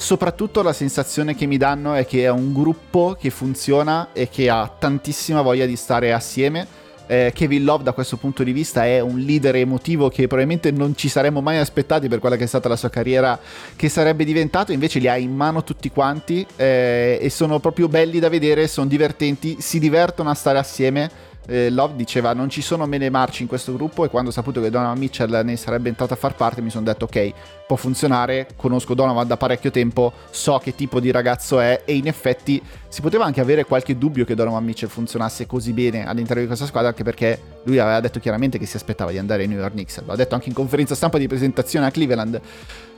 Soprattutto 0.00 0.62
la 0.62 0.72
sensazione 0.72 1.34
che 1.34 1.44
mi 1.44 1.58
danno 1.58 1.92
è 1.92 2.06
che 2.06 2.24
è 2.24 2.30
un 2.30 2.54
gruppo 2.54 3.14
che 3.20 3.28
funziona 3.28 4.08
e 4.14 4.30
che 4.30 4.48
ha 4.48 4.66
tantissima 4.66 5.42
voglia 5.42 5.66
di 5.66 5.76
stare 5.76 6.14
assieme. 6.14 6.66
Eh, 7.06 7.32
Kevin 7.34 7.64
Love 7.64 7.84
da 7.84 7.92
questo 7.92 8.16
punto 8.16 8.42
di 8.42 8.52
vista 8.52 8.86
è 8.86 9.00
un 9.00 9.18
leader 9.18 9.56
emotivo 9.56 10.08
che 10.08 10.26
probabilmente 10.26 10.70
non 10.70 10.96
ci 10.96 11.10
saremmo 11.10 11.42
mai 11.42 11.58
aspettati 11.58 12.08
per 12.08 12.18
quella 12.18 12.36
che 12.36 12.44
è 12.44 12.46
stata 12.46 12.66
la 12.66 12.76
sua 12.76 12.88
carriera 12.88 13.38
che 13.76 13.90
sarebbe 13.90 14.24
diventato, 14.24 14.72
invece 14.72 15.00
li 15.00 15.08
ha 15.08 15.18
in 15.18 15.34
mano 15.34 15.62
tutti 15.64 15.90
quanti 15.90 16.46
eh, 16.56 17.18
e 17.20 17.28
sono 17.28 17.58
proprio 17.58 17.86
belli 17.86 18.20
da 18.20 18.30
vedere, 18.30 18.68
sono 18.68 18.86
divertenti, 18.86 19.58
si 19.60 19.78
divertono 19.78 20.30
a 20.30 20.34
stare 20.34 20.58
assieme 20.58 21.10
eh, 21.46 21.70
Love 21.70 21.96
diceva 21.96 22.32
non 22.32 22.48
ci 22.48 22.62
sono 22.62 22.86
mele 22.86 23.10
marci 23.10 23.42
in 23.42 23.48
questo 23.48 23.72
gruppo 23.72 24.04
e 24.04 24.08
quando 24.08 24.30
ho 24.30 24.32
saputo 24.32 24.60
che 24.60 24.70
Donovan 24.70 24.98
Mitchell 24.98 25.42
ne 25.44 25.56
sarebbe 25.56 25.88
entrato 25.88 26.12
a 26.12 26.16
far 26.16 26.34
parte 26.34 26.60
mi 26.60 26.70
sono 26.70 26.84
detto 26.84 27.04
ok, 27.04 27.32
può 27.66 27.76
funzionare, 27.76 28.48
conosco 28.56 28.94
Donovan 28.94 29.26
da 29.26 29.36
parecchio 29.36 29.70
tempo, 29.70 30.12
so 30.30 30.58
che 30.58 30.74
tipo 30.74 31.00
di 31.00 31.10
ragazzo 31.10 31.60
è 31.60 31.82
e 31.84 31.94
in 31.94 32.06
effetti 32.06 32.62
si 32.88 33.00
poteva 33.00 33.24
anche 33.24 33.40
avere 33.40 33.64
qualche 33.64 33.96
dubbio 33.96 34.24
che 34.24 34.34
Donovan 34.34 34.64
Mitchell 34.64 34.88
funzionasse 34.88 35.46
così 35.46 35.72
bene 35.72 36.06
all'interno 36.06 36.40
di 36.40 36.46
questa 36.46 36.66
squadra 36.66 36.90
anche 36.90 37.04
perché 37.04 37.40
lui 37.64 37.78
aveva 37.78 38.00
detto 38.00 38.20
chiaramente 38.20 38.58
che 38.58 38.66
si 38.66 38.76
aspettava 38.76 39.10
di 39.10 39.18
andare 39.18 39.42
ai 39.42 39.48
New 39.48 39.58
York 39.58 39.72
Knicks, 39.72 40.02
l'ha 40.04 40.16
detto 40.16 40.34
anche 40.34 40.48
in 40.48 40.54
conferenza 40.54 40.94
stampa 40.94 41.18
di 41.18 41.26
presentazione 41.26 41.86
a 41.86 41.90
Cleveland. 41.90 42.40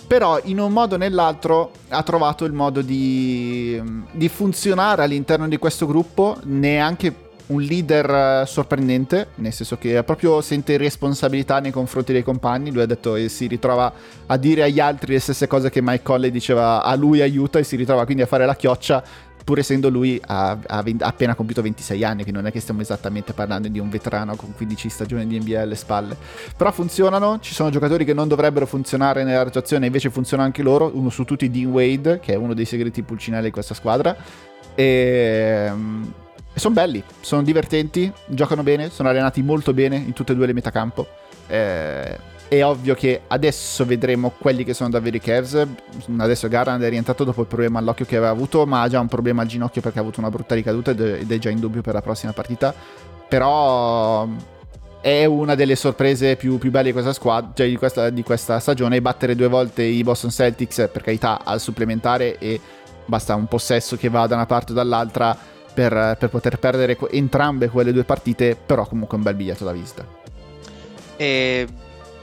Però 0.07 0.38
in 0.45 0.59
un 0.59 0.72
modo 0.72 0.97
o 0.97 0.99
nell'altro 0.99 1.70
ha 1.88 2.03
trovato 2.03 2.45
il 2.45 2.53
modo 2.53 2.82
di, 2.82 3.80
di 4.11 4.28
funzionare 4.28 5.03
all'interno 5.05 5.49
di 5.49 5.57
questo 5.57 5.86
gruppo 5.86 6.36
neanche 6.43 7.30
un 7.53 7.62
leader 7.62 8.42
eh, 8.42 8.46
sorprendente, 8.46 9.28
nel 9.36 9.53
senso 9.53 9.76
che 9.76 10.03
proprio 10.03 10.40
sente 10.40 10.76
responsabilità 10.76 11.61
nei 11.61 11.70
confronti 11.70 12.12
dei 12.12 12.22
compagni, 12.22 12.72
lui 12.72 12.82
ha 12.82 12.86
detto 12.86 13.14
e 13.14 13.28
si 13.28 13.46
ritrova 13.46 13.92
a 14.26 14.36
dire 14.36 14.62
agli 14.62 14.80
altri 14.80 15.12
le 15.12 15.20
stesse 15.20 15.46
cose 15.46 15.70
che 15.70 15.82
Mike 15.82 16.03
Colley 16.03 16.30
diceva 16.30 16.82
a 16.82 16.94
lui 16.94 17.20
aiuta 17.20 17.59
e 17.59 17.64
si 17.64 17.76
ritrova 17.76 18.05
quindi 18.05 18.22
a 18.22 18.26
fare 18.26 18.46
la 18.46 18.57
chioccia 18.57 19.03
pur 19.42 19.59
essendo 19.59 19.88
lui 19.88 20.20
ha, 20.26 20.57
ha, 20.66 20.84
appena 21.00 21.34
compiuto 21.34 21.62
26 21.62 22.05
anni, 22.05 22.24
che 22.24 22.32
non 22.32 22.46
è 22.46 22.53
che 22.53 22.61
stiamo 22.61 22.80
esattamente 22.80 23.32
parlando 23.32 23.68
di 23.68 23.78
un 23.78 23.90
veterano 23.90 24.36
con 24.36 24.55
15 24.55 24.88
stagioni 24.88 25.26
di 25.26 25.38
NBA 25.40 25.61
alle 25.61 25.74
spalle. 25.74 26.16
Però 26.57 26.70
funzionano, 26.70 27.38
ci 27.40 27.53
sono 27.53 27.70
giocatori 27.70 28.05
che 28.05 28.14
non 28.14 28.28
dovrebbero 28.28 28.66
funzionare 28.66 29.24
nella 29.24 29.42
rotazione, 29.42 29.86
invece 29.86 30.11
funzionano 30.11 30.48
anche 30.48 30.62
loro, 30.62 30.90
uno 30.94 31.11
su 31.11 31.24
tutti 31.24 31.50
Dean 31.50 31.70
Wade, 31.70 32.20
che 32.20 32.34
è 32.34 32.36
uno 32.36 32.55
dei 32.55 32.64
segreti 32.64 33.03
pulcinelli 33.03 33.46
di 33.46 33.50
questa 33.50 33.74
squadra. 33.74 34.16
E 34.74 35.66
ehm, 35.68 36.12
e 36.55 36.61
sono 36.61 36.74
belli, 36.74 37.03
sono 37.20 37.42
divertenti, 37.42 38.12
giocano 38.26 38.62
bene, 38.62 38.90
sono 38.90 39.09
allenati 39.09 39.42
molto 39.42 39.72
bene 39.72 39.96
in 39.96 40.12
tutte 40.12 40.32
e 40.32 40.34
due 40.34 40.46
le 40.46 40.53
metacampo. 40.53 41.07
Eh, 41.46 42.30
è 42.48 42.62
ovvio 42.62 42.94
che 42.94 43.22
adesso 43.28 43.86
vedremo 43.86 44.34
quelli 44.36 44.62
che 44.62 44.74
sono 44.74 44.90
davvero 44.90 45.16
i 45.16 45.20
Cavs. 45.20 45.66
Adesso 46.18 46.48
Garland 46.48 46.82
è 46.82 46.88
rientrato 46.90 47.24
dopo 47.24 47.40
il 47.40 47.46
problema 47.46 47.78
all'occhio 47.78 48.05
che 48.05 48.16
aveva 48.16 48.30
avuto, 48.30 48.66
ma 48.66 48.82
ha 48.82 48.88
già 48.88 49.00
un 49.00 49.09
problema 49.09 49.40
al 49.40 49.48
ginocchio 49.48 49.80
perché 49.80 49.98
ha 49.98 50.03
avuto 50.03 50.20
una 50.20 50.28
brutta 50.28 50.55
ricaduta 50.55 50.90
ed 50.90 51.32
è 51.32 51.38
già 51.38 51.48
in 51.48 51.61
dubbio 51.61 51.80
per 51.80 51.94
la 51.94 52.03
prossima 52.03 52.34
partita. 52.34 52.74
Però 53.26 54.28
è 55.00 55.24
una 55.24 55.55
delle 55.55 55.76
sorprese 55.76 56.36
più, 56.36 56.59
più 56.59 56.70
belle 56.70 56.88
di 56.88 56.92
questa 56.92 57.14
squadra, 57.14 57.53
cioè 57.55 57.66
di 57.66 57.76
questa, 57.76 58.11
di 58.11 58.22
questa 58.22 58.59
stagione. 58.59 59.00
Battere 59.00 59.34
due 59.34 59.48
volte 59.48 59.82
i 59.82 60.03
Boston 60.03 60.30
Celtics, 60.30 60.90
per 60.92 61.00
carità, 61.00 61.40
al 61.42 61.59
supplementare 61.59 62.36
e 62.36 62.61
basta 63.07 63.34
un 63.34 63.46
possesso 63.46 63.96
che 63.96 64.11
va 64.11 64.26
da 64.26 64.34
una 64.34 64.46
parte 64.46 64.72
o 64.72 64.74
dall'altra 64.74 65.34
per, 65.72 66.16
per 66.18 66.28
poter 66.28 66.58
perdere 66.58 66.98
entrambe 67.10 67.68
quelle 67.68 67.92
due 67.92 68.04
partite, 68.04 68.56
però 68.56 68.86
comunque 68.86 69.16
un 69.16 69.22
bel 69.22 69.34
biglietto 69.34 69.64
da 69.64 69.72
visita. 69.72 70.06
E 71.16 71.66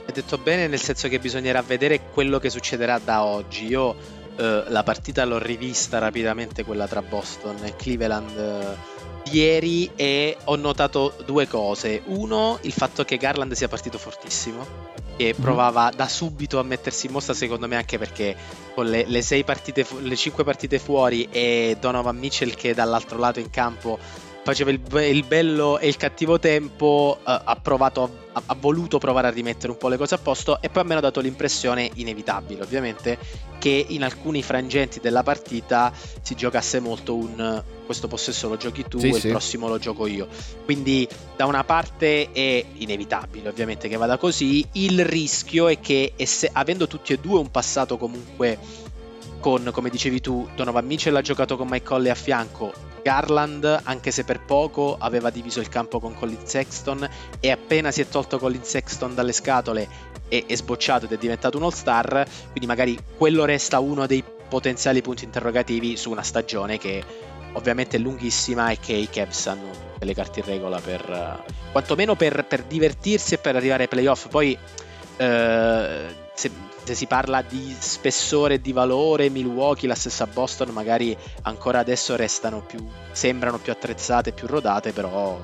hai 0.06 0.14
detto 0.14 0.38
bene 0.38 0.68
nel 0.68 0.80
senso 0.80 1.08
che 1.08 1.20
bisognerà 1.20 1.62
vedere 1.62 2.02
quello 2.14 2.40
che 2.40 2.50
succederà 2.50 3.00
da 3.04 3.24
oggi. 3.24 3.68
Io 3.68 3.96
eh, 4.40 4.64
la 4.68 4.84
partita 4.84 5.26
l'ho 5.26 5.38
rivista 5.38 6.00
rapidamente, 6.00 6.64
quella 6.64 6.88
tra 6.88 7.02
Boston 7.02 7.58
e 7.64 7.76
Cleveland 7.76 8.38
eh, 8.38 9.32
ieri 9.32 9.92
e 9.96 10.38
ho 10.46 10.56
notato 10.56 11.14
due 11.26 11.46
cose. 11.48 12.02
Uno, 12.06 12.58
il 12.62 12.72
fatto 12.72 13.04
che 13.04 13.18
Garland 13.18 13.52
sia 13.52 13.68
partito 13.68 13.98
fortissimo 13.98 14.98
che 15.18 15.34
mhm. 15.36 15.44
provava 15.44 15.92
da 15.94 16.08
subito 16.08 16.60
a 16.60 16.64
mettersi 16.64 17.08
in 17.08 17.12
mostra 17.12 17.34
secondo 17.34 17.68
me 17.68 17.76
anche 17.76 17.98
perché 17.98 18.38
con 18.74 18.86
le, 18.86 19.04
le, 19.06 19.22
sei 19.22 19.44
partite 19.44 19.86
le 20.00 20.16
cinque 20.16 20.46
partite 20.46 20.80
fuori 20.80 21.28
e 21.30 21.76
Donovan 21.78 22.16
Mitchell 22.16 22.54
che 22.54 22.74
dall'altro 22.74 23.18
lato 23.18 23.42
in 23.42 23.50
campo 23.50 24.00
faceva 24.44 24.72
il, 24.72 24.82
il 25.10 25.24
bello 25.26 25.80
e 25.80 25.88
il 25.88 25.98
cattivo 25.98 26.40
tempo 26.40 27.18
uh, 27.20 27.24
ha 27.24 27.60
provato 27.62 28.28
ha, 28.32 28.42
ha, 28.46 28.56
voluto 28.60 28.98
provare 28.98 29.28
a 29.28 29.32
rimettere 29.32 29.72
un 29.72 29.78
po' 29.78 29.90
le 29.90 29.98
cose 29.98 30.16
a 30.16 30.18
posto 30.18 30.62
e 30.62 30.70
poi 30.70 30.84
a 30.84 30.86
me 30.86 30.96
ha 30.96 31.00
dato 31.00 31.20
l'impressione 31.20 31.90
inevitabile 31.96 32.64
ovviamente 32.64 33.18
che 33.60 33.86
in 33.90 34.04
alcuni 34.04 34.42
frangenti 34.42 35.00
della 35.00 35.24
partita 35.24 35.92
si 36.22 36.36
giocasse 36.36 36.80
molto 36.80 37.16
un 37.16 37.64
questo 37.90 38.08
possesso 38.08 38.48
lo 38.48 38.56
giochi 38.56 38.86
tu 38.88 39.00
sì, 39.00 39.10
e 39.10 39.14
sì. 39.14 39.26
il 39.26 39.32
prossimo 39.32 39.68
lo 39.68 39.80
gioco 39.80 40.06
io. 40.06 40.28
Quindi 40.64 41.08
da 41.36 41.48
una 41.48 41.64
parte 41.64 42.32
è 42.32 42.64
inevitabile 42.74 43.50
ovviamente 43.50 43.88
che 43.88 43.98
vada 43.98 44.18
così, 44.18 44.64
il 44.74 45.04
rischio 45.04 45.68
è 45.68 45.80
che 45.80 46.14
esse, 46.16 46.52
avendo 46.54 46.86
tutti 46.86 47.14
e 47.14 47.18
due 47.18 47.40
un 47.40 47.50
passato 47.50 47.98
comunque 47.98 48.60
con, 49.40 49.70
come 49.72 49.90
dicevi 49.90 50.22
tu, 50.22 50.48
Donovan 50.56 50.86
Mitchell 50.86 51.16
ha 51.16 51.22
giocato 51.22 51.58
con 51.58 51.68
Mike 51.68 51.86
Conley 51.86 52.12
a 52.12 52.16
fianco, 52.16 52.74
Garland, 53.02 53.82
anche 53.84 54.12
se 54.12 54.24
per 54.24 54.42
poco, 54.42 54.98
aveva 55.00 55.30
diviso 55.30 55.60
il 55.60 55.70
campo 55.70 56.00
con 56.00 56.14
Colin 56.14 56.46
Sexton 56.46 57.08
e 57.40 57.52
appena 57.52 57.92
si 57.92 58.02
è 58.02 58.08
tolto 58.08 58.38
Colin 58.38 58.64
Sexton 58.64 59.16
dalle 59.16 59.32
scatole 59.32 59.88
è, 60.28 60.46
è 60.46 60.56
sbocciato 60.56 61.06
ed 61.06 61.14
è 61.14 61.18
diventato 61.18 61.58
un 61.58 61.64
all-star, 61.64 62.26
quindi 62.52 62.66
magari 62.66 62.98
quello 63.18 63.46
resta 63.46 63.80
uno 63.80 64.06
dei 64.06 64.24
potenziali 64.48 65.02
punti 65.02 65.26
interrogativi 65.26 65.96
su 65.96 66.10
una 66.10 66.24
stagione 66.24 66.78
che 66.78 67.04
ovviamente 67.54 67.98
è 67.98 68.00
lunghissima 68.00 68.70
e 68.72 68.80
che 68.80 68.94
i 68.94 69.10
Cavs 69.10 69.48
hanno 69.48 69.70
tutte 69.72 70.06
le 70.06 70.14
carte 70.14 70.40
in 70.40 70.46
regola 70.46 70.80
per 70.80 71.04
uh, 71.10 71.72
quantomeno 71.72 72.16
per, 72.16 72.46
per, 72.46 72.64
divertirsi 72.64 73.36
e 73.36 73.38
per 73.38 73.56
arrivare 73.56 73.84
ai 73.84 73.90
playoff. 73.90 74.28
Poi 74.28 74.58
uh, 74.58 75.26
se, 76.34 76.52
se, 76.90 76.96
si 76.96 77.06
parla 77.06 77.44
di 77.48 77.76
spessore 77.78 78.56
e 78.56 78.62
di 78.62 78.72
valore, 78.72 79.30
Milwaukee, 79.30 79.88
la 79.88 79.94
stessa 79.94 80.26
Boston, 80.26 80.70
magari 80.70 81.16
ancora 81.44 81.78
adesso 81.78 82.16
restano 82.16 82.64
più, 82.66 82.84
sembrano 83.12 83.60
più 83.60 83.72
attrezzate, 83.72 84.32
più 84.32 84.48
rodate, 84.48 84.92
però 84.92 85.38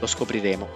lo 0.00 0.06
scopriremo. 0.06 0.68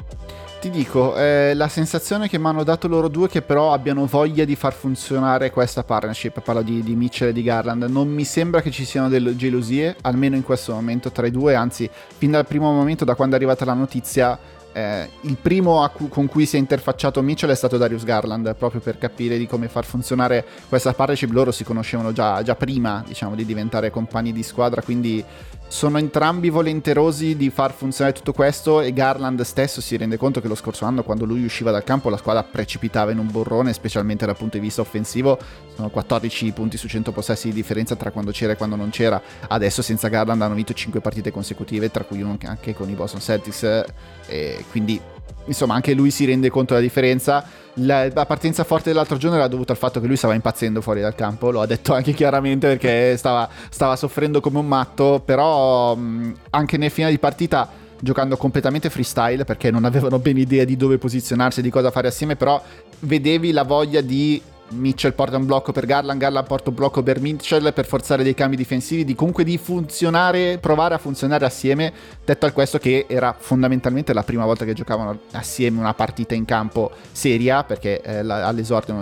Ti 0.61 0.71
dico, 0.71 1.17
eh, 1.17 1.53
la 1.55 1.69
sensazione 1.69 2.29
che 2.29 2.39
mi 2.39 2.47
hanno 2.47 2.65
dato 2.65 2.87
loro 2.89 3.09
due 3.09 3.27
è 3.27 3.31
che 3.31 3.43
però 3.43 3.73
abbiano 3.73 4.07
voglia 4.07 4.45
di 4.45 4.55
far 4.55 4.73
funzionare 4.73 5.51
questa 5.51 5.83
partnership, 5.83 6.41
parlo 6.43 6.63
di, 6.63 6.83
di 6.83 6.95
Mitchell 6.95 7.29
e 7.29 7.33
di 7.33 7.43
Garland, 7.43 7.85
non 7.85 8.09
mi 8.09 8.25
sembra 8.25 8.61
che 8.61 8.71
ci 8.71 8.85
siano 8.85 9.09
delle 9.09 9.35
gelosie, 9.35 9.97
almeno 10.03 10.37
in 10.37 10.43
questo 10.43 10.75
momento 10.75 11.11
tra 11.11 11.27
i 11.27 11.31
due, 11.33 11.55
anzi 11.55 11.89
fin 12.19 12.31
dal 12.31 12.47
primo 12.47 12.73
momento 12.73 13.05
da 13.05 13.15
quando 13.15 13.35
è 13.35 13.39
arrivata 13.39 13.65
la 13.65 13.75
notizia 13.75 14.39
eh, 14.79 15.09
il 15.23 15.37
primo 15.37 15.89
cu- 15.93 16.09
con 16.09 16.27
cui 16.27 16.47
si 16.47 16.55
è 16.55 16.59
interfacciato 16.59 17.21
Mitchell 17.21 17.51
è 17.51 17.55
stato 17.55 17.77
Darius 17.77 18.05
Garland, 18.05 18.55
proprio 18.55 18.81
per 18.81 18.97
capire 18.97 19.37
di 19.37 19.47
come 19.47 19.69
far 19.69 19.85
funzionare 19.85 20.45
questa 20.69 20.93
partnership. 20.93 21.33
Loro 21.33 21.51
si 21.51 21.65
conoscevano 21.65 22.13
già, 22.13 22.43
già 22.43 22.55
prima, 22.55 23.03
diciamo, 23.05 23.35
di 23.35 23.45
diventare 23.45 23.91
compagni 23.91 24.33
di 24.33 24.43
squadra, 24.45 24.81
quindi 24.83 25.25
sono 25.71 25.99
entrambi 25.99 26.49
volenterosi 26.49 27.37
di 27.37 27.51
far 27.51 27.73
funzionare 27.73 28.17
tutto 28.17 28.33
questo 28.33 28.81
e 28.81 28.95
Garland 28.95 29.43
stesso 29.43 29.83
si 29.83 29.99
rende 29.99 30.17
conto 30.17 30.41
che 30.41 30.49
lo 30.49 30.55
scorso 30.55 30.87
anno 30.87 31.03
quando 31.03 31.27
lui 31.27 31.45
usciva 31.45 31.71
dal 31.71 31.85
campo 31.85 32.09
la 32.09 32.17
squadra 32.17 32.43
precipitava 32.43 33.11
in 33.11 33.19
un 33.19 33.31
borrone, 33.31 33.75
specialmente 33.75 34.25
dal 34.25 34.37
punto 34.37 34.57
di 34.57 34.63
vista 34.63 34.81
offensivo, 34.81 35.39
sono 35.75 35.91
14 35.91 36.53
punti 36.53 36.79
su 36.79 36.89
100 36.89 37.13
possessi 37.13 37.49
di 37.49 37.55
differenza 37.55 37.97
tra 37.97 38.11
quando 38.11 38.31
c'era 38.31 38.53
e 38.53 38.57
quando 38.57 38.77
non 38.77 38.89
c'era, 38.89 39.21
adesso 39.49 39.83
senza 39.83 40.09
Garland 40.09 40.41
hanno 40.41 40.55
vinto 40.55 40.73
5 40.73 41.01
partite 41.01 41.31
consecutive, 41.31 41.91
tra 41.91 42.05
cui 42.05 42.23
uno 42.23 42.39
anche 42.45 42.73
con 42.75 42.89
i 42.89 42.95
Boston 42.95 43.21
Celtics, 43.21 43.85
e 44.27 44.65
quindi 44.71 45.01
insomma 45.49 45.75
anche 45.75 45.95
lui 45.95 46.11
si 46.11 46.25
rende 46.25 46.51
conto 46.51 46.75
della 46.75 46.85
differenza. 46.85 47.45
La, 47.81 48.09
la, 48.13 48.27
partenza 48.27 48.65
forte 48.65 48.91
dell'altro 48.91 49.17
giorno 49.17 49.37
era 49.37 49.47
dovuta 49.47 49.73
al 49.73 49.79
fatto 49.79 50.01
che 50.01 50.07
lui 50.07 50.17
stava 50.17 50.35
impazzendo 50.35 50.81
fuori 50.81 51.01
dal 51.01 51.15
campo, 51.15 51.51
lo 51.51 51.61
ha 51.61 51.67
detto 51.67 51.95
anche 51.95 52.13
chiaramente 52.13 52.67
perché 52.67 53.17
stava, 53.17 53.49
stava 53.71 53.95
soffrendo 53.97 54.41
come 54.41 54.59
un 54.59 54.67
matto, 54.67 55.23
però 55.25 55.95
mh, 55.95 56.35
anche 56.51 56.77
nel 56.77 56.91
finale 56.91 57.13
di 57.13 57.19
partita 57.19 57.69
giocando 58.01 58.37
completamente 58.37 58.91
freestyle 58.91 59.45
perché 59.45 59.71
non 59.71 59.85
avevano 59.85 60.19
ben 60.19 60.37
idea 60.37 60.65
di 60.65 60.77
dove 60.77 60.99
posizionarsi 60.99 61.61
e 61.61 61.63
di 61.63 61.71
cosa 61.71 61.91
fare 61.91 62.09
assieme, 62.09 62.37
però 62.37 62.61
vedevi 63.01 63.53
la 63.53 63.63
voglia 63.63 64.01
di 64.01 64.41
Mitchell 64.71 65.15
porta 65.15 65.37
un 65.37 65.47
blocco 65.47 65.73
per 65.73 65.87
Garland, 65.87 66.21
Garland 66.21 66.47
porta 66.47 66.71
un 66.71 66.77
blocco 66.77 67.03
per 67.03 67.21
Mitchell 67.21 67.73
per 67.73 67.87
forzare 67.87 68.23
dei 68.23 68.35
cambi 68.35 68.57
difensivi, 68.57 69.05
di 69.05 69.15
comunque 69.15 69.45
di 69.45 69.59
funzionare, 69.59 70.59
provare 70.59 70.95
a 70.95 70.99
funzionare 70.99 71.45
assieme, 71.45 71.93
detto 72.25 72.47
al 72.47 72.53
questo 72.53 72.79
che 72.79 73.07
era 73.09 73.35
fondamentalmente 73.39 74.13
la 74.13 74.23
prima 74.23 74.45
volta 74.45 74.65
che 74.65 74.75
giocavano 74.75 75.21
assieme 75.33 75.79
una 75.79 75.95
partita 75.95 76.35
in 76.35 76.45
campo 76.45 76.91
seria, 77.13 77.65
perché 77.65 78.01
eh, 78.01 78.19
all'esordio 78.19 78.95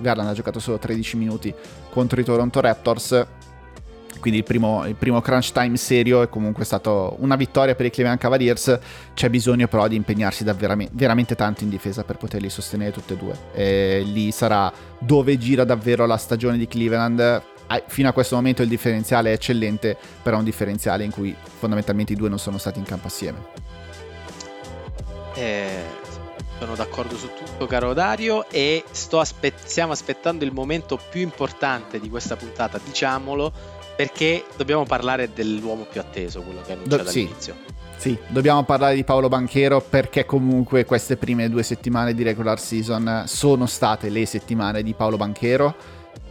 Garland 0.00 0.30
ha 0.30 0.32
giocato 0.32 0.58
solo 0.58 0.78
13 0.78 1.16
minuti 1.16 1.54
contro 1.90 2.20
i 2.20 2.24
Toronto 2.24 2.60
Raptors 2.60 3.26
quindi 4.20 4.40
il 4.40 4.44
primo, 4.44 4.86
il 4.86 4.94
primo, 4.94 5.20
crunch 5.20 5.52
time 5.52 5.76
serio 5.76 6.22
è 6.22 6.28
comunque 6.28 6.64
stato 6.64 7.16
una 7.18 7.36
vittoria 7.36 7.74
per 7.74 7.86
i 7.86 7.90
Cleveland 7.90 8.20
Cavaliers, 8.20 8.78
c'è 9.14 9.28
bisogno 9.28 9.68
però 9.68 9.86
di 9.88 9.96
impegnarsi 9.96 10.44
davvero, 10.44 10.76
veramente 10.92 11.34
tanto 11.34 11.64
in 11.64 11.70
difesa 11.70 12.04
per 12.04 12.16
poterli 12.16 12.50
sostenere 12.50 12.90
tutte 12.90 13.14
e 13.14 13.16
due. 13.16 13.36
E 13.52 14.02
lì 14.04 14.30
sarà 14.30 14.72
dove 14.98 15.36
gira 15.38 15.64
davvero 15.64 16.06
la 16.06 16.16
stagione 16.16 16.56
di 16.58 16.66
Cleveland. 16.66 17.42
Fino 17.86 18.08
a 18.08 18.12
questo 18.12 18.36
momento 18.36 18.62
il 18.62 18.68
differenziale 18.68 19.30
è 19.30 19.34
eccellente, 19.34 19.96
però 20.22 20.36
è 20.36 20.38
un 20.38 20.44
differenziale 20.44 21.04
in 21.04 21.10
cui 21.10 21.34
fondamentalmente 21.58 22.12
i 22.12 22.16
due 22.16 22.28
non 22.28 22.38
sono 22.38 22.58
stati 22.58 22.78
in 22.78 22.84
campo 22.84 23.08
assieme. 23.08 23.38
Eh, 25.34 26.02
sono 26.58 26.76
d'accordo 26.76 27.16
su 27.16 27.28
tutto, 27.34 27.66
caro 27.66 27.92
Dario, 27.92 28.48
e 28.48 28.84
aspe- 29.10 29.52
stiamo 29.64 29.92
aspettando 29.92 30.44
il 30.44 30.52
momento 30.52 30.98
più 31.10 31.20
importante 31.20 31.98
di 31.98 32.08
questa 32.08 32.36
puntata, 32.36 32.78
diciamolo, 32.82 33.52
perché 33.96 34.44
dobbiamo 34.56 34.84
parlare 34.84 35.30
dell'uomo 35.32 35.86
più 35.90 36.00
atteso, 36.00 36.42
quello 36.42 36.60
che 36.64 36.72
annunciato 36.72 37.02
Do- 37.02 37.10
sì. 37.10 37.20
all'inizio. 37.20 37.54
Sì, 37.96 38.18
dobbiamo 38.28 38.64
parlare 38.64 38.96
di 38.96 39.04
Paolo 39.04 39.28
Banchero 39.28 39.80
perché 39.80 40.26
comunque 40.26 40.84
queste 40.84 41.16
prime 41.16 41.48
due 41.48 41.62
settimane 41.62 42.12
di 42.12 42.22
regular 42.22 42.60
season 42.60 43.22
sono 43.26 43.66
state 43.66 44.10
le 44.10 44.26
settimane 44.26 44.82
di 44.82 44.92
Paolo 44.92 45.16
Banchero. 45.16 45.74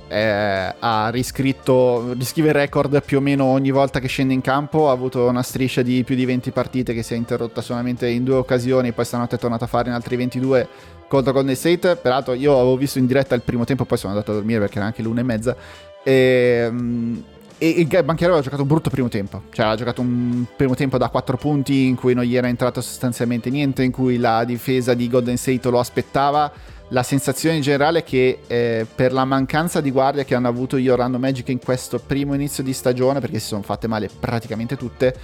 Eh, 0.08 0.76
ha 0.78 1.10
riscritto, 1.10 2.14
riscrive 2.14 2.50
il 2.50 2.54
record 2.54 3.02
più 3.04 3.18
o 3.18 3.22
meno 3.22 3.46
ogni 3.46 3.72
volta 3.72 4.00
che 4.00 4.08
scende 4.08 4.34
in 4.34 4.42
campo, 4.42 4.90
ha 4.90 4.92
avuto 4.92 5.26
una 5.28 5.42
striscia 5.42 5.82
di 5.82 6.04
più 6.04 6.16
di 6.16 6.26
20 6.26 6.52
partite 6.52 6.94
che 6.94 7.02
si 7.02 7.16
è 7.16 7.18
interrotta 7.18 7.62
solamente 7.62 8.08
in 8.08 8.24
due 8.24 8.36
occasioni, 8.36 8.92
poi 8.92 9.06
stanotte 9.06 9.38
è 9.38 9.40
tornato 9.40 9.64
a 9.64 9.68
fare 9.68 9.90
in 9.90 9.96
altri 9.96 10.16
22 10.16 10.68
contro 11.08 11.34
Golden 11.34 11.56
State. 11.56 11.96
Peraltro 11.96 12.34
io 12.34 12.54
avevo 12.54 12.78
visto 12.78 13.00
in 13.00 13.08
diretta 13.08 13.34
il 13.34 13.42
primo 13.42 13.64
tempo, 13.64 13.86
poi 13.86 13.98
sono 13.98 14.14
andato 14.14 14.32
a 14.32 14.36
dormire 14.36 14.60
perché 14.60 14.78
era 14.78 14.86
anche 14.86 15.02
l'una 15.02 15.22
e 15.22 15.24
mezza. 15.24 15.56
E, 16.04 16.68
um, 16.70 17.24
e 17.64 17.70
il 17.80 18.04
Banchero 18.04 18.32
aveva 18.32 18.42
giocato 18.42 18.64
un 18.64 18.68
brutto 18.68 18.90
primo 18.90 19.08
tempo, 19.08 19.44
cioè 19.52 19.68
ha 19.68 19.76
giocato 19.76 20.02
un 20.02 20.44
primo 20.54 20.76
tempo 20.76 20.98
da 20.98 21.08
4 21.08 21.38
punti 21.38 21.86
in 21.86 21.96
cui 21.96 22.14
non 22.14 22.26
gli 22.26 22.36
era 22.36 22.50
entrato 22.50 22.82
sostanzialmente 22.82 23.50
niente, 23.50 23.84
in 23.84 23.92
cui 23.92 24.18
la 24.18 24.44
difesa 24.44 24.94
di 24.94 25.08
Golden 25.08 25.38
State 25.38 25.70
lo 25.70 25.80
aspettava. 25.80 26.52
La 26.90 27.04
sensazione 27.04 27.56
in 27.56 27.62
generale 27.62 28.00
è 28.00 28.04
che 28.04 28.40
eh, 28.48 28.86
per 28.94 29.14
la 29.14 29.24
mancanza 29.24 29.80
di 29.80 29.92
guardia 29.92 30.26
che 30.26 30.36
hanno 30.36 30.50
avuto 30.50 30.78
gli 30.78 30.90
Orlando 30.90 31.18
Magic 31.18 31.48
in 31.48 31.60
questo 31.60 32.00
primo 32.00 32.34
inizio 32.34 32.64
di 32.64 32.74
stagione, 32.74 33.22
perché 33.22 33.40
si 33.40 33.48
sono 33.48 33.62
fatte 33.62 33.88
male 33.88 34.10
praticamente 34.20 34.76
tutte, 34.76 35.16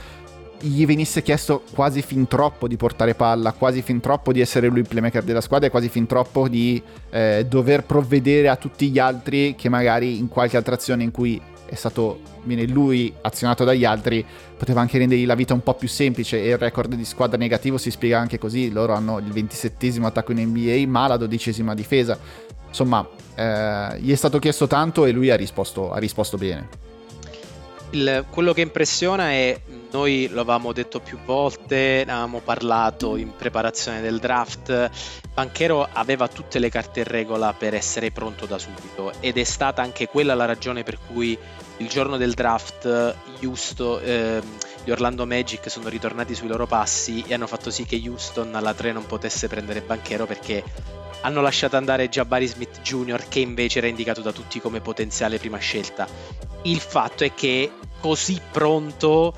gli 0.61 0.85
venisse 0.85 1.21
chiesto 1.21 1.63
quasi 1.75 2.01
fin 2.01 2.25
troppo 2.29 2.69
di 2.69 2.77
portare 2.77 3.15
palla, 3.15 3.51
quasi 3.51 3.81
fin 3.81 3.99
troppo 3.99 4.31
di 4.31 4.39
essere 4.39 4.67
lui 4.67 4.79
il 4.79 4.87
playmaker 4.87 5.23
della 5.23 5.41
squadra 5.41 5.67
e 5.67 5.71
quasi 5.71 5.89
fin 5.89 6.05
troppo 6.05 6.47
di 6.47 6.81
eh, 7.09 7.45
dover 7.49 7.83
provvedere 7.83 8.47
a 8.47 8.55
tutti 8.55 8.89
gli 8.89 8.97
altri 8.97 9.55
che 9.55 9.67
magari 9.67 10.17
in 10.17 10.29
qualche 10.29 10.55
altra 10.55 10.75
azione 10.75 11.03
in 11.03 11.11
cui 11.11 11.41
è 11.69 11.75
stato 11.75 12.19
viene 12.43 12.65
lui 12.65 13.13
azionato 13.21 13.63
dagli 13.63 13.85
altri, 13.85 14.25
poteva 14.57 14.81
anche 14.81 14.97
rendergli 14.97 15.25
la 15.25 15.35
vita 15.35 15.53
un 15.53 15.61
po' 15.61 15.75
più 15.75 15.87
semplice 15.87 16.41
e 16.41 16.49
il 16.49 16.57
record 16.57 16.93
di 16.95 17.05
squadra 17.05 17.37
negativo 17.37 17.77
si 17.77 17.91
spiega 17.91 18.19
anche 18.19 18.37
così, 18.37 18.71
loro 18.71 18.93
hanno 18.93 19.19
il 19.19 19.31
27 19.31 19.99
attacco 20.01 20.31
in 20.31 20.47
NBA 20.47 20.87
ma 20.87 21.07
la 21.07 21.17
dodicesima 21.17 21.73
difesa, 21.73 22.17
insomma 22.67 23.07
eh, 23.35 23.99
gli 23.99 24.11
è 24.11 24.15
stato 24.15 24.39
chiesto 24.39 24.67
tanto 24.67 25.05
e 25.05 25.11
lui 25.11 25.29
ha 25.29 25.35
risposto, 25.35 25.91
ha 25.91 25.97
risposto 25.97 26.37
bene. 26.37 26.87
Il, 27.91 28.25
quello 28.29 28.53
che 28.53 28.61
impressiona 28.61 29.31
è, 29.31 29.59
noi 29.91 30.27
lo 30.29 30.41
avevamo 30.41 30.73
detto 30.73 30.99
più 30.99 31.17
volte, 31.25 32.03
ne 32.05 32.11
avevamo 32.11 32.39
parlato 32.39 33.15
in 33.15 33.35
preparazione 33.35 34.01
del 34.01 34.19
draft, 34.19 34.91
Banchero 35.33 35.87
aveva 35.91 36.27
tutte 36.27 36.59
le 36.59 36.69
carte 36.69 36.99
in 36.99 37.05
regola 37.05 37.53
per 37.53 37.73
essere 37.73 38.11
pronto 38.11 38.45
da 38.45 38.59
subito 38.59 39.13
ed 39.21 39.37
è 39.37 39.43
stata 39.43 39.81
anche 39.81 40.07
quella 40.07 40.35
la 40.35 40.45
ragione 40.45 40.83
per 40.83 40.99
cui 40.99 41.37
il 41.79 41.87
giorno 41.87 42.17
del 42.17 42.33
draft 42.33 43.15
Houston, 43.41 44.01
eh, 44.03 44.41
gli 44.83 44.91
Orlando 44.91 45.25
Magic 45.25 45.69
sono 45.69 45.89
ritornati 45.89 46.35
sui 46.35 46.47
loro 46.47 46.65
passi 46.65 47.23
e 47.27 47.33
hanno 47.33 47.47
fatto 47.47 47.69
sì 47.69 47.85
che 47.85 48.01
Houston 48.05 48.55
alla 48.55 48.73
3 48.73 48.91
non 48.91 49.05
potesse 49.05 49.47
prendere 49.47 49.81
Banchero 49.81 50.25
perché 50.25 50.63
hanno 51.21 51.41
lasciato 51.41 51.75
andare 51.75 52.09
Jabari 52.09 52.47
Smith 52.47 52.81
Jr. 52.81 53.27
che 53.27 53.39
invece 53.39 53.79
era 53.79 53.87
indicato 53.87 54.21
da 54.21 54.31
tutti 54.31 54.59
come 54.61 54.81
potenziale 54.81 55.37
prima 55.37 55.57
scelta. 55.57 56.07
Il 56.63 56.79
fatto 56.79 57.23
è 57.23 57.33
che 57.33 57.71
così 57.99 58.39
pronto 58.51 59.33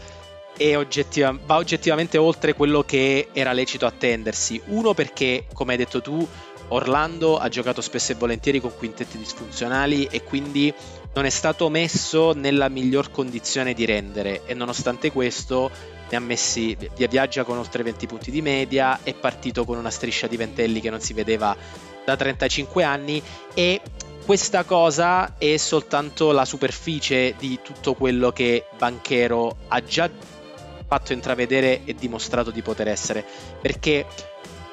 oggettiva- 0.75 1.35
va 1.45 1.55
oggettivamente 1.55 2.17
oltre 2.17 2.53
quello 2.53 2.83
che 2.83 3.29
era 3.33 3.51
lecito 3.51 3.85
attendersi. 3.85 4.61
Uno 4.67 4.93
perché, 4.93 5.45
come 5.53 5.71
hai 5.71 5.77
detto 5.77 6.01
tu, 6.01 6.27
Orlando 6.69 7.37
ha 7.37 7.49
giocato 7.49 7.81
spesso 7.81 8.11
e 8.11 8.15
volentieri 8.15 8.61
con 8.61 8.73
quintetti 8.77 9.17
disfunzionali 9.17 10.05
e 10.05 10.23
quindi 10.23 10.73
non 11.13 11.25
è 11.25 11.29
stato 11.29 11.69
messo 11.69 12.33
nella 12.33 12.69
miglior 12.69 13.11
condizione 13.11 13.73
di 13.73 13.85
rendere 13.85 14.45
e 14.45 14.53
nonostante 14.53 15.11
questo 15.11 15.69
ne 16.09 16.17
ha 16.17 16.19
messi, 16.19 16.77
viaggia 17.09 17.43
con 17.43 17.57
oltre 17.57 17.83
20 17.83 18.07
punti 18.07 18.31
di 18.31 18.41
media, 18.41 18.99
è 19.03 19.13
partito 19.13 19.65
con 19.65 19.77
una 19.77 19.89
striscia 19.89 20.27
di 20.27 20.37
ventelli 20.37 20.81
che 20.81 20.89
non 20.89 20.99
si 20.99 21.13
vedeva 21.13 21.55
da 22.03 22.15
35 22.15 22.83
anni 22.83 23.21
e 23.53 23.81
questa 24.25 24.63
cosa 24.63 25.37
è 25.37 25.57
soltanto 25.57 26.31
la 26.31 26.45
superficie 26.45 27.35
di 27.37 27.59
tutto 27.61 27.93
quello 27.93 28.31
che 28.31 28.65
Banchero 28.77 29.57
ha 29.67 29.83
già 29.83 30.09
fatto 30.85 31.13
intravedere 31.13 31.81
e 31.85 31.95
dimostrato 31.95 32.51
di 32.51 32.61
poter 32.61 32.87
essere 32.89 33.25
perché 33.61 34.05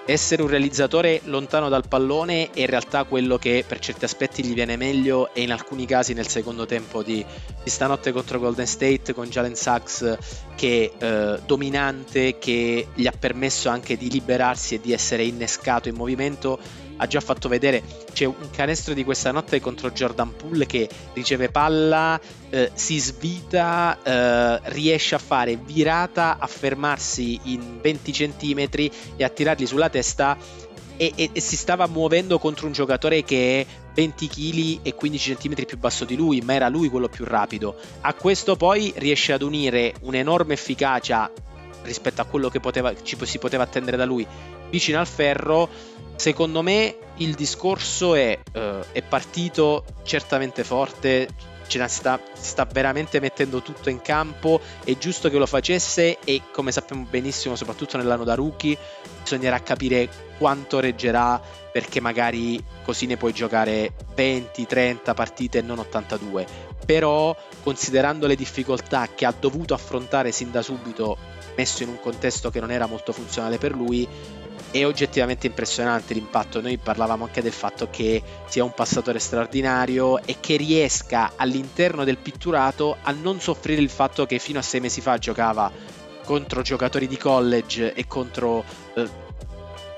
essere 0.09 0.41
un 0.41 0.49
realizzatore 0.49 1.21
lontano 1.25 1.69
dal 1.69 1.87
pallone 1.87 2.51
è 2.53 2.61
in 2.61 2.67
realtà 2.67 3.05
quello 3.05 3.37
che 3.37 3.63
per 3.69 3.79
certi 3.79 4.07
aspetti 4.07 4.43
gli 4.43 4.55
viene 4.55 4.79
meglio 4.79 5.35
e 5.35 5.43
in 5.43 5.53
alcuni 5.53 5.85
casi 5.85 6.15
nel 6.15 6.27
secondo 6.27 6.65
tempo 6.65 7.03
di, 7.03 7.23
di 7.63 7.69
stanotte 7.69 8.11
contro 8.11 8.39
Golden 8.39 8.67
State 8.67 9.13
con 9.13 9.29
Jalen 9.29 9.55
Sachs 9.55 10.17
che 10.57 10.93
eh, 10.99 11.41
dominante 11.45 12.39
che 12.39 12.87
gli 12.95 13.07
ha 13.07 13.13
permesso 13.19 13.69
anche 13.69 13.99
di 13.99 14.11
liberarsi 14.11 14.77
e 14.77 14.81
di 14.81 14.95
essere 14.95 15.25
innescato 15.25 15.91
in 15.91 15.95
movimento 15.95 16.59
ha 16.99 17.07
già 17.07 17.21
fatto 17.21 17.49
vedere 17.49 17.83
c'è 18.13 18.25
un 18.27 18.51
canestro 18.51 18.95
di 18.95 19.05
questa 19.05 19.33
notte 19.33 19.61
contro 19.61 19.91
Jordan 19.91 20.35
Poole 20.37 20.67
che 20.67 20.89
riceve 21.15 21.49
palla, 21.49 22.21
eh, 22.51 22.71
si 22.75 22.99
svita, 22.99 23.99
eh, 24.03 24.61
riesce 24.71 25.15
a 25.15 25.19
fare 25.19 25.57
virata, 25.57 26.39
a 26.39 26.47
fermarsi 26.47 27.41
in 27.45 27.81
20 27.81 28.13
cm 28.13 28.69
e 29.17 29.25
a 29.25 29.29
tirargli 29.29 29.67
sulla 29.67 29.89
testa 29.89 30.37
e, 30.97 31.13
e, 31.15 31.31
e, 31.33 31.41
si 31.41 31.57
stava 31.57 31.87
muovendo 31.87 32.39
contro 32.39 32.67
un 32.67 32.73
giocatore 32.73 33.23
che 33.23 33.61
è 33.61 33.67
20 33.95 34.29
kg 34.29 34.79
e 34.83 34.95
15 34.95 35.37
cm 35.37 35.65
più 35.65 35.79
basso 35.79 36.05
di 36.05 36.17
lui, 36.17 36.41
ma 36.41 36.55
era 36.55 36.69
lui 36.69 36.89
quello 36.89 37.09
più 37.09 37.25
rapido. 37.25 37.77
A 38.03 38.15
questo 38.15 38.57
poi 38.57 38.93
riesce 38.97 39.33
ad 39.33 39.43
unire 39.43 39.95
un'enorme 40.03 40.55
efficacia 40.55 41.31
rispetto 41.89 42.21
a 42.21 42.25
quello 42.25 42.49
che 42.49 42.61
poteva, 42.61 42.95
ci 43.03 43.17
si 43.23 43.39
poteva 43.39 43.65
attendere 43.65 43.97
da 43.97 44.05
lui 44.05 44.27
vicino 44.71 45.01
al 45.01 45.07
ferro. 45.07 45.69
Secondo 46.17 46.63
me 46.63 46.97
il 47.17 47.35
discorso 47.35 48.15
è, 48.15 48.39
uh, 48.53 48.61
è 48.93 49.03
partito 49.03 49.85
certamente 50.05 50.65
forte, 50.65 51.29
ce 51.69 51.87
sta, 51.87 52.19
sta 52.33 52.67
veramente 52.71 53.21
mettendo 53.21 53.63
tutto 53.63 53.91
in 53.91 54.01
campo, 54.01 54.61
è 54.83 54.97
giusto 54.97 55.31
che 55.31 55.39
lo 55.39 55.47
facesse 55.47 56.19
e 56.25 56.43
come 56.51 56.73
sappiamo 56.73 57.07
benissimo, 57.09 57.55
soprattutto 57.55 57.97
nell'anno 57.97 58.25
da 58.25 58.35
rookie, 58.35 58.77
bisognerà 59.23 59.61
capire 59.61 60.09
quanto 60.39 60.81
reggerà 60.81 61.41
perché 61.71 62.01
magari 62.01 62.63
così 62.83 63.07
ne 63.07 63.17
puoi 63.17 63.33
giocare 63.33 63.93
20, 64.15 64.67
30 64.67 65.15
partite 65.15 65.59
e 65.59 65.63
non 65.63 65.79
82. 65.79 66.47
Però 66.85 67.37
considerando 67.63 68.27
le 68.27 68.35
difficoltà 68.35 69.09
che 69.15 69.27
ha 69.27 69.35
dovuto 69.39 69.75
affrontare 69.75 70.33
sin 70.33 70.51
da 70.51 70.63
subito, 70.63 71.17
messo 71.59 71.83
in 71.83 71.89
un 71.89 72.01
contesto 72.01 72.51
che 72.51 72.61
non 72.61 72.71
era 72.71 72.87
molto 72.87 73.13
funzionale 73.13 73.59
per 73.59 73.75
lui, 73.75 74.07
è 74.71 74.87
oggettivamente 74.87 75.49
impressionante 75.49 76.15
l'impatto. 76.15 76.61
Noi 76.61 76.77
parlavamo 76.77 77.25
anche 77.25 77.43
del 77.43 77.53
fatto 77.53 77.89
che 77.91 78.23
sia 78.47 78.63
un 78.63 78.73
passatore 78.73 79.19
straordinario 79.19 80.23
e 80.23 80.37
che 80.39 80.57
riesca 80.57 81.33
all'interno 81.35 82.05
del 82.05 82.19
pitturato 82.19 82.99
a 83.03 83.11
non 83.11 83.41
soffrire 83.41 83.81
il 83.81 83.91
fatto 83.91 84.25
che 84.25 84.39
fino 84.39 84.61
a 84.61 84.63
sei 84.63 84.81
mesi 84.81 85.01
fa 85.01 85.19
giocava 85.19 85.73
contro 86.25 86.63
giocatori 86.63 87.09
di 87.09 87.17
college 87.17 87.93
e 87.93 88.07
contro 88.07 88.65
eh, 88.95 89.27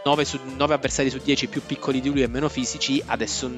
9, 0.02 0.24
su, 0.24 0.38
9 0.56 0.74
avversari 0.74 1.10
su 1.10 1.18
10 1.22 1.48
più 1.48 1.60
piccoli 1.66 2.00
di 2.00 2.08
lui 2.08 2.22
e 2.22 2.26
meno 2.26 2.48
fisici, 2.48 3.02
adesso 3.04 3.50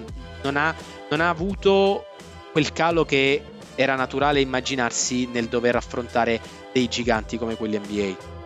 non 0.43 0.57
ha, 0.57 0.75
non 1.09 1.21
ha 1.21 1.29
avuto 1.29 2.07
quel 2.51 2.73
calo 2.73 3.05
che 3.05 3.43
era 3.75 3.95
naturale 3.95 4.41
immaginarsi 4.41 5.29
nel 5.33 5.47
dover 5.47 5.77
affrontare 5.77 6.41
dei 6.73 6.89
giganti 6.89 7.39
come 7.39 7.57
quelli 7.57 7.79
NBA. 7.79 8.41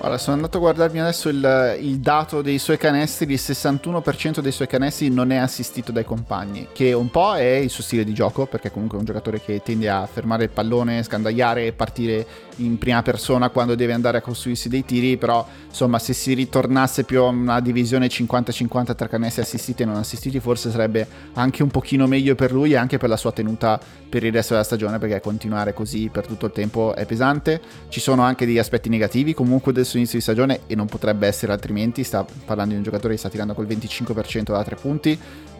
Allora, 0.00 0.18
sono 0.18 0.36
andato 0.36 0.58
a 0.58 0.60
guardarmi 0.60 1.00
adesso 1.00 1.28
il, 1.28 1.76
il, 1.80 1.98
dato 1.98 2.40
dei 2.40 2.58
suoi 2.58 2.78
canestri, 2.78 3.32
il 3.32 3.40
61% 3.42 4.38
dei 4.38 4.52
suoi 4.52 4.68
canestri 4.68 5.10
non 5.10 5.32
è 5.32 5.36
assistito 5.36 5.90
dai 5.90 6.04
compagni, 6.04 6.68
che 6.72 6.92
un 6.92 7.10
po' 7.10 7.34
è 7.34 7.56
il 7.56 7.68
suo 7.68 7.82
stile 7.82 8.04
di 8.04 8.14
gioco, 8.14 8.46
perché 8.46 8.70
comunque 8.70 8.96
è 8.96 9.00
un 9.00 9.06
giocatore 9.06 9.40
che 9.40 9.60
tende 9.60 9.90
a 9.90 10.06
fermare 10.06 10.44
il 10.44 10.50
pallone, 10.50 11.02
scandagliare 11.02 11.66
e 11.66 11.72
partire 11.72 12.24
in 12.58 12.78
prima 12.78 13.02
persona 13.02 13.50
quando 13.50 13.74
deve 13.74 13.92
andare 13.92 14.18
a 14.18 14.20
costruirsi 14.20 14.68
dei 14.68 14.84
tiri, 14.84 15.16
però 15.16 15.46
insomma 15.66 15.98
se 15.98 16.12
si 16.12 16.34
ritornasse 16.34 17.04
più 17.04 17.22
a 17.22 17.26
una 17.26 17.60
divisione 17.60 18.06
50-50 18.06 18.94
tra 18.94 19.08
canestri 19.08 19.42
assistiti 19.42 19.82
e 19.82 19.86
non 19.86 19.96
assistiti 19.96 20.40
forse 20.40 20.70
sarebbe 20.70 21.06
anche 21.34 21.62
un 21.62 21.70
pochino 21.70 22.06
meglio 22.06 22.34
per 22.34 22.52
lui 22.52 22.72
e 22.72 22.76
anche 22.76 22.98
per 22.98 23.08
la 23.08 23.16
sua 23.16 23.32
tenuta 23.32 23.80
per 24.08 24.24
il 24.24 24.32
resto 24.32 24.52
della 24.52 24.64
stagione, 24.64 24.98
perché 24.98 25.20
continuare 25.20 25.74
così 25.74 26.08
per 26.10 26.26
tutto 26.26 26.46
il 26.46 26.52
tempo 26.52 26.94
è 26.94 27.04
pesante. 27.04 27.60
Ci 27.88 28.00
sono 28.00 28.22
anche 28.22 28.46
degli 28.46 28.58
aspetti 28.58 28.88
negativi 28.88 29.34
comunque 29.34 29.72
del 29.72 29.84
suo 29.84 29.98
inizio 29.98 30.18
di 30.18 30.24
stagione 30.24 30.60
e 30.66 30.74
non 30.74 30.86
potrebbe 30.86 31.26
essere 31.26 31.52
altrimenti, 31.52 32.04
sta 32.04 32.24
parlando 32.44 32.72
di 32.72 32.78
un 32.78 32.84
giocatore 32.84 33.14
che 33.14 33.18
sta 33.18 33.28
tirando 33.28 33.54
col 33.54 33.66
25% 33.66 34.52
da 34.52 34.64
tre 34.64 34.76
punti, 34.76 35.18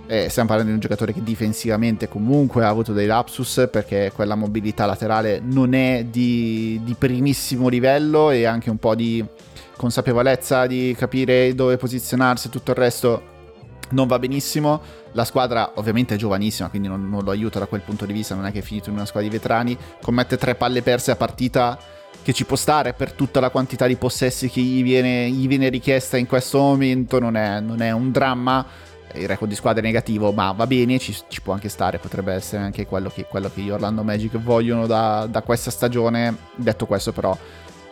eh, 0.08 0.28
stiamo 0.30 0.48
parlando 0.48 0.70
di 0.70 0.76
un 0.76 0.80
giocatore 0.80 1.12
che 1.12 1.22
difensivamente 1.22 2.08
comunque 2.08 2.64
ha 2.64 2.68
avuto 2.68 2.94
dei 2.94 3.06
lapsus 3.06 3.68
perché 3.70 4.10
quella 4.14 4.34
mobilità 4.34 4.86
laterale 4.86 5.40
non 5.44 5.74
è 5.74 6.04
di, 6.08 6.80
di 6.82 6.94
primissimo 6.94 7.68
livello 7.68 8.30
e 8.30 8.46
anche 8.46 8.70
un 8.70 8.78
po' 8.78 8.94
di 8.94 9.24
consapevolezza 9.76 10.66
di 10.66 10.94
capire 10.98 11.54
dove 11.54 11.76
posizionarsi 11.76 12.48
e 12.48 12.50
tutto 12.50 12.70
il 12.70 12.76
resto 12.78 13.36
non 13.90 14.06
va 14.06 14.18
benissimo. 14.18 14.80
La 15.12 15.24
squadra 15.24 15.72
ovviamente 15.74 16.14
è 16.14 16.18
giovanissima, 16.18 16.68
quindi 16.68 16.88
non, 16.88 17.08
non, 17.08 17.22
lo 17.22 17.30
aiuta 17.30 17.58
da 17.58 17.66
quel 17.66 17.82
punto 17.82 18.06
di 18.06 18.12
vista, 18.12 18.34
non 18.34 18.46
è 18.46 18.52
che 18.52 18.58
è 18.58 18.62
finito 18.62 18.88
in 18.88 18.96
una 18.96 19.06
squadra 19.06 19.28
di 19.28 19.34
veterani, 19.34 19.76
commette 20.02 20.36
tre 20.36 20.54
palle 20.54 20.82
perse 20.82 21.10
a 21.10 21.16
partita 21.16 21.78
che 22.22 22.32
ci 22.32 22.44
può 22.44 22.56
stare 22.56 22.92
per 22.92 23.12
tutta 23.12 23.40
la 23.40 23.48
quantità 23.48 23.86
di 23.86 23.96
possessi 23.96 24.50
che 24.50 24.60
gli 24.60 24.82
viene, 24.82 25.30
gli 25.30 25.46
viene 25.46 25.68
richiesta 25.68 26.16
in 26.16 26.26
questo 26.26 26.58
momento, 26.58 27.18
non 27.18 27.36
è, 27.36 27.60
non 27.60 27.80
è, 27.80 27.90
un 27.90 28.10
dramma, 28.10 28.66
il 29.14 29.26
record 29.26 29.50
di 29.50 29.56
squadra 29.56 29.80
è 29.80 29.84
negativo, 29.84 30.32
ma 30.32 30.52
va 30.52 30.66
bene, 30.66 30.98
ci, 30.98 31.16
ci 31.28 31.40
può 31.40 31.52
anche 31.52 31.68
stare, 31.68 31.98
potrebbe 31.98 32.32
essere 32.32 32.62
anche 32.62 32.86
quello 32.86 33.08
che, 33.08 33.24
quello 33.24 33.50
che 33.52 33.60
gli 33.60 33.70
Orlando 33.70 34.02
Magic 34.02 34.36
vogliono 34.38 34.86
da, 34.86 35.26
da 35.30 35.42
questa 35.42 35.70
stagione. 35.70 36.36
Detto 36.54 36.86
questo 36.86 37.12
però, 37.12 37.36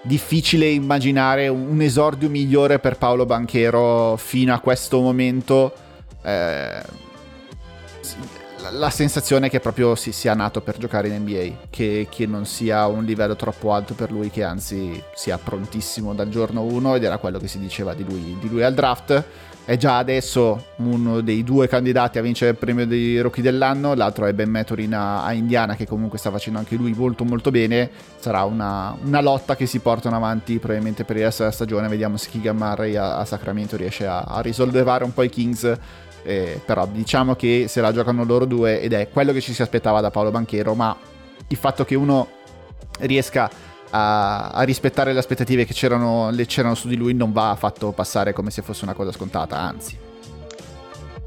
difficile 0.03 0.69
immaginare 0.69 1.49
un 1.49 1.81
esordio 1.81 2.29
migliore 2.29 2.79
per 2.79 2.97
Paolo 2.97 3.27
Banchero 3.27 4.17
fino 4.17 4.55
a 4.55 4.61
questo 4.61 5.01
momento. 5.01 5.73
Eh, 6.23 7.05
la 8.71 8.91
sensazione 8.91 9.47
è 9.47 9.51
che 9.51 9.61
proprio 9.61 9.95
si 9.95 10.13
sia 10.13 10.35
nato 10.35 10.61
per 10.61 10.77
giocare 10.77 11.09
in 11.09 11.23
NBA, 11.23 11.69
che, 11.71 12.09
che, 12.11 12.27
non 12.27 12.47
sia 12.47 12.87
un 12.87 13.05
livello 13.05 13.37
troppo 13.37 13.73
alto 13.73 13.95
per 13.95 14.11
lui, 14.11 14.31
che 14.31 14.43
anzi 14.43 15.03
sia 15.15 15.39
prontissimo 15.39 16.15
dal 16.15 16.29
giorno 16.29 16.63
1 16.63 16.97
ed 16.97 17.05
era 17.05 17.19
quello 17.19 17.39
che 17.39 17.49
si 17.49 17.59
diceva 17.59 17.95
di 17.95 18.05
lui, 18.05 18.37
di 18.41 18.49
lui 18.49 18.63
al 18.63 18.75
draft. 18.75 19.25
È 19.67 19.77
già 19.77 19.99
adesso 19.99 20.67
uno 20.77 21.21
dei 21.23 21.43
due 21.43 21.67
candidati 21.67 22.19
a 22.19 22.23
vincere 22.23 22.53
il 22.53 22.57
premio 22.57 22.87
dei 22.87 23.19
rookie 23.21 23.43
dell'anno, 23.43 23.95
l'altro 23.95 24.27
è 24.27 24.33
Ben 24.33 24.49
Maturin 24.49 24.95
a, 24.95 25.25
a 25.25 25.33
Indiana 25.33 25.75
che 25.75 25.89
comunque 25.89 26.19
sta 26.19 26.31
facendo 26.31 26.61
anche 26.61 26.77
lui 26.77 26.93
molto 26.93 27.25
molto 27.25 27.51
bene. 27.51 27.91
Sarà 28.17 28.45
una, 28.45 28.97
una, 29.03 29.21
lotta 29.21 29.57
che 29.57 29.67
si 29.67 29.81
portano 29.81 30.15
avanti 30.15 30.61
probabilmente 30.61 31.03
per 31.03 31.17
il 31.17 31.25
resto 31.25 31.43
della 31.43 31.53
stagione, 31.53 31.89
vediamo 31.89 32.17
se 32.17 32.31
Keegan 32.31 32.57
Murray 32.57 32.95
a, 32.95 33.17
a 33.17 33.25
Sacramento 33.25 33.77
riesce 33.77 34.07
a, 34.07 34.21
a 34.21 34.41
risollevare 34.41 35.03
un 35.03 35.13
po' 35.13 35.25
i 35.25 35.29
Kings 35.29 35.79
eh, 36.23 36.61
però 36.65 36.87
diciamo 36.87 37.35
che 37.35 37.67
se 37.69 37.81
la 37.81 37.93
giocano 37.93 38.25
loro 38.25 38.45
due 38.45 38.81
ed 38.81 38.93
è 38.93 39.09
quello 39.11 39.33
che 39.33 39.41
ci 39.41 39.53
si 39.53 39.63
aspettava 39.63 40.01
da 40.01 40.13
Paolo 40.13 40.31
Banchero, 40.31 40.75
ma 40.75 40.97
il 41.49 41.57
fatto 41.57 41.85
che 41.85 41.97
uno 41.97 42.29
riesca 43.01 43.45
a, 43.45 43.51
a 43.91 44.63
rispettare 44.63 45.13
le 45.13 45.19
aspettative 45.19 45.65
che 45.65 45.73
c'erano, 45.73 46.31
le, 46.31 46.47
c'erano 46.47 46.75
su 46.75 46.89
di 46.89 46.97
lui 46.97 47.15
non 47.15 47.33
va 47.33 47.57
fatto 47.59 47.93
passare 47.93 48.33
come 48.33 48.51
se 48.51 48.63
fosse 48.63 48.85
una 48.85 48.95
cosa 48.95 49.13
scontata, 49.13 49.59
anzi. 49.59 49.97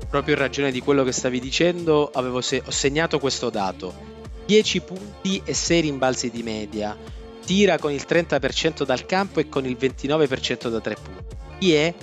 Proprio 0.09 0.33
in 0.33 0.39
ragione 0.39 0.71
di 0.71 0.81
quello 0.81 1.03
che 1.03 1.11
stavi 1.11 1.39
dicendo, 1.39 2.11
se- 2.41 2.63
ho 2.65 2.71
segnato 2.71 3.19
questo 3.19 3.49
dato. 3.49 4.17
10 4.45 4.81
punti 4.81 5.41
e 5.45 5.53
6 5.53 5.81
rimbalzi 5.81 6.31
di 6.31 6.41
media. 6.41 6.97
Tira 7.45 7.77
con 7.77 7.91
il 7.91 8.03
30% 8.07 8.83
dal 8.83 9.05
campo 9.05 9.39
e 9.39 9.47
con 9.47 9.65
il 9.65 9.77
29% 9.79 10.69
da 10.69 10.79
3 10.79 10.95
punti. 10.95 11.35
Chi 11.59 11.73
è 11.73 11.93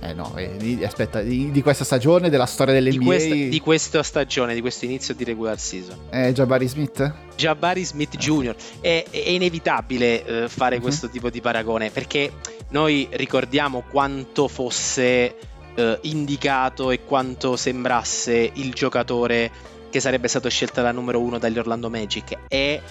eh 0.00 0.12
no, 0.12 0.36
eh, 0.36 0.84
aspetta, 0.84 1.22
di, 1.22 1.50
di, 1.50 1.62
questa 1.62 1.84
stagione, 1.84 2.28
della 2.28 2.46
storia 2.46 2.74
dell'NBA... 2.74 2.98
Di 2.98 3.04
questa, 3.04 3.34
di 3.34 3.60
questa 3.60 4.02
stagione, 4.02 4.54
di 4.54 4.60
questo 4.60 4.84
inizio 4.84 5.14
di 5.14 5.24
regular 5.24 5.58
season. 5.58 5.98
Eh, 6.10 6.32
Jabari 6.32 6.68
Smith? 6.68 7.12
Jabari 7.34 7.84
Smith 7.84 8.14
ah, 8.14 8.18
Jr. 8.18 8.54
È, 8.80 9.04
è 9.08 9.28
inevitabile 9.28 10.24
eh, 10.24 10.48
fare 10.48 10.76
uh-huh. 10.76 10.82
questo 10.82 11.08
tipo 11.08 11.30
di 11.30 11.40
paragone, 11.40 11.90
perché 11.90 12.32
noi 12.68 13.08
ricordiamo 13.12 13.84
quanto 13.90 14.48
fosse 14.48 15.34
eh, 15.74 15.98
indicato 16.02 16.90
e 16.90 17.04
quanto 17.04 17.56
sembrasse 17.56 18.50
il 18.54 18.72
giocatore 18.74 19.50
che 19.88 20.00
sarebbe 20.00 20.28
stato 20.28 20.50
scelto 20.50 20.82
da 20.82 20.92
numero 20.92 21.20
uno 21.20 21.38
dagli 21.38 21.58
Orlando 21.58 21.88
Magic. 21.88 22.36
E 22.48 22.82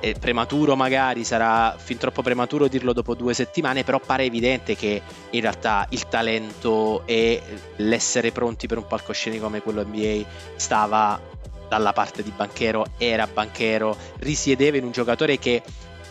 è 0.00 0.14
prematuro 0.14 0.76
magari, 0.76 1.24
sarà 1.24 1.74
fin 1.76 1.98
troppo 1.98 2.22
prematuro 2.22 2.68
dirlo 2.68 2.92
dopo 2.92 3.14
due 3.14 3.34
settimane, 3.34 3.84
però 3.84 3.98
pare 3.98 4.24
evidente 4.24 4.76
che 4.76 5.02
in 5.30 5.40
realtà 5.40 5.86
il 5.90 6.08
talento 6.08 7.02
e 7.06 7.42
l'essere 7.76 8.30
pronti 8.30 8.66
per 8.66 8.78
un 8.78 8.86
palcoscenico 8.86 9.44
come 9.44 9.60
quello 9.60 9.84
NBA 9.84 10.24
stava 10.56 11.20
dalla 11.68 11.92
parte 11.92 12.22
di 12.22 12.32
Banchero, 12.34 12.86
era 12.96 13.26
Banchero, 13.26 13.96
risiedeva 14.18 14.76
in 14.76 14.84
un 14.84 14.90
giocatore 14.90 15.38
che 15.38 15.62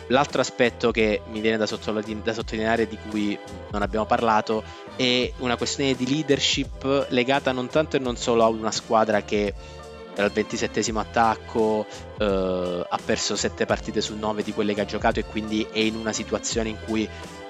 l'altro 0.08 0.40
aspetto 0.40 0.90
che 0.90 1.22
mi 1.30 1.40
viene 1.40 1.56
da, 1.56 1.66
da 1.66 2.32
sottolineare 2.32 2.86
di 2.86 2.98
cui 3.08 3.38
non 3.70 3.82
abbiamo 3.82 4.06
parlato 4.06 4.62
è 4.96 5.30
una 5.38 5.56
questione 5.56 5.94
di 5.94 6.06
leadership 6.08 7.06
legata 7.10 7.52
non 7.52 7.68
tanto 7.68 7.96
e 7.96 7.98
non 7.98 8.16
solo 8.16 8.44
a 8.44 8.48
una 8.48 8.70
squadra 8.70 9.22
che 9.22 9.52
era 10.18 10.26
il 10.26 10.32
27 10.32 10.90
attacco, 10.96 11.86
eh, 12.18 12.86
ha 12.88 12.98
perso 13.04 13.36
7 13.36 13.66
partite 13.66 14.00
su 14.00 14.16
9 14.16 14.42
di 14.42 14.52
quelle 14.52 14.74
che 14.74 14.80
ha 14.80 14.84
giocato 14.84 15.20
e 15.20 15.24
quindi 15.24 15.64
è 15.70 15.78
in 15.78 15.94
una 15.94 16.12
situazione 16.12 16.70
in 16.70 16.76
cui 16.84 17.08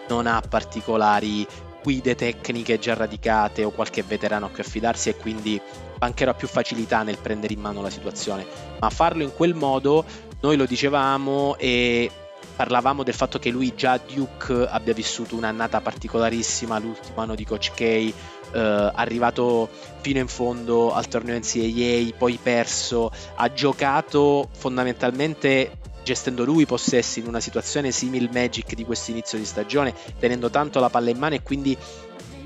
non 0.09 0.27
ha 0.27 0.43
particolari 0.47 1.47
guide 1.83 2.15
tecniche 2.15 2.79
già 2.79 2.93
radicate 2.93 3.65
o 3.65 3.71
qualche 3.71 4.03
veterano 4.03 4.47
a 4.47 4.49
cui 4.51 4.61
affidarsi 4.61 5.09
e 5.09 5.17
quindi 5.17 5.59
Banchero 5.97 6.33
ha 6.33 6.35
più 6.35 6.47
facilità 6.47 7.03
nel 7.03 7.17
prendere 7.17 7.55
in 7.55 7.61
mano 7.61 7.81
la 7.81 7.91
situazione. 7.91 8.47
Ma 8.79 8.91
farlo 8.91 9.23
in 9.23 9.33
quel 9.33 9.55
modo, 9.55 10.05
noi 10.41 10.57
lo 10.57 10.67
dicevamo 10.67 11.57
e 11.57 12.11
parlavamo 12.55 13.03
del 13.03 13.15
fatto 13.15 13.39
che 13.39 13.51
lui 13.51 13.73
già 13.75 13.99
Duke 13.99 14.67
abbia 14.69 14.93
vissuto 14.93 15.37
un'annata 15.37 15.81
particolarissima, 15.81 16.79
l'ultimo 16.79 17.23
anno 17.23 17.35
di 17.35 17.45
Coach 17.45 17.73
K, 17.73 18.13
eh, 18.53 18.93
arrivato 18.95 19.69
fino 20.01 20.19
in 20.19 20.29
fondo 20.29 20.93
al 20.93 21.09
torneo 21.09 21.39
NCAA, 21.39 22.17
poi 22.17 22.39
perso, 22.43 23.11
ha 23.37 23.53
giocato 23.53 24.49
fondamentalmente 24.53 25.73
gestendo 26.03 26.45
lui 26.45 26.63
i 26.63 26.67
possessi 26.67 27.21
in 27.21 27.27
una 27.27 27.41
situazione 27.41 27.91
simile 27.91 28.31
Magic 28.33 28.75
di 28.75 28.85
questo 28.85 29.11
inizio 29.11 29.37
di 29.37 29.45
stagione, 29.45 29.95
tenendo 30.19 30.49
tanto 30.49 30.81
la 30.81 30.89
palla 30.89 31.11
in 31.11 31.19
mano 31.19 31.35
e 31.35 31.43
quindi 31.43 31.77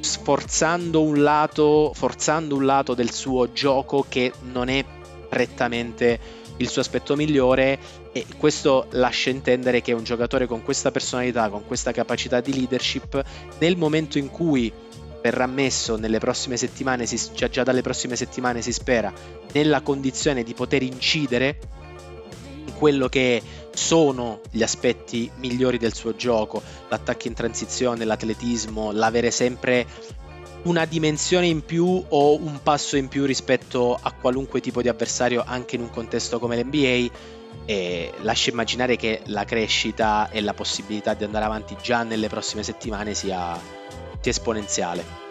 sforzando 0.00 1.00
un 1.00 1.22
lato, 1.22 1.92
forzando 1.94 2.57
un 2.57 2.64
lato 2.64 2.94
del 2.94 3.12
suo 3.12 3.53
gioco 3.53 4.05
che 4.09 4.32
non 4.50 4.68
è 4.68 4.84
prettamente 5.28 6.18
il 6.57 6.68
suo 6.68 6.80
aspetto 6.80 7.14
migliore 7.14 7.78
e 8.12 8.26
questo 8.36 8.86
lascia 8.90 9.30
intendere 9.30 9.80
che 9.80 9.92
un 9.92 10.05
giocatore 10.05 10.46
con 10.46 10.62
questa 10.62 10.90
personalità, 10.90 11.48
con 11.48 11.64
questa 11.64 11.92
capacità 11.92 12.40
di 12.40 12.53
leadership, 12.53 13.22
nel 13.59 13.76
momento 13.76 14.18
in 14.18 14.28
cui 14.28 14.72
verrà 15.22 15.46
messo 15.46 15.96
nelle 15.96 16.18
prossime 16.18 16.56
settimane, 16.56 17.06
si, 17.06 17.18
già, 17.34 17.48
già 17.48 17.62
dalle 17.62 17.80
prossime 17.80 18.16
settimane 18.16 18.60
si 18.60 18.72
spera, 18.72 19.12
nella 19.52 19.80
condizione 19.80 20.42
di 20.42 20.52
poter 20.52 20.82
incidere 20.82 21.58
in 22.66 22.74
quello 22.74 23.08
che 23.08 23.40
sono 23.72 24.40
gli 24.50 24.62
aspetti 24.62 25.30
migliori 25.36 25.78
del 25.78 25.94
suo 25.94 26.14
gioco, 26.14 26.62
l'attacco 26.88 27.28
in 27.28 27.34
transizione, 27.34 28.04
l'atletismo, 28.04 28.90
l'avere 28.92 29.30
sempre 29.30 29.86
una 30.64 30.84
dimensione 30.84 31.46
in 31.46 31.64
più 31.64 32.04
o 32.08 32.36
un 32.36 32.60
passo 32.62 32.96
in 32.96 33.08
più 33.08 33.24
rispetto 33.24 33.98
a 34.00 34.12
qualunque 34.12 34.60
tipo 34.60 34.82
di 34.82 34.88
avversario 34.88 35.42
anche 35.44 35.76
in 35.76 35.82
un 35.82 35.90
contesto 35.90 36.38
come 36.38 36.56
l'NBA 36.56 37.12
e 37.64 38.12
lascia 38.20 38.50
immaginare 38.50 38.96
che 38.96 39.22
la 39.26 39.44
crescita 39.44 40.30
e 40.30 40.40
la 40.40 40.54
possibilità 40.54 41.14
di 41.14 41.24
andare 41.24 41.44
avanti 41.44 41.76
già 41.80 42.02
nelle 42.02 42.28
prossime 42.28 42.62
settimane 42.62 43.14
sia, 43.14 43.58
sia 44.22 44.30
esponenziale. 44.30 45.22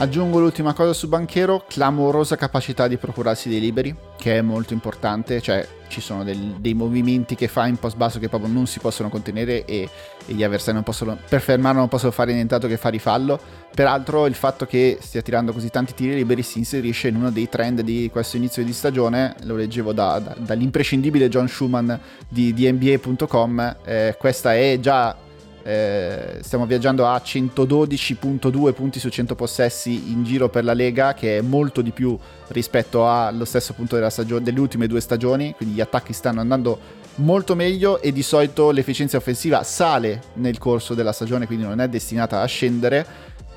Aggiungo 0.00 0.38
l'ultima 0.38 0.74
cosa 0.74 0.92
su 0.92 1.08
Banchero, 1.08 1.64
clamorosa 1.66 2.36
capacità 2.36 2.86
di 2.86 2.98
procurarsi 2.98 3.48
dei 3.48 3.58
liberi, 3.58 3.92
che 4.16 4.38
è 4.38 4.42
molto 4.42 4.72
importante, 4.72 5.40
cioè 5.40 5.66
ci 5.88 6.00
sono 6.00 6.22
del, 6.22 6.54
dei 6.60 6.74
movimenti 6.74 7.34
che 7.34 7.48
fa 7.48 7.66
in 7.66 7.78
post 7.78 7.96
basso 7.96 8.20
che 8.20 8.28
proprio 8.28 8.48
non 8.48 8.68
si 8.68 8.78
possono 8.78 9.08
contenere 9.08 9.64
e, 9.64 9.88
e 10.24 10.32
gli 10.34 10.44
avversari 10.44 10.74
non 10.74 10.84
possono, 10.84 11.18
per 11.28 11.40
fermarlo 11.40 11.80
non 11.80 11.88
possono 11.88 12.12
fare 12.12 12.32
nient'altro 12.32 12.68
che 12.68 12.76
fare 12.76 13.00
fallo. 13.00 13.40
Peraltro 13.74 14.26
il 14.26 14.34
fatto 14.34 14.66
che 14.66 14.98
stia 15.00 15.20
tirando 15.20 15.52
così 15.52 15.68
tanti 15.68 15.94
tiri 15.94 16.14
liberi 16.14 16.44
si 16.44 16.58
inserisce 16.58 17.08
in 17.08 17.16
uno 17.16 17.32
dei 17.32 17.48
trend 17.48 17.80
di 17.80 18.08
questo 18.12 18.36
inizio 18.36 18.62
di 18.62 18.72
stagione, 18.72 19.34
lo 19.42 19.56
leggevo 19.56 19.92
da, 19.92 20.20
da, 20.20 20.36
dall'imprescindibile 20.38 21.28
John 21.28 21.48
Schumann 21.48 21.92
di, 22.28 22.54
di 22.54 22.70
NBA.com, 22.70 23.78
eh, 23.84 24.14
questa 24.16 24.54
è 24.54 24.78
già 24.78 25.26
eh, 25.62 26.38
stiamo 26.40 26.66
viaggiando 26.66 27.06
a 27.06 27.16
112.2 27.16 28.72
punti 28.72 28.98
su 28.98 29.08
100 29.08 29.34
possessi 29.34 30.10
in 30.10 30.24
giro 30.24 30.48
per 30.48 30.64
la 30.64 30.74
Lega, 30.74 31.14
che 31.14 31.38
è 31.38 31.40
molto 31.40 31.82
di 31.82 31.90
più 31.90 32.18
rispetto 32.48 33.08
allo 33.08 33.44
stesso 33.44 33.74
punto 33.74 34.08
stagio- 34.10 34.38
delle 34.38 34.60
ultime 34.60 34.86
due 34.86 35.00
stagioni, 35.00 35.54
quindi 35.54 35.74
gli 35.74 35.80
attacchi 35.80 36.12
stanno 36.12 36.40
andando 36.40 36.78
molto 37.16 37.54
meglio 37.54 38.00
e 38.00 38.12
di 38.12 38.22
solito 38.22 38.70
l'efficienza 38.70 39.16
offensiva 39.16 39.62
sale 39.62 40.22
nel 40.34 40.58
corso 40.58 40.94
della 40.94 41.12
stagione, 41.12 41.46
quindi 41.46 41.64
non 41.64 41.80
è 41.80 41.88
destinata 41.88 42.40
a 42.40 42.46
scendere 42.46 43.06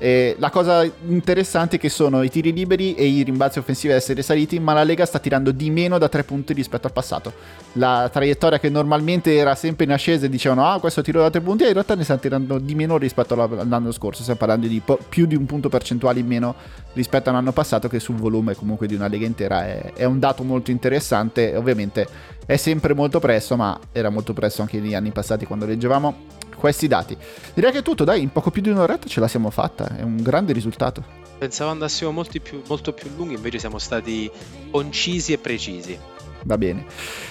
e 0.02 0.34
la 0.40 0.50
cosa 0.50 0.82
interessante 1.06 1.76
è 1.76 1.78
che 1.78 1.88
sono 1.88 2.24
i 2.24 2.28
tiri 2.28 2.52
liberi 2.52 2.96
e 2.96 3.04
i 3.04 3.22
rimbalzi 3.22 3.60
offensivi 3.60 3.92
ad 3.92 4.00
essere 4.00 4.20
saliti, 4.22 4.58
ma 4.58 4.72
la 4.72 4.82
Lega 4.82 5.06
sta 5.06 5.20
tirando 5.20 5.52
di 5.52 5.70
meno 5.70 5.96
da 5.96 6.08
tre 6.08 6.24
punti 6.24 6.54
rispetto 6.54 6.88
al 6.88 6.92
passato. 6.92 7.32
La 7.74 8.10
traiettoria 8.12 8.58
che 8.58 8.68
normalmente 8.68 9.36
era 9.36 9.54
sempre 9.54 9.84
in 9.84 9.92
ascesa 9.92 10.26
e 10.26 10.28
dicevano 10.28 10.66
ah 10.66 10.80
questo 10.80 11.02
tiro 11.02 11.20
da 11.20 11.30
tre 11.30 11.40
punti, 11.40 11.62
in 11.62 11.72
realtà 11.72 11.94
ne 11.94 12.02
stanno 12.02 12.18
tirando 12.18 12.58
di 12.58 12.74
meno 12.74 12.96
rispetto 12.96 13.40
all'anno 13.40 13.92
scorso, 13.92 14.22
stiamo 14.22 14.40
parlando 14.40 14.66
di 14.66 14.80
po- 14.84 14.98
più 15.08 15.24
di 15.24 15.36
un 15.36 15.46
punto 15.46 15.68
percentuale 15.68 16.18
in 16.18 16.26
meno 16.26 16.56
rispetto 16.94 17.30
all'anno 17.30 17.52
passato 17.52 17.86
che 17.86 18.00
sul 18.00 18.16
volume 18.16 18.56
comunque 18.56 18.88
di 18.88 18.96
una 18.96 19.06
Lega 19.06 19.24
intera 19.24 19.64
è, 19.64 19.92
è 19.94 20.04
un 20.04 20.18
dato 20.18 20.42
molto 20.42 20.72
interessante, 20.72 21.54
ovviamente 21.54 22.08
è 22.44 22.56
sempre 22.56 22.92
molto 22.92 23.20
presto, 23.20 23.54
ma 23.54 23.78
era 23.92 24.10
molto 24.10 24.32
presto 24.32 24.62
anche 24.62 24.80
negli 24.80 24.94
anni 24.94 25.12
passati 25.12 25.46
quando 25.46 25.64
leggevamo 25.64 26.41
questi 26.56 26.88
dati. 26.88 27.16
Direi 27.54 27.72
che 27.72 27.78
è 27.78 27.82
tutto, 27.82 28.04
dai, 28.04 28.22
in 28.22 28.30
poco 28.30 28.50
più 28.50 28.62
di 28.62 28.70
un'oretta 28.70 29.08
ce 29.08 29.20
la 29.20 29.28
siamo 29.28 29.50
fatta, 29.50 29.96
è 29.96 30.02
un 30.02 30.16
grande 30.16 30.52
risultato. 30.52 31.04
Pensavo 31.38 31.70
andassimo 31.70 32.12
molto 32.12 32.38
più, 32.40 32.62
molto 32.68 32.92
più 32.92 33.10
lunghi, 33.16 33.34
invece 33.34 33.58
siamo 33.58 33.78
stati 33.78 34.30
concisi 34.70 35.32
e 35.32 35.38
precisi. 35.38 35.98
Va 36.44 36.58
bene. 36.58 36.84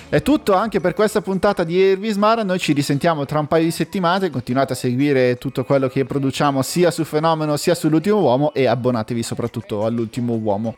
È 0.09 0.21
tutto 0.21 0.53
anche 0.53 0.79
per 0.79 0.93
questa 0.93 1.21
puntata 1.21 1.63
di 1.63 1.75
Irvis 1.75 2.15
Mara. 2.15 2.43
Noi 2.43 2.59
ci 2.59 2.73
risentiamo 2.73 3.25
tra 3.25 3.39
un 3.39 3.47
paio 3.47 3.65
di 3.65 3.71
settimane. 3.71 4.29
Continuate 4.29 4.73
a 4.73 4.75
seguire 4.75 5.37
tutto 5.37 5.63
quello 5.63 5.87
che 5.87 6.05
produciamo 6.05 6.61
sia 6.61 6.91
su 6.91 7.03
Fenomeno 7.03 7.57
sia 7.57 7.75
sull'ultimo 7.75 8.19
uomo 8.19 8.53
e 8.53 8.67
abbonatevi 8.67 9.23
soprattutto 9.23 9.85
all'ultimo 9.85 10.33
uomo. 10.35 10.75